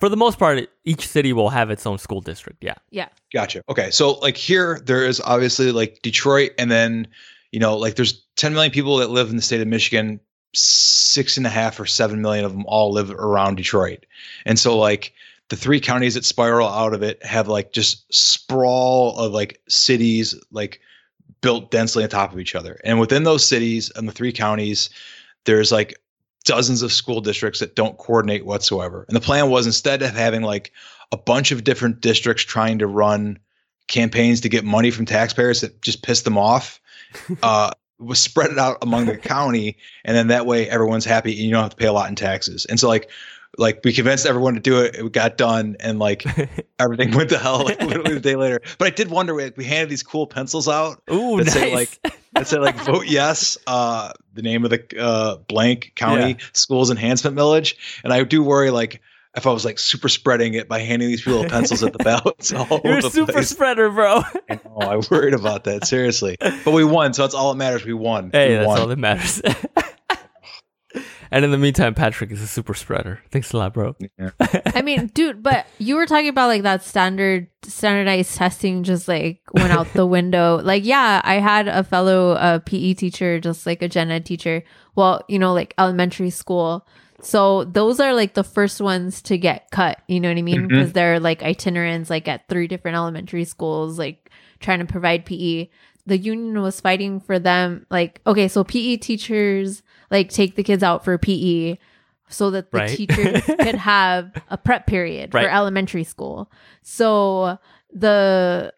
For 0.00 0.08
the 0.08 0.16
most 0.16 0.38
part, 0.38 0.68
each 0.84 1.08
city 1.08 1.32
will 1.32 1.48
have 1.50 1.70
its 1.70 1.84
own 1.86 1.98
school 1.98 2.20
district. 2.20 2.62
Yeah. 2.62 2.74
Yeah. 2.90 3.08
Gotcha. 3.32 3.62
Okay. 3.68 3.90
So 3.90 4.12
like 4.20 4.36
here, 4.36 4.80
there 4.84 5.04
is 5.04 5.20
obviously 5.20 5.72
like 5.72 6.00
Detroit, 6.02 6.52
and 6.58 6.70
then 6.70 7.08
you 7.52 7.58
know 7.60 7.76
like 7.76 7.96
there's 7.96 8.24
10 8.36 8.52
million 8.54 8.70
people 8.70 8.98
that 8.98 9.10
live 9.10 9.30
in 9.30 9.36
the 9.36 9.42
state 9.42 9.60
of 9.60 9.66
Michigan. 9.66 10.20
Six 10.54 11.36
and 11.36 11.46
a 11.46 11.50
half 11.50 11.78
or 11.78 11.84
seven 11.84 12.22
million 12.22 12.44
of 12.46 12.52
them 12.52 12.64
all 12.66 12.90
live 12.90 13.10
around 13.10 13.56
Detroit, 13.56 14.06
and 14.46 14.58
so 14.58 14.78
like 14.78 15.12
the 15.48 15.56
three 15.56 15.80
counties 15.80 16.14
that 16.14 16.24
spiral 16.24 16.68
out 16.68 16.94
of 16.94 17.02
it 17.02 17.24
have 17.24 17.48
like 17.48 17.72
just 17.72 18.12
sprawl 18.12 19.16
of 19.16 19.32
like 19.32 19.60
cities 19.68 20.34
like 20.50 20.80
built 21.40 21.70
densely 21.70 22.02
on 22.02 22.10
top 22.10 22.32
of 22.32 22.40
each 22.40 22.54
other, 22.54 22.80
and 22.84 23.00
within 23.00 23.24
those 23.24 23.44
cities 23.44 23.90
and 23.96 24.08
the 24.08 24.12
three 24.12 24.32
counties, 24.32 24.90
there's 25.44 25.72
like 25.72 25.98
dozens 26.44 26.82
of 26.82 26.92
school 26.92 27.20
districts 27.20 27.60
that 27.60 27.76
don't 27.76 27.98
coordinate 27.98 28.46
whatsoever. 28.46 29.04
And 29.08 29.16
the 29.16 29.20
plan 29.20 29.50
was 29.50 29.66
instead 29.66 30.02
of 30.02 30.14
having 30.14 30.42
like 30.42 30.72
a 31.12 31.16
bunch 31.16 31.52
of 31.52 31.64
different 31.64 32.00
districts 32.00 32.42
trying 32.42 32.78
to 32.78 32.86
run 32.86 33.38
campaigns 33.86 34.40
to 34.42 34.48
get 34.48 34.64
money 34.64 34.90
from 34.90 35.06
taxpayers 35.06 35.60
that 35.62 35.80
just 35.82 36.02
pissed 36.02 36.24
them 36.24 36.38
off, 36.38 36.80
uh, 37.42 37.70
was 37.98 38.20
spread 38.20 38.50
it 38.50 38.58
out 38.58 38.78
among 38.82 39.06
the 39.06 39.16
county, 39.16 39.76
and 40.04 40.16
then 40.16 40.28
that 40.28 40.46
way 40.46 40.68
everyone's 40.70 41.04
happy 41.04 41.32
and 41.32 41.40
you 41.40 41.50
don't 41.50 41.62
have 41.62 41.70
to 41.70 41.76
pay 41.76 41.86
a 41.86 41.92
lot 41.92 42.08
in 42.08 42.14
taxes. 42.14 42.64
And 42.66 42.78
so 42.78 42.88
like 42.88 43.10
like 43.56 43.80
we 43.84 43.92
convinced 43.92 44.26
everyone 44.26 44.54
to 44.54 44.60
do 44.60 44.80
it, 44.80 44.96
it 44.96 45.12
got 45.12 45.36
done, 45.36 45.76
and 45.80 45.98
like 45.98 46.24
everything 46.78 47.14
went 47.16 47.30
to 47.30 47.38
hell 47.38 47.64
like 47.64 47.80
literally 47.82 48.14
the 48.14 48.20
day 48.20 48.36
later. 48.36 48.60
But 48.78 48.88
I 48.88 48.90
did 48.90 49.10
wonder 49.10 49.34
we, 49.34 49.50
we 49.56 49.64
handed 49.64 49.88
these 49.88 50.02
cool 50.02 50.26
pencils 50.26 50.68
out 50.68 51.02
Ooh, 51.10 51.38
that 51.38 51.46
nice. 51.46 51.54
say 51.54 51.74
like 51.74 52.00
that 52.32 52.46
say 52.46 52.58
like 52.58 52.76
vote 52.76 53.06
yes, 53.06 53.56
uh, 53.66 54.12
the 54.34 54.42
name 54.42 54.64
of 54.64 54.70
the 54.70 54.84
uh, 55.00 55.36
blank 55.48 55.92
county 55.96 56.36
schools 56.52 56.90
enhancement 56.90 57.36
millage, 57.36 57.74
and 58.04 58.12
I 58.12 58.22
do 58.24 58.42
worry 58.42 58.70
like 58.70 59.00
if 59.36 59.46
I 59.46 59.52
was 59.52 59.64
like 59.64 59.78
super 59.78 60.08
spreading 60.08 60.54
it 60.54 60.68
by 60.68 60.80
handing 60.80 61.08
these 61.08 61.22
people 61.22 61.44
pencils 61.44 61.82
at 61.84 61.92
the 61.92 62.02
ballots 62.02 62.52
all 62.52 62.80
You're 62.82 62.98
a 62.98 63.02
super 63.02 63.32
place. 63.32 63.50
spreader, 63.50 63.88
bro. 63.90 64.22
I 64.50 64.54
know, 64.64 64.78
I 64.80 64.96
worried 65.10 65.34
about 65.34 65.64
that 65.64 65.86
seriously, 65.86 66.36
but 66.40 66.72
we 66.72 66.84
won, 66.84 67.12
so 67.14 67.22
that's 67.22 67.34
all 67.34 67.52
that 67.52 67.58
matters. 67.58 67.84
We 67.84 67.92
won. 67.92 68.30
hey, 68.32 68.50
we 68.50 68.54
that's 68.56 68.66
won. 68.66 68.80
all 68.80 68.86
that 68.88 68.98
matters. 68.98 69.40
And 71.30 71.44
in 71.44 71.50
the 71.50 71.58
meantime, 71.58 71.94
Patrick 71.94 72.30
is 72.30 72.40
a 72.40 72.46
super 72.46 72.74
spreader. 72.74 73.20
Thanks 73.30 73.52
a 73.52 73.56
lot, 73.58 73.74
bro. 73.74 73.96
Yeah. 74.18 74.30
I 74.74 74.82
mean, 74.82 75.08
dude, 75.08 75.42
but 75.42 75.66
you 75.78 75.96
were 75.96 76.06
talking 76.06 76.28
about 76.28 76.48
like 76.48 76.62
that 76.62 76.82
standard 76.82 77.48
standardized 77.64 78.36
testing 78.36 78.82
just 78.82 79.08
like 79.08 79.40
went 79.52 79.72
out 79.72 79.92
the 79.92 80.06
window. 80.06 80.60
Like, 80.62 80.84
yeah, 80.84 81.20
I 81.24 81.34
had 81.34 81.68
a 81.68 81.84
fellow 81.84 82.32
uh, 82.32 82.60
PE 82.60 82.94
teacher, 82.94 83.40
just 83.40 83.66
like 83.66 83.82
a 83.82 83.88
gen 83.88 84.10
ed 84.10 84.24
teacher. 84.24 84.62
Well, 84.94 85.22
you 85.28 85.38
know, 85.38 85.52
like 85.52 85.74
elementary 85.78 86.30
school. 86.30 86.86
So 87.20 87.64
those 87.64 87.98
are 87.98 88.14
like 88.14 88.34
the 88.34 88.44
first 88.44 88.80
ones 88.80 89.22
to 89.22 89.36
get 89.36 89.70
cut. 89.70 90.00
You 90.06 90.20
know 90.20 90.28
what 90.28 90.38
I 90.38 90.42
mean? 90.42 90.68
Because 90.68 90.92
they're 90.92 91.18
like 91.18 91.40
itinerants, 91.40 92.10
like 92.10 92.28
at 92.28 92.48
three 92.48 92.68
different 92.68 92.96
elementary 92.96 93.44
schools, 93.44 93.98
like 93.98 94.30
trying 94.60 94.78
to 94.78 94.84
provide 94.84 95.26
PE. 95.26 95.68
The 96.06 96.18
union 96.18 96.62
was 96.62 96.80
fighting 96.80 97.20
for 97.20 97.38
them. 97.38 97.86
Like, 97.90 98.20
okay, 98.26 98.48
so 98.48 98.64
PE 98.64 98.96
teachers 98.98 99.82
like 100.10 100.30
take 100.30 100.54
the 100.56 100.62
kids 100.62 100.82
out 100.82 101.04
for 101.04 101.16
PE 101.18 101.78
so 102.28 102.50
that 102.50 102.70
the 102.70 102.78
Right. 102.78 102.88
teachers 102.96 103.42
could 103.46 103.74
have 103.74 104.30
a 104.50 104.58
prep 104.58 104.86
period 104.86 105.32
Right. 105.34 105.44
for 105.46 105.50
elementary 105.50 106.04
school. 106.04 106.50
So 106.82 107.58
the 107.92 108.72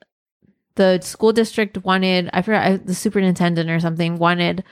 the 0.76 1.00
school 1.02 1.32
district 1.32 1.78
wanted 1.84 2.30
I 2.32 2.42
forgot 2.42 2.64
I- 2.66 2.76
the 2.76 2.94
superintendent 2.94 3.68
or 3.70 3.80
something 3.80 4.18
wanted 4.18 4.64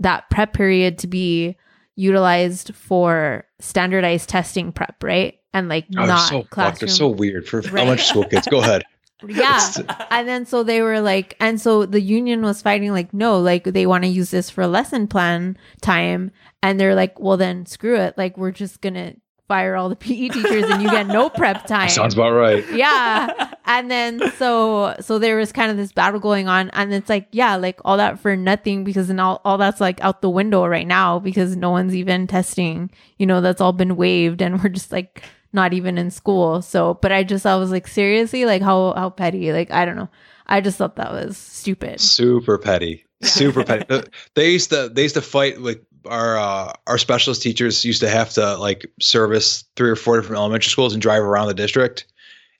that 0.00 0.28
prep 0.30 0.52
period 0.52 0.98
to 0.98 1.06
be 1.06 1.56
utilized 1.96 2.74
for 2.74 3.44
standardized 3.60 4.28
testing 4.28 4.72
prep, 4.72 4.96
right? 5.02 5.38
And 5.52 5.68
like 5.68 5.86
Oh, 5.96 6.04
not 6.04 6.28
so 6.28 6.42
classroom. 6.42 6.88
They're 6.88 6.88
so 6.96 7.08
weird 7.08 7.46
for 7.48 7.60
Right. 7.60 7.74
elementary 7.74 8.04
school 8.04 8.24
kids. 8.24 8.48
Go 8.48 8.58
ahead. 8.60 8.82
Yeah. 9.26 9.70
and 10.10 10.28
then 10.28 10.46
so 10.46 10.62
they 10.62 10.82
were 10.82 11.00
like, 11.00 11.36
and 11.40 11.60
so 11.60 11.86
the 11.86 12.00
union 12.00 12.42
was 12.42 12.62
fighting 12.62 12.92
like, 12.92 13.12
no, 13.12 13.38
like 13.38 13.64
they 13.64 13.86
want 13.86 14.04
to 14.04 14.08
use 14.08 14.30
this 14.30 14.50
for 14.50 14.66
lesson 14.66 15.06
plan 15.06 15.56
time, 15.80 16.30
and 16.62 16.78
they're 16.78 16.94
like, 16.94 17.18
well 17.20 17.36
then 17.36 17.66
screw 17.66 17.96
it, 17.96 18.16
like 18.16 18.36
we're 18.36 18.50
just 18.50 18.80
gonna 18.80 19.14
fire 19.48 19.76
all 19.76 19.88
the 19.88 19.96
PE 19.96 20.28
teachers 20.28 20.64
and 20.70 20.82
you 20.82 20.90
get 20.90 21.06
no 21.06 21.28
prep 21.28 21.66
time. 21.66 21.88
Sounds 21.88 22.14
about 22.14 22.32
right. 22.32 22.64
yeah 22.72 23.54
and 23.66 23.90
then 23.90 24.20
so 24.32 24.94
so 25.00 25.18
there 25.18 25.36
was 25.36 25.52
kind 25.52 25.70
of 25.70 25.76
this 25.76 25.92
battle 25.92 26.20
going 26.20 26.48
on 26.48 26.70
and 26.70 26.92
it's 26.92 27.08
like 27.08 27.28
yeah 27.32 27.56
like 27.56 27.80
all 27.84 27.96
that 27.96 28.18
for 28.18 28.36
nothing 28.36 28.84
because 28.84 29.08
now 29.10 29.40
all 29.44 29.58
that's 29.58 29.80
like 29.80 30.02
out 30.02 30.22
the 30.22 30.30
window 30.30 30.66
right 30.66 30.86
now 30.86 31.18
because 31.18 31.56
no 31.56 31.70
one's 31.70 31.94
even 31.94 32.26
testing 32.26 32.90
you 33.18 33.26
know 33.26 33.40
that's 33.40 33.60
all 33.60 33.72
been 33.72 33.96
waived 33.96 34.42
and 34.42 34.62
we're 34.62 34.68
just 34.68 34.92
like 34.92 35.22
not 35.54 35.72
even 35.72 35.96
in 35.96 36.10
school. 36.10 36.60
So 36.60 36.94
but 36.94 37.12
i 37.12 37.22
just 37.22 37.46
i 37.46 37.56
was 37.56 37.70
like 37.70 37.86
seriously? 37.88 38.44
Like 38.44 38.62
how 38.62 38.92
how 38.94 39.10
petty? 39.10 39.52
Like 39.52 39.70
i 39.70 39.84
don't 39.84 39.96
know. 39.96 40.10
I 40.46 40.60
just 40.60 40.76
thought 40.76 40.96
that 40.96 41.12
was 41.12 41.38
stupid. 41.38 42.00
Super 42.00 42.58
petty. 42.58 43.06
Super 43.22 43.64
petty. 43.64 43.86
They 44.34 44.50
used 44.50 44.70
to 44.70 44.90
they 44.92 45.02
used 45.02 45.14
to 45.14 45.22
fight 45.22 45.60
like 45.60 45.82
our 46.06 46.36
uh, 46.36 46.72
our 46.86 46.98
specialist 46.98 47.42
teachers 47.42 47.84
used 47.84 48.00
to 48.00 48.08
have 48.08 48.30
to 48.30 48.56
like 48.58 48.86
service 49.00 49.64
three 49.76 49.90
or 49.90 49.96
four 49.96 50.20
different 50.20 50.38
elementary 50.38 50.70
schools 50.70 50.92
and 50.92 51.00
drive 51.00 51.22
around 51.22 51.48
the 51.48 51.54
district. 51.54 52.06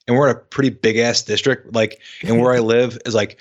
And 0.07 0.17
we're 0.17 0.29
in 0.29 0.35
a 0.35 0.39
pretty 0.39 0.69
big 0.69 0.97
ass 0.97 1.21
district. 1.23 1.73
Like 1.73 2.01
and 2.23 2.39
where 2.39 2.53
i 2.53 2.59
live 2.75 2.97
is 3.05 3.13
like 3.13 3.37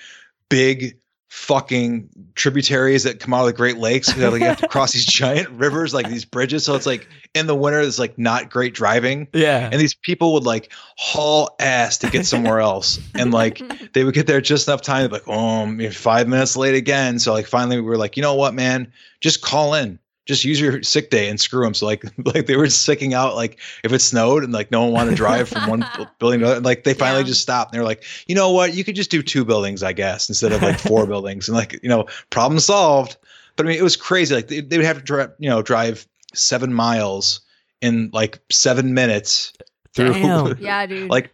big 0.48 0.98
fucking 1.28 2.08
tributaries 2.34 3.02
that 3.02 3.18
come 3.18 3.34
out 3.34 3.40
of 3.40 3.46
the 3.46 3.52
great 3.52 3.76
lakes 3.76 4.14
you, 4.14 4.22
know, 4.22 4.30
like, 4.30 4.40
you 4.40 4.46
have 4.46 4.60
to 4.60 4.68
cross 4.68 4.92
these 4.92 5.04
giant 5.04 5.48
rivers 5.50 5.92
like 5.92 6.08
these 6.08 6.24
bridges. 6.24 6.64
So 6.64 6.74
it's 6.74 6.86
like 6.86 7.08
in 7.34 7.46
the 7.46 7.54
winter 7.54 7.80
it's 7.80 7.98
like 7.98 8.16
not 8.18 8.50
great 8.50 8.74
driving. 8.74 9.28
Yeah. 9.32 9.68
and 9.70 9.80
these 9.80 9.94
people 9.94 10.32
would 10.34 10.44
like 10.44 10.72
haul 10.96 11.54
ass 11.58 11.98
to 11.98 12.10
get 12.10 12.26
somewhere 12.26 12.60
else. 12.60 13.00
And 13.14 13.32
like 13.32 13.92
they 13.92 14.04
would 14.04 14.14
get 14.14 14.26
there 14.26 14.40
just 14.40 14.68
enough 14.68 14.82
time 14.82 15.10
like 15.10 15.26
oh 15.26 15.90
five 15.90 16.28
minutes 16.28 16.56
late 16.56 16.74
again. 16.74 17.18
So 17.18 17.32
like 17.32 17.46
finally 17.46 17.76
we 17.76 17.82
were 17.82 17.98
like 17.98 18.16
you 18.16 18.22
know 18.22 18.34
what 18.34 18.54
man? 18.54 18.92
Just 19.20 19.42
call 19.42 19.74
in 19.74 19.98
just 20.26 20.44
use 20.44 20.58
your 20.60 20.82
sick 20.82 21.10
day 21.10 21.28
and 21.28 21.38
screw 21.38 21.64
them 21.64 21.74
so 21.74 21.84
like 21.86 22.04
like 22.34 22.46
they 22.46 22.56
were 22.56 22.68
sicking 22.70 23.12
out 23.14 23.34
like 23.34 23.58
if 23.82 23.92
it 23.92 23.98
snowed 24.00 24.42
and 24.44 24.52
like 24.52 24.70
no 24.70 24.82
one 24.84 24.92
wanted 24.92 25.10
to 25.10 25.16
drive 25.16 25.48
from 25.48 25.68
one 25.68 25.84
building 26.18 26.40
to 26.40 26.46
another 26.46 26.60
like 26.60 26.84
they 26.84 26.94
finally 26.94 27.20
Yeah. 27.22 27.26
just 27.28 27.42
stopped. 27.42 27.72
And 27.72 27.78
they're 27.78 27.84
like 27.86 28.04
you 28.26 28.34
know 28.34 28.50
what? 28.50 28.74
You 28.74 28.84
could 28.84 28.96
just 28.96 29.10
do 29.10 29.22
two 29.22 29.44
buildings 29.44 29.82
i 29.82 29.92
guess 29.92 30.28
instead 30.28 30.52
of 30.52 30.62
like 30.62 30.78
four 30.78 31.06
buildings. 31.12 31.48
And 31.48 31.56
like 31.56 31.78
you 31.82 31.88
know 31.88 32.06
problem 32.30 32.58
solved. 32.60 33.16
But 33.56 33.66
i 33.66 33.68
mean 33.68 33.78
it 33.78 33.82
was 33.82 33.96
crazy. 33.96 34.34
Like 34.34 34.48
they, 34.48 34.60
they 34.60 34.78
would 34.78 34.86
have 34.86 34.98
to 34.98 35.02
drive 35.04 35.32
you 35.38 35.48
know 35.50 35.60
drive 35.62 36.06
seven 36.32 36.72
miles 36.74 37.40
in 37.80 38.10
like 38.12 38.40
seven 38.50 38.94
minutes 38.94 39.52
through 39.94 40.54
yeah 40.58 40.86
dude. 40.86 41.08
like 41.10 41.32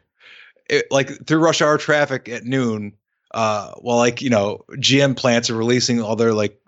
it, 0.69 0.87
like 0.91 1.27
through 1.27 1.39
rush 1.39 1.63
hour 1.63 1.79
traffic 1.79 2.29
at 2.29 2.45
noon 2.45 2.93
uh 3.33 3.73
while 3.79 3.97
like 3.97 4.21
you 4.21 4.29
know 4.29 4.63
gm 4.73 5.17
plants 5.17 5.49
are 5.49 5.55
releasing 5.57 6.03
all 6.03 6.17
their 6.17 6.35
like 6.35 6.60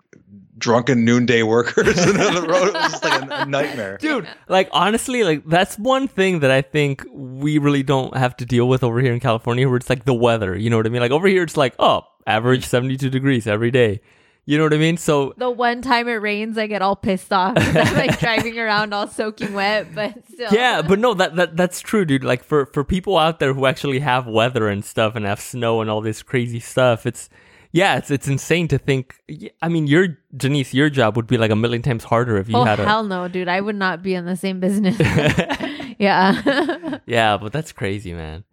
drunken 0.57 1.03
noonday 1.03 1.43
workers 1.43 1.87
into 2.05 2.13
the 2.13 2.45
road 2.47 2.67
it 2.67 2.73
was 2.73 2.91
just 2.91 3.03
like 3.03 3.21
a, 3.23 3.41
a 3.41 3.45
nightmare 3.47 3.97
Dude, 3.97 4.27
like 4.47 4.69
honestly, 4.71 5.23
like 5.23 5.45
that's 5.45 5.77
one 5.77 6.07
thing 6.07 6.39
that 6.39 6.51
I 6.51 6.61
think 6.61 7.05
we 7.11 7.57
really 7.57 7.83
don't 7.83 8.15
have 8.15 8.35
to 8.37 8.45
deal 8.45 8.67
with 8.67 8.83
over 8.83 8.99
here 8.99 9.13
in 9.13 9.19
California 9.19 9.67
where 9.67 9.77
it's 9.77 9.89
like 9.89 10.05
the 10.05 10.13
weather, 10.13 10.57
you 10.57 10.69
know 10.69 10.77
what 10.77 10.85
I 10.85 10.89
mean? 10.89 11.01
Like 11.01 11.11
over 11.11 11.27
here 11.27 11.43
it's 11.43 11.57
like, 11.57 11.75
oh, 11.79 12.03
average 12.27 12.65
72 12.65 13.09
degrees 13.09 13.47
every 13.47 13.71
day. 13.71 14.01
You 14.45 14.57
know 14.57 14.65
what 14.65 14.73
I 14.73 14.77
mean? 14.77 14.97
So 14.97 15.33
the 15.37 15.49
one 15.49 15.81
time 15.81 16.09
it 16.09 16.13
rains, 16.15 16.57
I 16.57 16.67
get 16.67 16.81
all 16.81 16.97
pissed 16.97 17.31
off. 17.31 17.53
I'm 17.57 17.95
like 17.95 18.19
driving 18.19 18.59
around 18.59 18.93
all 18.93 19.07
soaking 19.07 19.53
wet, 19.53 19.95
but 19.95 20.15
still. 20.33 20.51
yeah, 20.51 20.81
but 20.81 20.99
no, 20.99 21.13
that, 21.13 21.37
that 21.37 21.55
that's 21.55 21.79
true, 21.79 22.03
dude. 22.03 22.25
Like 22.25 22.43
for 22.43 22.65
for 22.65 22.83
people 22.83 23.17
out 23.17 23.39
there 23.39 23.53
who 23.53 23.65
actually 23.65 23.99
have 23.99 24.27
weather 24.27 24.67
and 24.67 24.83
stuff 24.83 25.15
and 25.15 25.25
have 25.25 25.39
snow 25.39 25.79
and 25.79 25.89
all 25.89 26.01
this 26.01 26.21
crazy 26.21 26.59
stuff, 26.59 27.05
it's 27.05 27.29
yeah, 27.73 27.97
it's 27.97 28.09
it's 28.09 28.27
insane 28.29 28.69
to 28.69 28.77
think. 28.77 29.15
I 29.61 29.67
mean, 29.67 29.87
your 29.87 30.17
Janice, 30.37 30.73
your 30.73 30.89
job 30.89 31.17
would 31.17 31.27
be 31.27 31.37
like 31.37 31.51
a 31.51 31.55
million 31.57 31.81
times 31.81 32.05
harder 32.05 32.37
if 32.37 32.47
you 32.47 32.55
oh 32.55 32.63
had 32.63 32.79
a 32.79 32.85
hell 32.85 33.03
no, 33.03 33.27
dude! 33.27 33.49
I 33.49 33.59
would 33.59 33.75
not 33.75 34.01
be 34.01 34.13
in 34.15 34.25
the 34.25 34.37
same 34.37 34.59
business. 34.61 34.95
yeah. 35.99 36.99
yeah, 37.05 37.35
but 37.37 37.51
that's 37.51 37.71
crazy, 37.73 38.13
man. 38.13 38.45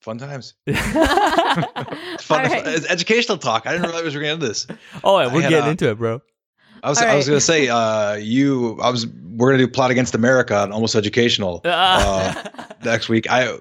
fun 0.00 0.18
times 0.18 0.54
it's 0.66 0.80
fun 2.24 2.40
All 2.46 2.50
right. 2.50 2.66
it's 2.66 2.88
educational 2.88 3.36
talk 3.36 3.66
i 3.66 3.72
didn't 3.72 3.84
realize 3.84 4.02
we 4.02 4.08
were 4.18 4.22
getting 4.24 4.34
into 4.40 4.48
this 4.48 4.66
Oh, 5.04 5.20
yeah, 5.20 5.26
we're 5.32 5.42
had 5.42 5.50
getting 5.50 5.68
a- 5.68 5.70
into 5.72 5.90
it, 5.90 5.98
bro. 5.98 6.22
I 6.82 6.88
was 6.88 7.02
All 7.02 7.08
I 7.08 7.14
was 7.16 7.28
gonna 7.28 7.40
say 7.40 7.68
uh 7.68 8.14
you 8.14 8.80
I 8.80 8.88
was 8.88 9.06
we're 9.06 9.50
gonna 9.52 9.58
do 9.66 9.68
plot 9.68 9.90
against 9.90 10.14
America 10.14 10.56
on 10.56 10.72
almost 10.72 10.94
educational 10.94 11.60
uh, 11.64 12.32
next 12.82 13.10
week. 13.10 13.28
I 13.30 13.52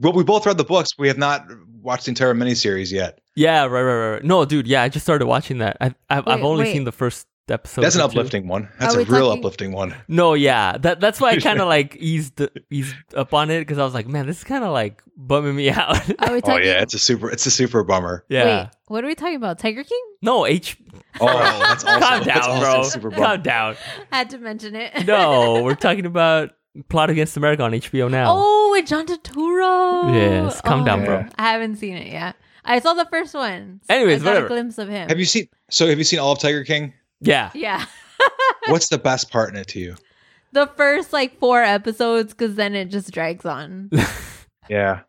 well 0.00 0.12
we 0.12 0.24
both 0.24 0.44
read 0.46 0.58
the 0.58 0.64
books. 0.64 0.98
We 0.98 1.06
have 1.06 1.18
not 1.18 1.46
watched 1.86 2.04
the 2.04 2.10
entire 2.10 2.34
miniseries 2.34 2.92
yet. 2.92 3.20
yeah, 3.34 3.62
right, 3.62 3.68
right, 3.70 3.82
right, 3.82 4.10
right. 4.14 4.24
No, 4.24 4.44
dude, 4.44 4.66
yeah, 4.66 4.82
I 4.82 4.88
just 4.90 5.06
started 5.06 5.26
watching 5.26 5.58
that. 5.58 5.76
I, 5.80 5.94
I've, 6.10 6.28
I've 6.28 6.42
only 6.42 6.64
wait. 6.64 6.72
seen 6.72 6.84
the 6.84 6.92
first 6.92 7.26
episode. 7.48 7.82
That's 7.82 7.94
an 7.94 8.00
or 8.02 8.04
two. 8.08 8.18
uplifting 8.18 8.48
one. 8.48 8.68
That's 8.80 8.96
Are 8.96 9.00
a 9.00 9.04
real 9.04 9.26
talking- 9.28 9.38
uplifting 9.38 9.72
one. 9.72 9.94
No, 10.08 10.34
yeah, 10.34 10.76
that 10.78 10.98
that's 11.00 11.20
why 11.20 11.30
I 11.30 11.36
kind 11.38 11.60
of 11.60 11.68
like 11.76 11.94
eased 11.96 12.40
eased 12.70 12.94
up 13.14 13.32
on 13.32 13.50
it 13.50 13.60
because 13.60 13.78
I 13.78 13.84
was 13.84 13.94
like, 13.94 14.08
man, 14.08 14.26
this 14.26 14.38
is 14.38 14.44
kind 14.44 14.64
of 14.64 14.72
like 14.72 15.00
bumming 15.16 15.54
me 15.54 15.70
out. 15.82 15.96
Are 16.20 16.32
we 16.34 16.42
Oh 16.44 16.56
yeah, 16.58 16.82
it's 16.82 16.94
a 16.94 16.98
super 16.98 17.30
it's 17.30 17.46
a 17.46 17.50
super 17.52 17.84
bummer. 17.84 18.24
yeah, 18.28 18.62
Wait, 18.64 18.68
what 18.88 19.04
are 19.04 19.06
we 19.06 19.14
talking 19.14 19.36
about? 19.36 19.58
Tiger 19.60 19.84
King? 19.84 20.02
no, 20.22 20.44
H. 20.44 20.76
Oh, 21.20 21.26
that's 21.28 21.84
also 21.86 22.00
Calm 22.00 22.22
down, 22.24 22.42
also 22.42 22.60
bro. 22.60 22.82
super 22.82 23.10
Calm 23.10 23.20
bummer. 23.20 23.36
down. 23.42 23.76
Had 24.10 24.30
to 24.30 24.38
mention 24.38 24.74
it. 24.74 25.06
No, 25.06 25.62
we're 25.62 25.74
talking 25.76 26.04
about 26.06 26.50
Plot 26.88 27.10
Against 27.10 27.36
America 27.36 27.62
on 27.62 27.72
HBO 27.72 28.10
now. 28.10 28.26
Oh, 28.36 28.70
with 28.72 28.86
John 28.86 29.06
Turturro. 29.06 30.14
Yes, 30.14 30.60
calm 30.60 30.84
down, 30.84 31.04
bro. 31.04 31.24
Oh, 31.26 31.32
I 31.38 31.52
haven't 31.52 31.76
seen 31.76 31.96
it 31.96 32.06
yet. 32.12 32.36
I 32.64 32.80
saw 32.80 32.94
the 32.94 33.06
first 33.06 33.32
one. 33.34 33.80
Anyways, 33.88 34.22
I 34.22 34.24
got 34.24 34.30
whatever. 34.30 34.46
a 34.46 34.48
glimpse 34.48 34.78
of 34.78 34.88
him. 34.88 35.08
Have 35.08 35.18
you 35.18 35.24
seen 35.24 35.48
so 35.70 35.86
have 35.86 35.98
you 35.98 36.04
seen 36.04 36.18
all 36.18 36.32
of 36.32 36.38
Tiger 36.40 36.64
King? 36.64 36.92
Yeah, 37.20 37.50
Yeah. 37.54 37.84
What's 38.68 38.88
the 38.88 38.98
best 38.98 39.30
part 39.30 39.50
in 39.50 39.56
it 39.56 39.68
to 39.68 39.78
you? 39.78 39.96
the 40.52 40.66
first 40.68 41.12
like 41.12 41.38
four 41.38 41.62
episodes, 41.62 42.32
because 42.32 42.54
then 42.56 42.74
it 42.74 42.86
just 42.86 43.10
drags 43.12 43.44
on. 43.44 43.90
Yeah. 44.68 45.02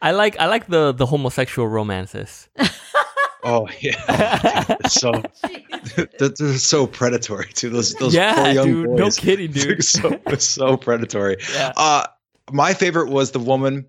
I 0.00 0.12
like 0.12 0.38
I 0.38 0.46
like 0.46 0.68
the 0.68 0.92
the 0.92 1.04
homosexual 1.04 1.66
romances. 1.66 2.48
Oh 3.44 3.68
yeah. 3.80 4.76
So 4.88 5.12
they're, 5.96 6.28
they're 6.28 6.58
so 6.58 6.86
predatory 6.86 7.46
too. 7.54 7.70
Those 7.70 7.94
those 7.94 8.14
poor 8.14 8.22
yeah, 8.22 8.52
young 8.52 8.66
dude, 8.66 8.90
no 8.90 9.04
boys. 9.04 9.16
kidding, 9.18 9.50
They're 9.52 9.74
dude. 9.76 9.84
so 9.84 10.20
so 10.38 10.76
predatory. 10.76 11.36
Yeah. 11.54 11.72
Uh 11.76 12.06
my 12.52 12.74
favorite 12.74 13.10
was 13.10 13.30
the 13.30 13.38
woman, 13.38 13.86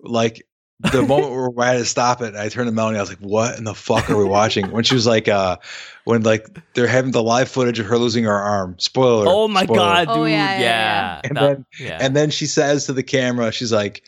like 0.00 0.46
the 0.80 1.00
moment 1.02 1.32
where 1.32 1.66
I 1.66 1.72
had 1.72 1.78
to 1.78 1.84
stop 1.86 2.20
it. 2.20 2.34
I 2.36 2.50
turned 2.50 2.68
to 2.68 2.72
Melanie. 2.72 2.98
I 2.98 3.00
was 3.00 3.08
like, 3.08 3.18
"What 3.20 3.56
in 3.56 3.64
the 3.64 3.74
fuck 3.74 4.10
are 4.10 4.16
we 4.18 4.24
watching?" 4.24 4.70
When 4.70 4.84
she 4.84 4.94
was 4.94 5.06
like, 5.06 5.26
"Uh, 5.26 5.56
when 6.04 6.22
like 6.22 6.46
they're 6.74 6.86
having 6.86 7.12
the 7.12 7.22
live 7.22 7.48
footage 7.48 7.78
of 7.78 7.86
her 7.86 7.96
losing 7.96 8.24
her 8.24 8.34
arm." 8.34 8.74
Spoiler. 8.78 9.24
Oh 9.26 9.48
my 9.48 9.62
spoiler. 9.64 9.78
god, 9.78 10.08
dude! 10.08 10.16
Oh, 10.18 10.24
yeah, 10.26 10.58
yeah, 10.58 10.60
yeah, 10.60 11.20
And 11.24 11.36
That- 11.36 11.40
then- 11.40 11.66
yeah. 11.80 11.98
And 11.98 12.14
then 12.14 12.28
she 12.28 12.44
says 12.46 12.84
to 12.86 12.92
the 12.92 13.02
camera, 13.02 13.50
"She's 13.52 13.72
like." 13.72 14.02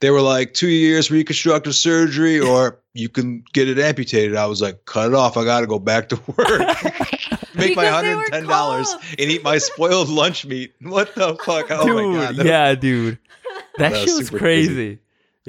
They 0.00 0.10
were 0.10 0.20
like 0.20 0.54
two 0.54 0.68
years 0.68 1.10
reconstructive 1.10 1.74
surgery, 1.74 2.38
or 2.48 2.78
you 2.94 3.08
can 3.08 3.44
get 3.52 3.68
it 3.68 3.78
amputated. 3.78 4.36
I 4.36 4.46
was 4.46 4.60
like, 4.62 4.84
cut 4.84 5.08
it 5.08 5.14
off. 5.14 5.36
I 5.36 5.44
got 5.44 5.60
to 5.60 5.66
go 5.66 5.78
back 5.78 6.08
to 6.10 6.16
work. 6.26 6.48
Make 7.54 7.76
my 7.76 7.84
$110 7.84 8.30
they 8.30 8.44
were 8.44 9.00
and 9.18 9.30
eat 9.30 9.42
my 9.42 9.58
spoiled 9.58 10.08
lunch 10.08 10.46
meat. 10.46 10.72
What 10.80 11.14
the 11.14 11.34
fuck? 11.36 11.66
Oh 11.70 11.84
dude, 11.86 12.14
my 12.14 12.24
god! 12.26 12.36
that- 12.36 12.46
yeah, 12.46 12.74
dude, 12.74 13.18
that, 13.78 13.90
That 13.90 13.92
was 13.92 14.00
shit 14.04 14.18
was 14.18 14.30
crazy. 14.30 14.38
crazy. 14.74 14.98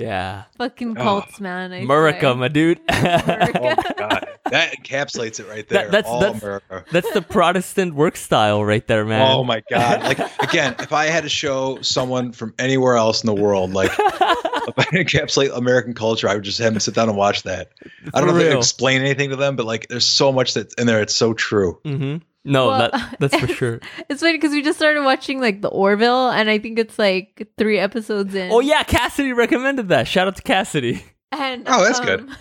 Yeah, 0.01 0.43
Fucking 0.57 0.97
Oh. 0.97 1.03
cults, 1.03 1.39
man. 1.39 1.71
I 1.71 1.77
America, 1.77 2.19
swear. 2.21 2.35
my 2.35 2.47
dude. 2.47 2.79
America. 2.89 3.59
Oh 3.61 3.75
my 3.77 3.93
god, 3.97 4.27
that 4.51 4.73
encapsulates 4.77 5.39
it 5.39 5.47
right 5.47 5.67
there. 5.67 5.83
That- 5.83 5.91
that's- 5.91 6.11
All 6.11 6.19
that's- 6.19 6.41
America. 6.41 6.83
That's 6.91 7.11
the 7.13 7.21
Protestant 7.21 7.93
work 7.95 8.15
style 8.15 8.63
right 8.65 8.85
there, 8.87 9.05
man. 9.05 9.21
Oh 9.31 9.43
my 9.43 9.61
god! 9.69 10.01
Like 10.03 10.19
again, 10.41 10.75
if 10.79 10.91
I 10.93 11.05
had 11.05 11.23
to 11.23 11.29
show 11.29 11.79
someone 11.81 12.31
from 12.31 12.53
anywhere 12.59 12.95
else 12.95 13.21
in 13.23 13.27
the 13.27 13.41
world, 13.41 13.71
like 13.73 13.91
if 13.91 14.77
I 14.77 14.83
encapsulate 14.93 15.55
American 15.55 15.93
culture, 15.93 16.27
I 16.29 16.35
would 16.35 16.43
just 16.43 16.59
have 16.59 16.73
them 16.73 16.79
sit 16.79 16.93
down 16.95 17.09
and 17.09 17.17
watch 17.17 17.43
that. 17.43 17.71
I 18.13 18.19
don't 18.19 18.27
know 18.27 18.33
For 18.33 18.39
if 18.39 18.45
I 18.45 18.49
real. 18.49 18.57
explain 18.59 19.01
anything 19.01 19.29
to 19.29 19.35
them, 19.35 19.55
but 19.55 19.65
like, 19.65 19.87
there's 19.87 20.05
so 20.05 20.31
much 20.31 20.53
that's 20.53 20.73
in 20.75 20.87
there. 20.87 21.01
It's 21.01 21.15
so 21.15 21.33
true. 21.33 21.79
hmm 21.83 22.17
No, 22.43 22.67
Well, 22.67 22.89
that 22.91 23.15
that's 23.19 23.37
for 23.37 23.47
sure. 23.53 23.79
It's 24.09 24.21
funny 24.21 24.33
because 24.37 24.51
we 24.51 24.61
just 24.61 24.77
started 24.79 25.03
watching 25.03 25.39
like 25.39 25.61
the 25.61 25.69
Orville, 25.69 26.29
and 26.29 26.49
I 26.49 26.57
think 26.57 26.79
it's 26.79 26.97
like 26.97 27.47
three 27.57 27.77
episodes 27.77 28.33
in. 28.33 28.51
Oh 28.51 28.59
yeah, 28.61 28.83
Cassidy 28.83 29.33
recommended 29.33 29.89
that. 29.89 30.07
Shout 30.07 30.27
out 30.27 30.35
to 30.37 30.41
Cassidy. 30.41 31.03
And 31.31 31.63
Oh, 31.67 31.83
that's 31.83 31.99
good. 31.99 32.29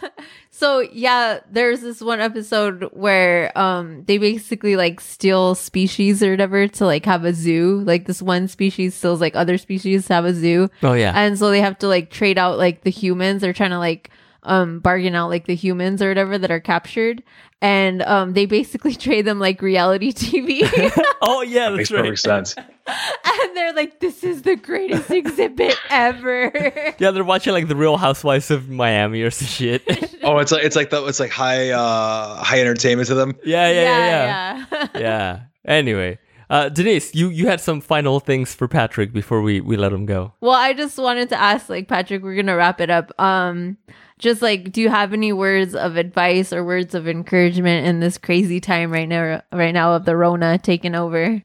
So 0.53 0.81
yeah, 0.81 1.39
there's 1.51 1.81
this 1.81 2.03
one 2.03 2.21
episode 2.21 2.91
where 2.93 3.57
um 3.57 4.05
they 4.05 4.19
basically 4.19 4.77
like 4.77 5.01
steal 5.01 5.55
species 5.55 6.23
or 6.23 6.33
whatever 6.33 6.69
to 6.69 6.85
like 6.85 7.07
have 7.07 7.25
a 7.25 7.33
zoo. 7.33 7.81
Like 7.87 8.05
this 8.07 8.21
one 8.21 8.47
species 8.49 8.95
steals 8.95 9.23
like 9.23 9.35
other 9.37 9.57
species 9.57 10.07
to 10.09 10.15
have 10.15 10.27
a 10.27 10.35
zoo. 10.35 10.69
Oh 10.83 10.93
yeah. 10.93 11.13
And 11.15 11.39
so 11.39 11.51
they 11.51 11.61
have 11.63 11.79
to 11.79 11.89
like 11.89 12.11
trade 12.11 12.37
out 12.37 12.59
like 12.59 12.83
the 12.83 12.91
humans. 12.91 13.41
They're 13.41 13.55
trying 13.55 13.71
to 13.71 13.79
like 13.79 14.11
um 14.42 14.81
bargain 14.81 15.14
out 15.14 15.29
like 15.29 15.46
the 15.46 15.55
humans 15.55 16.00
or 16.03 16.09
whatever 16.09 16.38
that 16.38 16.50
are 16.50 16.61
captured. 16.61 17.22
And 17.62 18.03
um 18.03 18.33
they 18.33 18.46
basically 18.46 18.94
trade 19.07 19.26
them 19.26 19.38
like 19.38 19.61
reality 19.62 20.12
TV. 20.14 20.61
oh 21.22 21.42
yeah, 21.42 21.70
that 21.70 21.76
Makes 21.76 21.90
that's 21.90 21.92
right. 21.92 22.03
perfect 22.03 22.18
sense. 22.20 22.55
and 22.57 23.57
they're 23.57 23.72
like, 23.74 24.00
This 24.00 24.24
is 24.24 24.42
the 24.42 24.57
greatest 24.57 25.11
exhibit 25.11 25.76
ever. 25.90 26.53
Yeah, 26.98 27.11
they're 27.11 27.24
watching 27.24 27.53
like 27.53 27.68
the 27.68 27.76
Real 27.76 27.96
Housewives 27.96 28.50
of 28.50 28.68
Miami 28.68 29.22
or 29.22 29.31
some 29.31 29.46
shit. 29.48 29.83
Oh, 30.22 30.38
it's 30.38 30.53
like 30.53 30.64
it's 30.64 30.76
like 30.76 30.90
the, 30.90 31.05
it's 31.07 31.20
like 31.20 31.31
high 31.31 31.70
uh 31.70 32.42
high 32.42 32.61
entertainment 32.61 33.09
to 33.09 33.14
them. 33.14 33.37
yeah, 33.44 33.70
yeah, 33.70 33.83
yeah, 33.83 34.07
yeah. 34.09 34.66
yeah. 34.72 35.00
yeah. 35.00 35.40
Anyway, 35.66 36.18
uh, 36.48 36.68
Denise, 36.70 37.14
you 37.14 37.29
you 37.29 37.46
had 37.46 37.61
some 37.61 37.81
final 37.81 38.18
things 38.18 38.55
for 38.55 38.66
Patrick 38.66 39.12
before 39.12 39.42
we 39.42 39.61
we 39.61 39.76
let 39.76 39.92
him 39.92 40.07
go. 40.07 40.33
Well, 40.40 40.53
I 40.57 40.72
just 40.72 40.96
wanted 40.98 41.29
to 41.29 41.40
ask, 41.40 41.68
like, 41.68 41.87
Patrick, 41.87 42.22
we're 42.22 42.35
gonna 42.35 42.57
wrap 42.57 42.81
it 42.81 42.90
up. 42.90 43.12
Um, 43.20 43.76
just 44.20 44.42
like, 44.42 44.70
do 44.70 44.80
you 44.80 44.90
have 44.90 45.12
any 45.12 45.33
words 45.33 45.74
of 45.74 45.96
advice 45.96 46.52
or 46.52 46.62
words 46.62 46.94
of 46.94 47.09
encouragement 47.09 47.87
in 47.87 48.00
this 48.00 48.18
crazy 48.18 48.61
time 48.61 48.92
right 48.92 49.09
now? 49.09 49.42
Right 49.52 49.72
now 49.72 49.94
of 49.94 50.04
the 50.04 50.16
Rona 50.16 50.59
taking 50.59 50.94
over. 50.94 51.42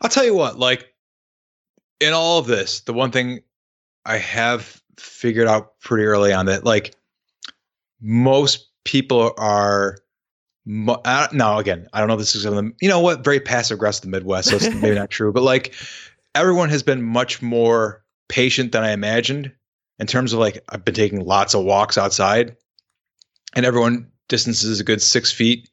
I'll 0.00 0.08
tell 0.08 0.24
you 0.24 0.34
what, 0.34 0.58
like 0.58 0.92
in 2.00 2.12
all 2.12 2.38
of 2.38 2.46
this, 2.46 2.80
the 2.80 2.92
one 2.92 3.10
thing 3.10 3.40
I 4.04 4.18
have 4.18 4.80
figured 4.98 5.48
out 5.48 5.78
pretty 5.80 6.04
early 6.04 6.32
on 6.32 6.46
that 6.46 6.64
like 6.64 6.94
most 8.00 8.68
people 8.84 9.32
are 9.36 9.98
mo- 10.64 11.00
I, 11.04 11.28
now 11.32 11.58
again, 11.58 11.88
I 11.92 11.98
don't 11.98 12.08
know 12.08 12.14
if 12.14 12.20
this 12.20 12.34
is 12.34 12.44
gonna 12.44 12.70
you 12.80 12.88
know 12.88 13.00
what, 13.00 13.24
very 13.24 13.40
passive 13.40 13.76
aggressive 13.76 14.02
the 14.02 14.08
Midwest, 14.08 14.50
so 14.50 14.56
it's 14.56 14.74
maybe 14.80 14.94
not 14.94 15.10
true, 15.10 15.32
but 15.32 15.42
like 15.42 15.74
everyone 16.34 16.68
has 16.68 16.82
been 16.82 17.02
much 17.02 17.42
more 17.42 18.04
patient 18.28 18.72
than 18.72 18.84
I 18.84 18.92
imagined 18.92 19.52
in 19.98 20.06
terms 20.06 20.32
of 20.32 20.38
like 20.38 20.62
I've 20.68 20.84
been 20.84 20.94
taking 20.94 21.24
lots 21.24 21.54
of 21.54 21.64
walks 21.64 21.98
outside 21.98 22.56
and 23.54 23.64
everyone 23.64 24.10
distances 24.28 24.80
a 24.80 24.84
good 24.84 25.02
six 25.02 25.32
feet. 25.32 25.70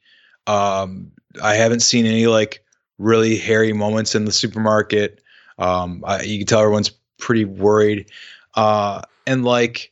Um, 0.48 1.12
I 1.42 1.56
haven't 1.56 1.82
seen 1.82 2.06
any 2.06 2.28
like 2.28 2.64
really 2.98 3.38
hairy 3.38 3.74
moments 3.74 4.16
in 4.16 4.26
the 4.26 4.32
supermarket. 4.32 5.22
Um, 5.58 6.04
I, 6.06 6.22
you 6.24 6.40
can 6.40 6.48
tell 6.48 6.62
everyone's 6.62 6.92
pretty 7.18 7.46
worried. 7.46 8.10
Uh, 8.56 9.02
and 9.26 9.44
like, 9.44 9.92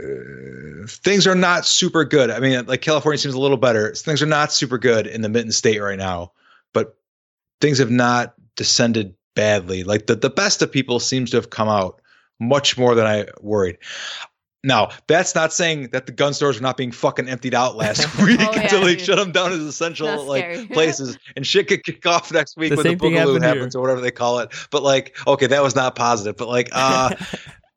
uh, 0.00 0.86
things 0.86 1.26
are 1.26 1.34
not 1.34 1.66
super 1.66 2.04
good. 2.04 2.30
I 2.30 2.40
mean, 2.40 2.64
like 2.66 2.82
California 2.82 3.18
seems 3.18 3.34
a 3.34 3.40
little 3.40 3.56
better. 3.56 3.94
Things 3.94 4.22
are 4.22 4.26
not 4.26 4.52
super 4.52 4.78
good 4.78 5.06
in 5.06 5.22
the 5.22 5.28
Mitten 5.28 5.52
State 5.52 5.80
right 5.80 5.98
now, 5.98 6.32
but 6.72 6.96
things 7.60 7.78
have 7.78 7.90
not 7.90 8.34
descended 8.56 9.14
badly. 9.34 9.84
Like 9.84 10.06
the, 10.06 10.16
the 10.16 10.30
best 10.30 10.62
of 10.62 10.72
people 10.72 11.00
seems 11.00 11.30
to 11.30 11.36
have 11.36 11.50
come 11.50 11.68
out 11.68 11.99
much 12.40 12.76
more 12.76 12.94
than 12.94 13.06
I 13.06 13.26
worried. 13.40 13.78
Now, 14.62 14.90
that's 15.06 15.34
not 15.34 15.52
saying 15.54 15.88
that 15.92 16.04
the 16.04 16.12
gun 16.12 16.34
stores 16.34 16.58
are 16.58 16.62
not 16.62 16.76
being 16.76 16.92
fucking 16.92 17.28
emptied 17.28 17.54
out 17.54 17.76
last 17.76 18.04
week 18.22 18.40
Oh, 18.40 18.52
yeah, 18.54 18.60
until 18.62 18.80
they 18.82 18.96
dude. 18.96 19.06
shut 19.06 19.16
them 19.16 19.32
down 19.32 19.52
as 19.52 19.60
essential 19.60 20.24
like 20.24 20.68
places, 20.72 21.16
and 21.36 21.46
shit 21.46 21.68
could 21.68 21.82
kick 21.84 22.04
off 22.04 22.30
next 22.32 22.56
week 22.58 22.70
The 22.70 22.76
when 22.76 22.84
the 22.84 22.90
same 22.90 22.98
thing 22.98 23.12
boogaloo 23.12 23.18
happened 23.18 23.44
happens 23.44 23.76
or 23.76 23.80
whatever 23.80 24.00
they 24.02 24.10
call 24.10 24.40
it. 24.40 24.52
But 24.70 24.82
like, 24.82 25.16
okay, 25.26 25.46
that 25.46 25.62
was 25.62 25.74
not 25.74 25.94
positive. 25.94 26.36
But 26.36 26.48
like, 26.48 26.68
uh, 26.72 27.14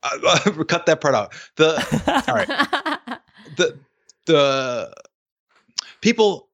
uh 0.04 0.64
cut 0.68 0.86
that 0.88 1.00
part 1.00 1.16
out. 1.16 1.34
The 1.56 2.24
all 2.28 2.36
right 2.36 3.20
the 3.56 3.78
the 4.26 4.94
people 6.02 6.48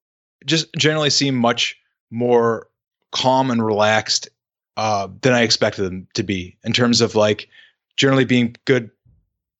just 0.46 0.74
generally 0.76 1.10
seem 1.10 1.36
much 1.36 1.78
more 2.12 2.68
calm 3.12 3.52
and 3.52 3.66
relaxed 3.66 4.30
uh, 4.78 5.08
than 5.22 5.34
I 5.34 5.42
expected 5.42 5.84
them 5.84 6.08
to 6.14 6.24
be 6.24 6.58
in 6.64 6.74
terms 6.74 7.02
of 7.02 7.16
like 7.16 7.50
generally 8.00 8.26
being 8.26 8.56
good 8.64 8.90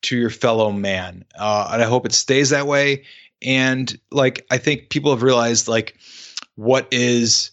to 0.02 0.18
your 0.18 0.30
fellow 0.30 0.72
man. 0.72 1.26
Uh, 1.38 1.70
and 1.74 1.82
I 1.84 1.86
hope 1.86 2.06
it 2.06 2.14
stays 2.14 2.50
that 2.50 2.66
way. 2.66 3.04
And 3.42 4.00
like 4.12 4.46
I 4.50 4.58
think 4.58 4.90
people 4.90 5.12
have 5.12 5.22
realized 5.22 5.68
like 5.68 5.98
what 6.56 6.88
is 6.90 7.52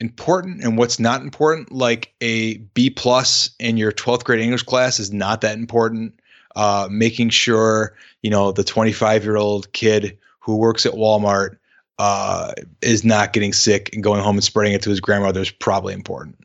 important 0.00 0.64
and 0.64 0.78
what's 0.78 0.98
not 0.98 1.20
important. 1.20 1.70
Like 1.70 2.14
a 2.22 2.56
B 2.56 2.88
plus 2.88 3.50
in 3.60 3.76
your 3.76 3.92
12th 3.92 4.24
grade 4.24 4.40
English 4.40 4.62
class 4.62 4.98
is 4.98 5.12
not 5.12 5.42
that 5.42 5.58
important. 5.58 6.18
Uh, 6.56 6.88
making 6.90 7.28
sure 7.28 7.94
you 8.22 8.30
know 8.30 8.50
the 8.50 8.64
25 8.64 9.22
year 9.22 9.36
old 9.36 9.70
kid 9.72 10.18
who 10.40 10.56
works 10.56 10.86
at 10.86 10.94
Walmart 10.94 11.58
uh, 11.98 12.52
is 12.80 13.04
not 13.04 13.32
getting 13.32 13.52
sick 13.52 13.90
and 13.92 14.02
going 14.02 14.22
home 14.22 14.36
and 14.36 14.44
spreading 14.44 14.72
it 14.72 14.82
to 14.82 14.90
his 14.90 15.00
grandmother 15.00 15.40
is 15.40 15.50
probably 15.50 15.92
important. 15.92 16.38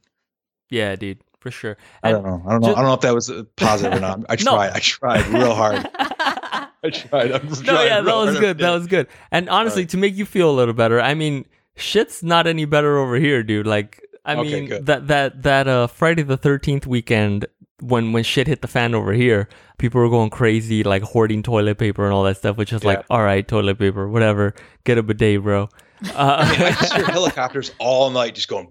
yeah, 0.70 0.96
dude, 0.96 1.20
for 1.44 1.52
sure. 1.52 1.78
I 2.02 2.12
don't 2.12 2.24
know. 2.24 2.42
I 2.48 2.52
don't 2.54 2.62
know. 2.62 2.68
Just- 2.70 2.78
I 2.78 2.82
don't 2.82 2.90
know 2.90 2.94
if 2.96 3.02
that 3.02 3.14
was 3.14 3.32
positive 3.58 3.98
or 3.98 4.00
not. 4.02 4.22
I 4.30 4.36
No. 4.36 4.52
tried. 4.56 4.72
I 4.74 4.80
tried 4.80 5.28
real 5.28 5.54
hard. 5.54 5.88
I 6.00 6.90
tried. 6.92 7.32
I'm 7.32 7.48
no, 7.48 7.56
trying 7.56 7.88
yeah, 7.88 8.02
that 8.02 8.16
was 8.16 8.40
good. 8.40 8.58
That 8.58 8.72
was 8.72 8.88
good. 8.88 9.08
And 9.32 9.50
honestly, 9.50 9.84
right. 9.84 9.90
to 9.90 9.98
make 9.98 10.16
you 10.16 10.26
feel 10.26 10.50
a 10.50 10.56
little 10.56 10.74
better, 10.74 11.00
I 11.02 11.14
mean, 11.14 11.46
shit's 11.76 12.24
not 12.24 12.48
any 12.48 12.66
better 12.66 12.98
over 12.98 13.16
here, 13.18 13.44
dude. 13.44 13.68
Like, 13.68 14.02
I 14.26 14.36
Okay, 14.36 14.42
mean, 14.62 14.66
good. 14.70 14.86
that 14.88 15.08
that 15.08 15.44
that 15.44 15.68
uh 15.68 15.88
Friday 15.88 16.24
the 16.24 16.38
Thirteenth 16.38 16.88
weekend 16.88 17.46
when 17.82 18.14
when 18.14 18.24
shit 18.24 18.48
hit 18.48 18.62
the 18.62 18.68
fan 18.68 18.96
over 18.96 19.12
here, 19.14 19.50
people 19.78 20.00
were 20.02 20.10
going 20.10 20.30
crazy, 20.30 20.84
like 20.84 21.04
hoarding 21.04 21.44
toilet 21.44 21.78
paper 21.78 22.06
and 22.06 22.14
all 22.14 22.24
that 22.24 22.38
stuff. 22.38 22.56
Which 22.58 22.72
is 22.74 22.84
like, 22.86 23.04
all 23.10 23.22
right, 23.24 23.46
toilet 23.48 23.78
paper, 23.80 24.08
whatever. 24.08 24.54
Get 24.86 24.98
a 24.98 25.04
bidet, 25.04 25.42
bro. 25.44 25.70
Uh, 26.04 26.44
I 26.46 26.72
just 26.82 26.94
hear 26.94 27.06
helicopters 27.06 27.72
all 27.80 28.10
night 28.10 28.36
just 28.36 28.50
going 28.50 28.68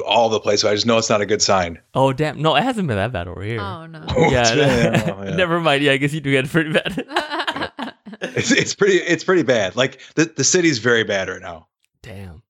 all 0.00 0.28
the 0.28 0.40
place. 0.40 0.60
So 0.60 0.70
I 0.70 0.74
just 0.74 0.86
know 0.86 0.98
it's 0.98 1.10
not 1.10 1.20
a 1.20 1.26
good 1.26 1.42
sign. 1.42 1.78
oh 1.94 2.12
damn, 2.12 2.40
no, 2.40 2.54
it 2.56 2.62
hasn't 2.62 2.88
been 2.88 2.96
that 2.96 3.12
bad 3.12 3.28
over 3.28 3.42
here. 3.42 3.60
Oh 3.60 3.86
no. 3.86 4.04
yeah, 4.16 4.54
yeah, 4.54 5.24
yeah. 5.24 5.36
never 5.36 5.60
mind. 5.60 5.82
Yeah, 5.82 5.92
I 5.92 5.96
guess 5.96 6.12
you 6.12 6.20
do 6.20 6.30
get 6.30 6.48
pretty 6.48 6.72
bad. 6.72 7.92
It's, 8.36 8.50
it's 8.50 8.74
pretty 8.74 8.96
it's 8.96 9.22
pretty 9.22 9.42
bad. 9.42 9.76
Like 9.76 10.00
the, 10.14 10.24
the 10.24 10.44
city's 10.44 10.78
very 10.78 11.04
bad 11.04 11.28
right 11.28 11.42
now. 11.42 11.68
Damn. 12.02 12.42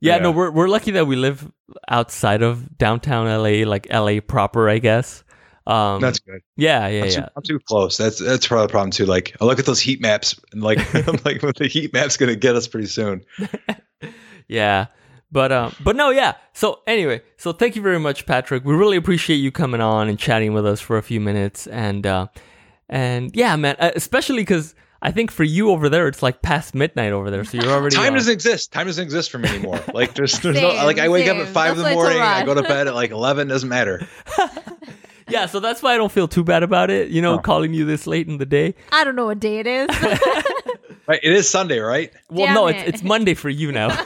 Yeah, 0.00 0.18
no, 0.18 0.32
we're 0.32 0.50
we're 0.50 0.68
lucky 0.68 0.90
that 0.92 1.06
we 1.06 1.14
live 1.14 1.50
outside 1.88 2.42
of 2.42 2.76
downtown 2.76 3.26
LA, 3.26 3.64
like 3.68 3.86
LA 3.92 4.20
proper, 4.20 4.68
I 4.68 4.78
guess. 4.78 5.22
Um, 5.66 6.00
That's 6.00 6.18
good. 6.18 6.40
yeah, 6.56 6.88
yeah, 6.88 7.02
I'm, 7.02 7.08
yeah. 7.08 7.14
too, 7.14 7.24
I'm 7.36 7.42
too 7.42 7.60
close. 7.60 7.96
That's 7.96 8.18
that's 8.18 8.48
part 8.48 8.62
of 8.62 8.68
the 8.68 8.72
problem 8.72 8.90
too. 8.90 9.06
Like 9.06 9.36
I 9.40 9.44
look 9.44 9.58
at 9.58 9.66
those 9.66 9.80
heat 9.80 10.00
maps 10.00 10.38
and 10.52 10.62
like 10.62 10.78
I'm 10.94 11.18
like 11.24 11.42
what 11.42 11.56
the 11.56 11.68
heat 11.68 11.92
map's 11.92 12.16
gonna 12.16 12.34
get 12.34 12.56
us 12.56 12.66
pretty 12.66 12.88
soon. 12.88 13.24
Yeah. 14.50 14.86
But 15.32 15.52
um 15.52 15.74
but 15.82 15.96
no, 15.96 16.10
yeah. 16.10 16.34
So 16.52 16.80
anyway, 16.86 17.22
so 17.36 17.52
thank 17.52 17.76
you 17.76 17.82
very 17.82 18.00
much, 18.00 18.26
Patrick. 18.26 18.64
We 18.64 18.74
really 18.74 18.96
appreciate 18.96 19.36
you 19.36 19.52
coming 19.52 19.80
on 19.80 20.08
and 20.08 20.18
chatting 20.18 20.52
with 20.52 20.66
us 20.66 20.80
for 20.80 20.96
a 20.98 21.02
few 21.02 21.20
minutes 21.20 21.66
and 21.66 22.06
uh 22.06 22.26
and 22.88 23.30
yeah, 23.34 23.54
man, 23.56 23.76
uh, 23.78 23.92
especially 23.94 24.44
cuz 24.44 24.74
I 25.02 25.12
think 25.12 25.30
for 25.30 25.44
you 25.44 25.70
over 25.70 25.88
there 25.88 26.08
it's 26.08 26.22
like 26.22 26.42
past 26.42 26.74
midnight 26.74 27.12
over 27.12 27.30
there. 27.30 27.44
So 27.44 27.58
you're 27.58 27.70
already 27.70 27.96
Time 27.96 28.12
uh, 28.12 28.16
doesn't 28.16 28.32
exist. 28.32 28.72
Time 28.72 28.86
doesn't 28.86 29.02
exist 29.02 29.30
for 29.30 29.38
me 29.38 29.48
anymore. 29.48 29.80
Like 29.94 30.14
there's 30.14 30.38
there's 30.40 30.60
no 30.60 30.68
like 30.68 30.98
I 30.98 31.08
wake 31.08 31.28
up 31.28 31.36
at 31.36 31.44
same. 31.46 31.54
five 31.54 31.72
in 31.72 31.78
the 31.78 31.82
why 31.84 31.90
it's 31.90 32.00
a 32.00 32.02
morning. 32.02 32.22
I 32.22 32.44
go 32.44 32.54
to 32.54 32.62
bed 32.62 32.88
at 32.88 32.94
like 32.94 33.10
eleven. 33.10 33.48
Doesn't 33.48 33.68
matter. 33.68 34.06
Yeah, 35.30 35.46
so 35.46 35.60
that's 35.60 35.82
why 35.82 35.94
I 35.94 35.96
don't 35.96 36.12
feel 36.12 36.28
too 36.28 36.44
bad 36.44 36.62
about 36.62 36.90
it, 36.90 37.08
you 37.10 37.22
know, 37.22 37.34
Oh. 37.34 37.38
calling 37.38 37.72
you 37.74 37.84
this 37.84 38.06
late 38.06 38.26
in 38.28 38.38
the 38.38 38.46
day. 38.46 38.74
I 38.92 39.04
don't 39.04 39.16
know 39.16 39.26
what 39.26 39.40
day 39.40 39.58
it 39.60 39.66
is. 39.66 39.88
Right? 41.06 41.18
It 41.24 41.32
is 41.32 41.50
Sunday, 41.50 41.80
right? 41.80 42.12
Well, 42.30 42.46
Damn 42.46 42.54
no, 42.54 42.66
it. 42.68 42.76
it's 42.76 42.88
it's 42.88 43.02
Monday 43.02 43.34
for 43.34 43.48
you 43.48 43.72
now. 43.72 43.88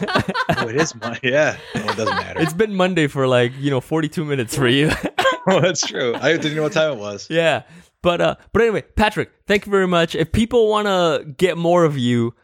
Oh, 0.57 0.69
it 0.69 0.77
is. 0.77 0.95
Monday. 0.95 1.19
yeah. 1.25 1.59
Well, 1.75 1.85
it 1.91 1.97
doesn't 1.97 2.07
matter. 2.07 2.41
it's 2.41 2.55
been 2.55 2.75
Monday 2.75 3.09
for 3.09 3.27
like, 3.27 3.53
you 3.59 3.71
know, 3.71 3.81
42 3.83 4.25
minutes 4.25 4.57
for 4.57 4.69
you. 4.69 4.91
oh, 5.49 5.61
that's 5.61 5.87
true. 5.87 6.15
I 6.15 6.33
didn't 6.37 6.55
know 6.55 6.63
what 6.63 6.73
time 6.73 6.93
it 6.93 6.99
was. 6.99 7.27
Yeah. 7.29 7.65
But 8.01 8.21
uh 8.23 8.37
but 8.53 8.63
anyway, 8.63 8.83
Patrick, 8.97 9.31
thank 9.47 9.67
you 9.67 9.71
very 9.73 9.87
much. 9.89 10.15
If 10.15 10.33
people 10.33 10.69
want 10.71 10.87
to 10.87 11.27
get 11.37 11.59
more 11.59 11.85
of 11.85 11.99
you, 11.99 12.35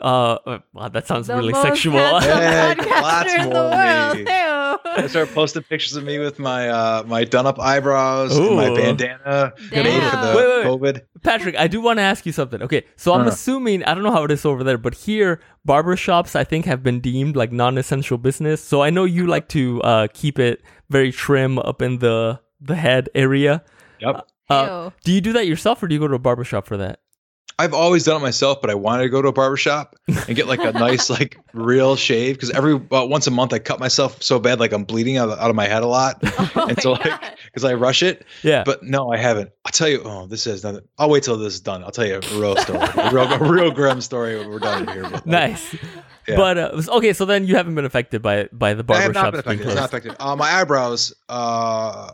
uh 0.00 0.38
uh, 0.46 0.58
wow, 0.72 0.88
that 0.88 1.06
sounds 1.06 1.26
The 1.26 1.36
really 1.36 1.52
most 1.52 1.62
sexual. 1.62 2.20
Hey, 2.20 2.74
lots 3.00 3.34
in 3.34 3.48
the 3.48 3.54
more 3.54 3.70
world. 3.70 4.16
me. 4.16 4.22
Ew. 4.22 4.26
I 5.04 5.06
started 5.08 5.32
posting 5.34 5.62
pictures 5.62 5.94
of 5.96 6.04
me 6.04 6.18
with 6.18 6.38
my 6.38 6.68
uh 6.68 7.02
my 7.06 7.24
done 7.24 7.46
up 7.46 7.58
eyebrows 7.60 8.36
and 8.36 8.56
my 8.56 8.68
bandana 8.74 9.52
Damn. 9.70 9.84
made 9.84 10.02
for 10.10 10.16
the 10.16 10.32
Wait, 10.36 10.46
wait, 10.46 10.80
wait. 10.80 10.94
COVID. 10.96 11.00
Patrick, 11.22 11.56
I 11.56 11.66
do 11.68 11.80
want 11.80 11.98
to 11.98 12.02
ask 12.02 12.24
you 12.26 12.32
something. 12.32 12.62
Okay, 12.62 12.84
so 12.96 13.12
I'm 13.12 13.26
Uh. 13.26 13.28
assuming 13.28 13.84
I 13.84 13.94
don't 13.94 14.02
know 14.02 14.10
how 14.12 14.24
it 14.24 14.30
is 14.30 14.44
over 14.44 14.64
there, 14.64 14.78
but 14.78 14.94
here 14.94 15.40
barbershops 15.66 16.34
I 16.34 16.44
think 16.44 16.64
have 16.66 16.82
been 16.82 17.00
deemed 17.00 17.36
like 17.36 17.52
non-essential 17.52 18.18
business. 18.18 18.62
So 18.62 18.82
I 18.82 18.90
know 18.90 19.04
you 19.04 19.26
like 19.26 19.48
to 19.50 19.80
uh 19.82 20.08
keep 20.12 20.38
it 20.38 20.62
very 20.88 21.12
trim 21.12 21.58
up 21.58 21.82
in 21.82 21.98
the 21.98 22.40
the 22.60 22.74
head 22.76 23.08
area. 23.14 23.62
Yep. 24.00 24.26
Uh, 24.48 24.90
do 25.04 25.12
you 25.12 25.20
do 25.20 25.32
that 25.34 25.46
yourself 25.46 25.80
or 25.82 25.86
do 25.86 25.94
you 25.94 26.00
go 26.00 26.08
to 26.08 26.14
a 26.14 26.18
barbershop 26.18 26.66
for 26.66 26.76
that? 26.76 26.98
I've 27.58 27.74
always 27.74 28.04
done 28.04 28.16
it 28.16 28.20
myself, 28.20 28.62
but 28.62 28.70
I 28.70 28.74
wanted 28.74 29.02
to 29.02 29.08
go 29.10 29.20
to 29.20 29.28
a 29.28 29.32
barber 29.34 29.58
shop 29.58 29.94
and 30.08 30.34
get 30.34 30.46
like 30.46 30.60
a 30.64 30.72
nice, 30.72 31.10
like 31.20 31.36
real 31.52 31.94
shave 31.94 32.36
because 32.36 32.48
every 32.52 32.72
about 32.72 33.10
once 33.10 33.26
a 33.26 33.30
month 33.30 33.52
I 33.52 33.58
cut 33.58 33.78
myself 33.78 34.22
so 34.22 34.38
bad 34.38 34.58
like 34.60 34.72
I'm 34.72 34.84
bleeding 34.84 35.18
out 35.18 35.28
of, 35.28 35.38
out 35.38 35.50
of 35.50 35.56
my 35.56 35.66
head 35.66 35.82
a 35.82 35.86
lot, 35.86 36.20
Oh 36.56 36.66
and 36.70 36.80
so 36.80 36.92
like 36.92 37.04
God. 37.04 37.20
because 37.44 37.64
I 37.64 37.74
rush 37.74 38.02
it. 38.02 38.24
Yeah. 38.42 38.62
But 38.64 38.82
no, 38.82 39.12
I 39.12 39.18
haven't. 39.18 39.50
I'll 39.66 39.72
tell 39.72 39.90
you. 39.90 40.00
Oh, 40.06 40.24
this 40.26 40.46
is 40.46 40.64
nothing. 40.64 40.80
I'll 40.96 41.10
wait 41.10 41.22
till 41.22 41.36
this 41.36 41.52
is 41.52 41.60
done. 41.60 41.84
I'll 41.84 41.90
tell 41.90 42.06
you 42.06 42.14
a 42.14 42.40
real 42.40 42.56
story, 42.56 42.78
a 42.96 43.10
real, 43.12 43.30
a 43.30 43.38
real 43.52 43.70
grim 43.70 44.00
story 44.00 44.38
when 44.38 44.48
we're 44.48 44.58
done 44.58 44.88
here. 44.88 45.02
But, 45.02 45.12
like, 45.12 45.26
nice. 45.26 45.74
Yeah. 46.26 46.36
But 46.36 46.56
uh, 46.56 46.82
okay, 46.96 47.12
so 47.12 47.26
then 47.26 47.46
you 47.46 47.56
haven't 47.56 47.74
been 47.74 47.84
affected 47.84 48.22
by 48.22 48.48
by 48.52 48.72
the 48.72 48.84
I 48.90 49.00
have 49.02 49.12
not 49.12 49.32
been 49.32 49.40
affected. 49.40 49.66
It's 49.66 49.76
not 49.76 49.84
affected. 49.84 50.16
Uh, 50.18 50.34
my 50.34 50.50
eyebrows 50.50 51.12
uh, 51.28 52.10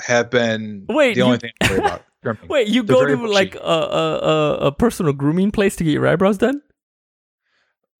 have 0.00 0.30
been 0.30 0.86
Wait, 0.88 1.12
the 1.14 1.18
you- 1.18 1.24
only 1.24 1.36
thing 1.38 1.52
I 1.60 1.68
worry 1.70 1.78
about. 1.80 2.02
Trimming. 2.34 2.48
Wait, 2.48 2.68
you 2.68 2.82
They're 2.82 2.96
go 2.96 3.06
to 3.06 3.16
bushy. 3.16 3.32
like 3.34 3.54
a, 3.54 3.58
a 3.60 4.18
a 4.18 4.54
a 4.66 4.72
personal 4.72 5.12
grooming 5.12 5.50
place 5.50 5.76
to 5.76 5.84
get 5.84 5.92
your 5.92 6.06
eyebrows 6.06 6.38
done? 6.38 6.60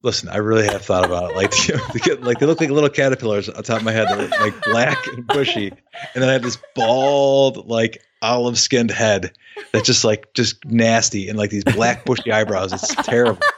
Listen, 0.02 0.28
I 0.28 0.36
really 0.36 0.66
have 0.66 0.82
thought 0.82 1.04
about 1.04 1.30
it. 1.30 1.36
Like, 1.36 1.50
they 1.92 1.98
get, 2.00 2.22
like 2.22 2.38
they 2.38 2.46
look 2.46 2.60
like 2.60 2.70
little 2.70 2.88
caterpillars 2.90 3.48
on 3.48 3.62
top 3.62 3.78
of 3.78 3.84
my 3.84 3.92
head. 3.92 4.06
They're 4.08 4.28
like 4.40 4.54
black 4.64 4.98
and 5.08 5.26
bushy, 5.26 5.68
and 6.14 6.22
then 6.22 6.28
I 6.28 6.32
have 6.34 6.42
this 6.42 6.58
bald, 6.74 7.66
like 7.68 8.02
olive 8.22 8.58
skinned 8.58 8.90
head 8.90 9.32
that's 9.72 9.86
just 9.86 10.04
like 10.04 10.32
just 10.34 10.64
nasty, 10.66 11.28
and 11.28 11.38
like 11.38 11.50
these 11.50 11.64
black 11.64 12.04
bushy 12.04 12.30
eyebrows. 12.30 12.72
It's 12.72 12.94
terrible. 12.96 13.40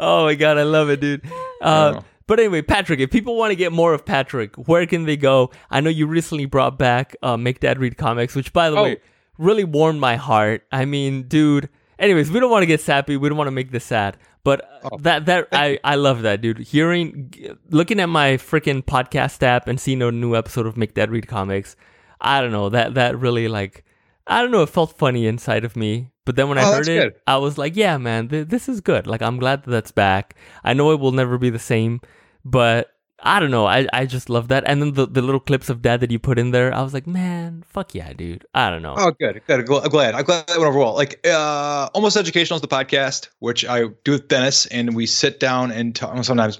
Oh 0.00 0.24
my 0.24 0.34
god, 0.34 0.58
I 0.58 0.64
love 0.64 0.90
it, 0.90 0.98
dude. 1.00 1.22
Uh. 1.60 2.00
But 2.26 2.40
anyway, 2.40 2.62
Patrick, 2.62 2.98
if 2.98 3.10
people 3.12 3.36
want 3.36 3.52
to 3.52 3.54
get 3.54 3.70
more 3.70 3.92
of 3.94 4.04
Patrick, 4.04 4.56
where 4.56 4.84
can 4.86 5.04
they 5.04 5.16
go? 5.16 5.50
I 5.70 5.80
know 5.80 5.90
you 5.90 6.06
recently 6.08 6.46
brought 6.46 6.76
back 6.76 7.14
uh, 7.22 7.36
Make 7.36 7.60
Dad 7.60 7.78
Read 7.78 7.96
Comics, 7.96 8.34
which, 8.34 8.52
by 8.52 8.68
the 8.70 8.76
Oh. 8.76 8.82
way, 8.82 8.96
really 9.38 9.64
warmed 9.64 10.00
my 10.00 10.16
heart. 10.16 10.66
I 10.72 10.84
mean, 10.84 11.24
dude. 11.24 11.68
Anyways, 11.98 12.30
we 12.30 12.40
don't 12.40 12.50
want 12.50 12.62
to 12.62 12.66
get 12.66 12.80
sappy. 12.80 13.16
We 13.16 13.28
don't 13.28 13.38
want 13.38 13.46
to 13.48 13.52
make 13.52 13.70
this 13.70 13.84
sad. 13.84 14.16
But 14.42 14.62
uh, 14.62 14.88
Oh. 14.92 14.98
that 14.98 15.26
that 15.26 15.48
I 15.52 15.78
I 15.84 15.94
love 15.94 16.22
that, 16.22 16.40
dude. 16.42 16.58
Hearing, 16.58 17.32
looking 17.70 17.98
at 18.00 18.08
my 18.08 18.32
freaking 18.36 18.84
podcast 18.84 19.42
app 19.42 19.68
and 19.68 19.80
seeing 19.80 20.02
a 20.02 20.10
new 20.12 20.34
episode 20.36 20.66
of 20.66 20.76
Make 20.76 20.94
Dad 20.94 21.10
Read 21.10 21.26
Comics, 21.28 21.76
I 22.20 22.40
don't 22.42 22.52
know 22.52 22.68
that 22.68 22.94
that 22.94 23.18
really 23.18 23.48
like 23.48 23.84
I 24.26 24.42
don't 24.42 24.50
know. 24.50 24.62
It 24.62 24.68
felt 24.70 24.98
funny 24.98 25.26
inside 25.26 25.64
of 25.64 25.76
me. 25.76 26.10
But 26.26 26.36
then 26.36 26.48
when 26.48 26.56
I 26.58 26.64
Oh, 26.64 26.72
heard 26.72 26.88
it, 26.88 27.02
good. 27.02 27.14
I 27.26 27.36
was 27.36 27.58
like, 27.58 27.76
yeah, 27.76 27.96
man, 27.98 28.28
th- 28.28 28.48
this 28.48 28.66
is 28.68 28.80
good. 28.80 29.06
Like, 29.06 29.20
I'm 29.20 29.36
glad 29.38 29.64
that 29.64 29.70
that's 29.70 29.92
back. 29.92 30.34
I 30.64 30.72
know 30.72 30.90
it 30.92 30.98
will 31.00 31.12
never 31.12 31.36
be 31.36 31.50
the 31.50 31.58
same, 31.58 32.00
but 32.46 32.93
I 33.20 33.40
don't 33.40 33.50
know. 33.50 33.66
I, 33.66 33.86
I 33.92 34.06
just 34.06 34.28
love 34.28 34.48
that. 34.48 34.64
And 34.66 34.82
then 34.82 34.92
the, 34.92 35.06
the 35.06 35.22
little 35.22 35.40
clips 35.40 35.70
of 35.70 35.80
dad 35.80 36.00
that 36.00 36.10
you 36.10 36.18
put 36.18 36.38
in 36.38 36.50
there, 36.50 36.74
I 36.74 36.82
was 36.82 36.92
like, 36.92 37.06
man, 37.06 37.64
fuck 37.66 37.94
yeah, 37.94 38.12
dude. 38.12 38.44
I 38.54 38.70
don't 38.70 38.82
know. 38.82 38.94
Oh, 38.96 39.12
good, 39.12 39.40
good. 39.46 39.60
I'm 39.60 39.88
glad. 39.88 40.14
I'm 40.14 40.24
glad 40.24 40.46
that 40.46 40.58
went 40.58 40.68
over 40.68 40.78
well. 40.78 40.94
Like, 40.94 41.26
uh, 41.26 41.88
almost 41.94 42.16
educational 42.16 42.56
is 42.56 42.60
the 42.60 42.68
podcast, 42.68 43.28
which 43.38 43.64
I 43.64 43.86
do 44.04 44.12
with 44.12 44.28
Dennis, 44.28 44.66
and 44.66 44.94
we 44.94 45.06
sit 45.06 45.40
down 45.40 45.70
and 45.70 45.94
talk. 45.94 46.22
Sometimes 46.24 46.58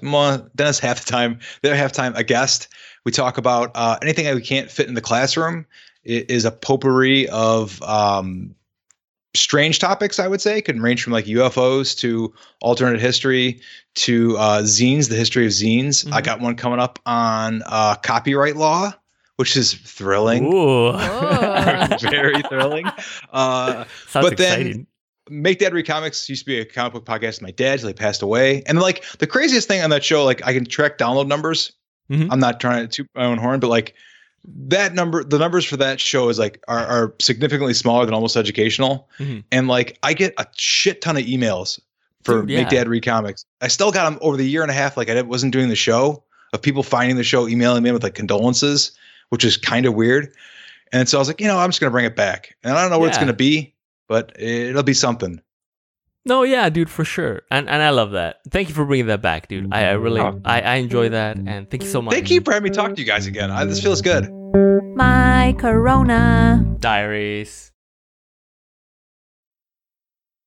Dennis 0.55 0.79
half 0.79 1.05
the 1.05 1.11
time, 1.11 1.39
the 1.61 1.69
other 1.69 1.77
half 1.77 1.91
time 1.91 2.15
a 2.15 2.23
guest. 2.23 2.67
We 3.03 3.11
talk 3.11 3.37
about 3.37 3.71
uh, 3.75 3.99
anything 4.01 4.25
that 4.25 4.33
we 4.33 4.41
can't 4.41 4.71
fit 4.71 4.87
in 4.87 4.95
the 4.95 5.01
classroom. 5.01 5.67
It 6.03 6.31
is 6.31 6.45
a 6.45 6.51
potpourri 6.51 7.27
of 7.29 7.81
um, 7.83 8.55
strange 9.35 9.79
topics. 9.79 10.19
I 10.19 10.27
would 10.27 10.41
say 10.41 10.61
can 10.61 10.81
range 10.81 11.03
from 11.03 11.13
like 11.13 11.25
UFOs 11.25 11.97
to 11.99 12.33
alternate 12.61 12.99
history 12.99 13.59
to 13.95 14.37
uh, 14.37 14.61
zines, 14.63 15.09
the 15.09 15.15
history 15.15 15.45
of 15.45 15.51
zines. 15.51 16.11
I 16.11 16.21
Mhm. 16.21 16.25
got 16.25 16.39
one 16.41 16.55
coming 16.55 16.79
up 16.79 16.99
on 17.05 17.61
uh, 17.67 17.95
copyright 17.95 18.55
law, 18.55 18.93
which 19.37 19.55
is 19.55 19.73
thrilling 19.73 20.45
Ooh. 20.51 20.91
Very 22.01 22.41
thrilling. 22.43 22.85
Uh, 23.31 23.85
Sounds 24.07 24.29
but 24.29 24.37
then- 24.37 24.87
Make 25.27 25.57
Dad 25.57 25.73
Read 25.73 25.87
Comics 25.87 26.29
used 26.29 26.43
to 26.43 26.45
be 26.45 26.59
a 26.59 26.65
comic 26.65 26.93
book 26.93 27.05
podcast 27.05 27.41
my 27.41 27.49
dad 27.49 27.79
till 27.79 27.87
he 27.87 27.95
passed 27.95 28.21
away. 28.21 28.61
And 28.67 28.79
like 28.79 29.03
the 29.17 29.25
craziest 29.25 29.67
thing 29.67 29.81
on 29.81 29.89
that 29.89 30.03
show, 30.03 30.23
like 30.23 30.45
I 30.45 30.53
can 30.53 30.65
track 30.65 30.99
download 30.99 31.25
numbers. 31.27 31.71
Mhm. 32.11 32.27
I'm 32.29 32.39
not 32.39 32.59
trying 32.59 32.83
to 32.83 32.87
toot 32.87 33.09
my 33.15 33.25
own 33.25 33.39
horn, 33.39 33.59
but 33.59 33.69
like 33.69 33.95
that 34.67 34.93
number, 34.93 35.23
the 35.23 35.37
numbers 35.39 35.65
for 35.65 35.77
that 35.77 35.99
show 35.99 36.29
is 36.29 36.39
like 36.39 36.63
are, 36.67 36.85
are 36.85 37.15
significantly 37.19 37.73
smaller 37.73 38.05
than 38.05 38.13
almost 38.13 38.35
educational. 38.35 39.09
Mhm. 39.19 39.43
And 39.51 39.67
like 39.67 39.97
I 40.03 40.13
get 40.13 40.33
a 40.37 40.45
shit 40.55 41.01
ton 41.01 41.17
of 41.17 41.23
emails 41.23 41.79
for 42.23 42.41
Dude, 42.41 42.57
Make. 42.57 42.69
Dad 42.69 42.87
Read 42.87 43.03
Comics. 43.05 43.45
I 43.61 43.67
still 43.67 43.91
got 43.91 44.09
them 44.09 44.19
over 44.21 44.37
the 44.37 44.47
year 44.47 44.61
and 44.61 44.71
a 44.71 44.73
half. 44.73 44.97
Like 44.97 45.09
I 45.09 45.21
wasn't 45.21 45.53
doing 45.53 45.69
the 45.69 45.75
show 45.75 46.23
of 46.53 46.61
people 46.61 46.83
finding 46.83 47.17
the 47.17 47.23
show, 47.23 47.47
emailing 47.47 47.83
me 47.83 47.91
with 47.91 48.03
like 48.03 48.15
condolences, 48.15 48.91
which 49.29 49.43
is 49.43 49.57
kind 49.57 49.85
of 49.85 49.93
weird. 49.93 50.33
And 50.91 51.09
so 51.09 51.17
I 51.17 51.19
was 51.19 51.27
like, 51.27 51.41
you 51.41 51.47
know, 51.47 51.57
I'm 51.57 51.69
just 51.69 51.79
gonna 51.79 51.91
bring 51.91 52.05
it 52.05 52.15
back. 52.15 52.55
And 52.63 52.73
I 52.73 52.81
don't 52.81 52.91
know 52.91 52.99
what 52.99 53.09
it's 53.09 53.17
gonna 53.17 53.33
be, 53.33 53.73
but 54.07 54.31
it'll 54.39 54.83
be 54.83 54.93
something. 54.93 55.41
No, 56.27 56.41
yeah, 56.41 56.69
dude, 56.69 56.89
for 56.89 57.05
sure. 57.05 57.43
And 57.51 57.69
and 57.69 57.83
I 57.83 57.91
love 57.91 58.11
that. 58.11 58.41
Thank 58.49 58.69
you 58.69 58.73
for 58.73 58.83
bringing 58.83 59.07
that 59.07 59.21
back, 59.21 59.47
dude. 59.47 59.71
I, 59.71 59.91
I 59.91 59.93
mm-hmm. 59.93 60.03
really, 60.03 60.21
Oh. 60.21 60.41
I, 60.43 60.61
I 60.61 60.75
enjoy 60.75 61.09
that. 61.09 61.37
And 61.37 61.69
thank 61.69 61.83
you 61.83 61.89
so 61.89 62.01
much. 62.01 62.13
Thank 62.13 62.31
you 62.31 62.41
for 62.41 62.51
having 62.51 62.71
me 62.71 62.75
talk 62.75 62.95
to 62.95 62.99
you 62.99 63.05
guys 63.05 63.27
again. 63.27 63.51
I, 63.51 63.65
this 63.65 63.81
feels 63.81 64.01
good. 64.01 64.31
My 64.95 65.55
corona. 65.59 66.65
Diaries. 66.79 67.71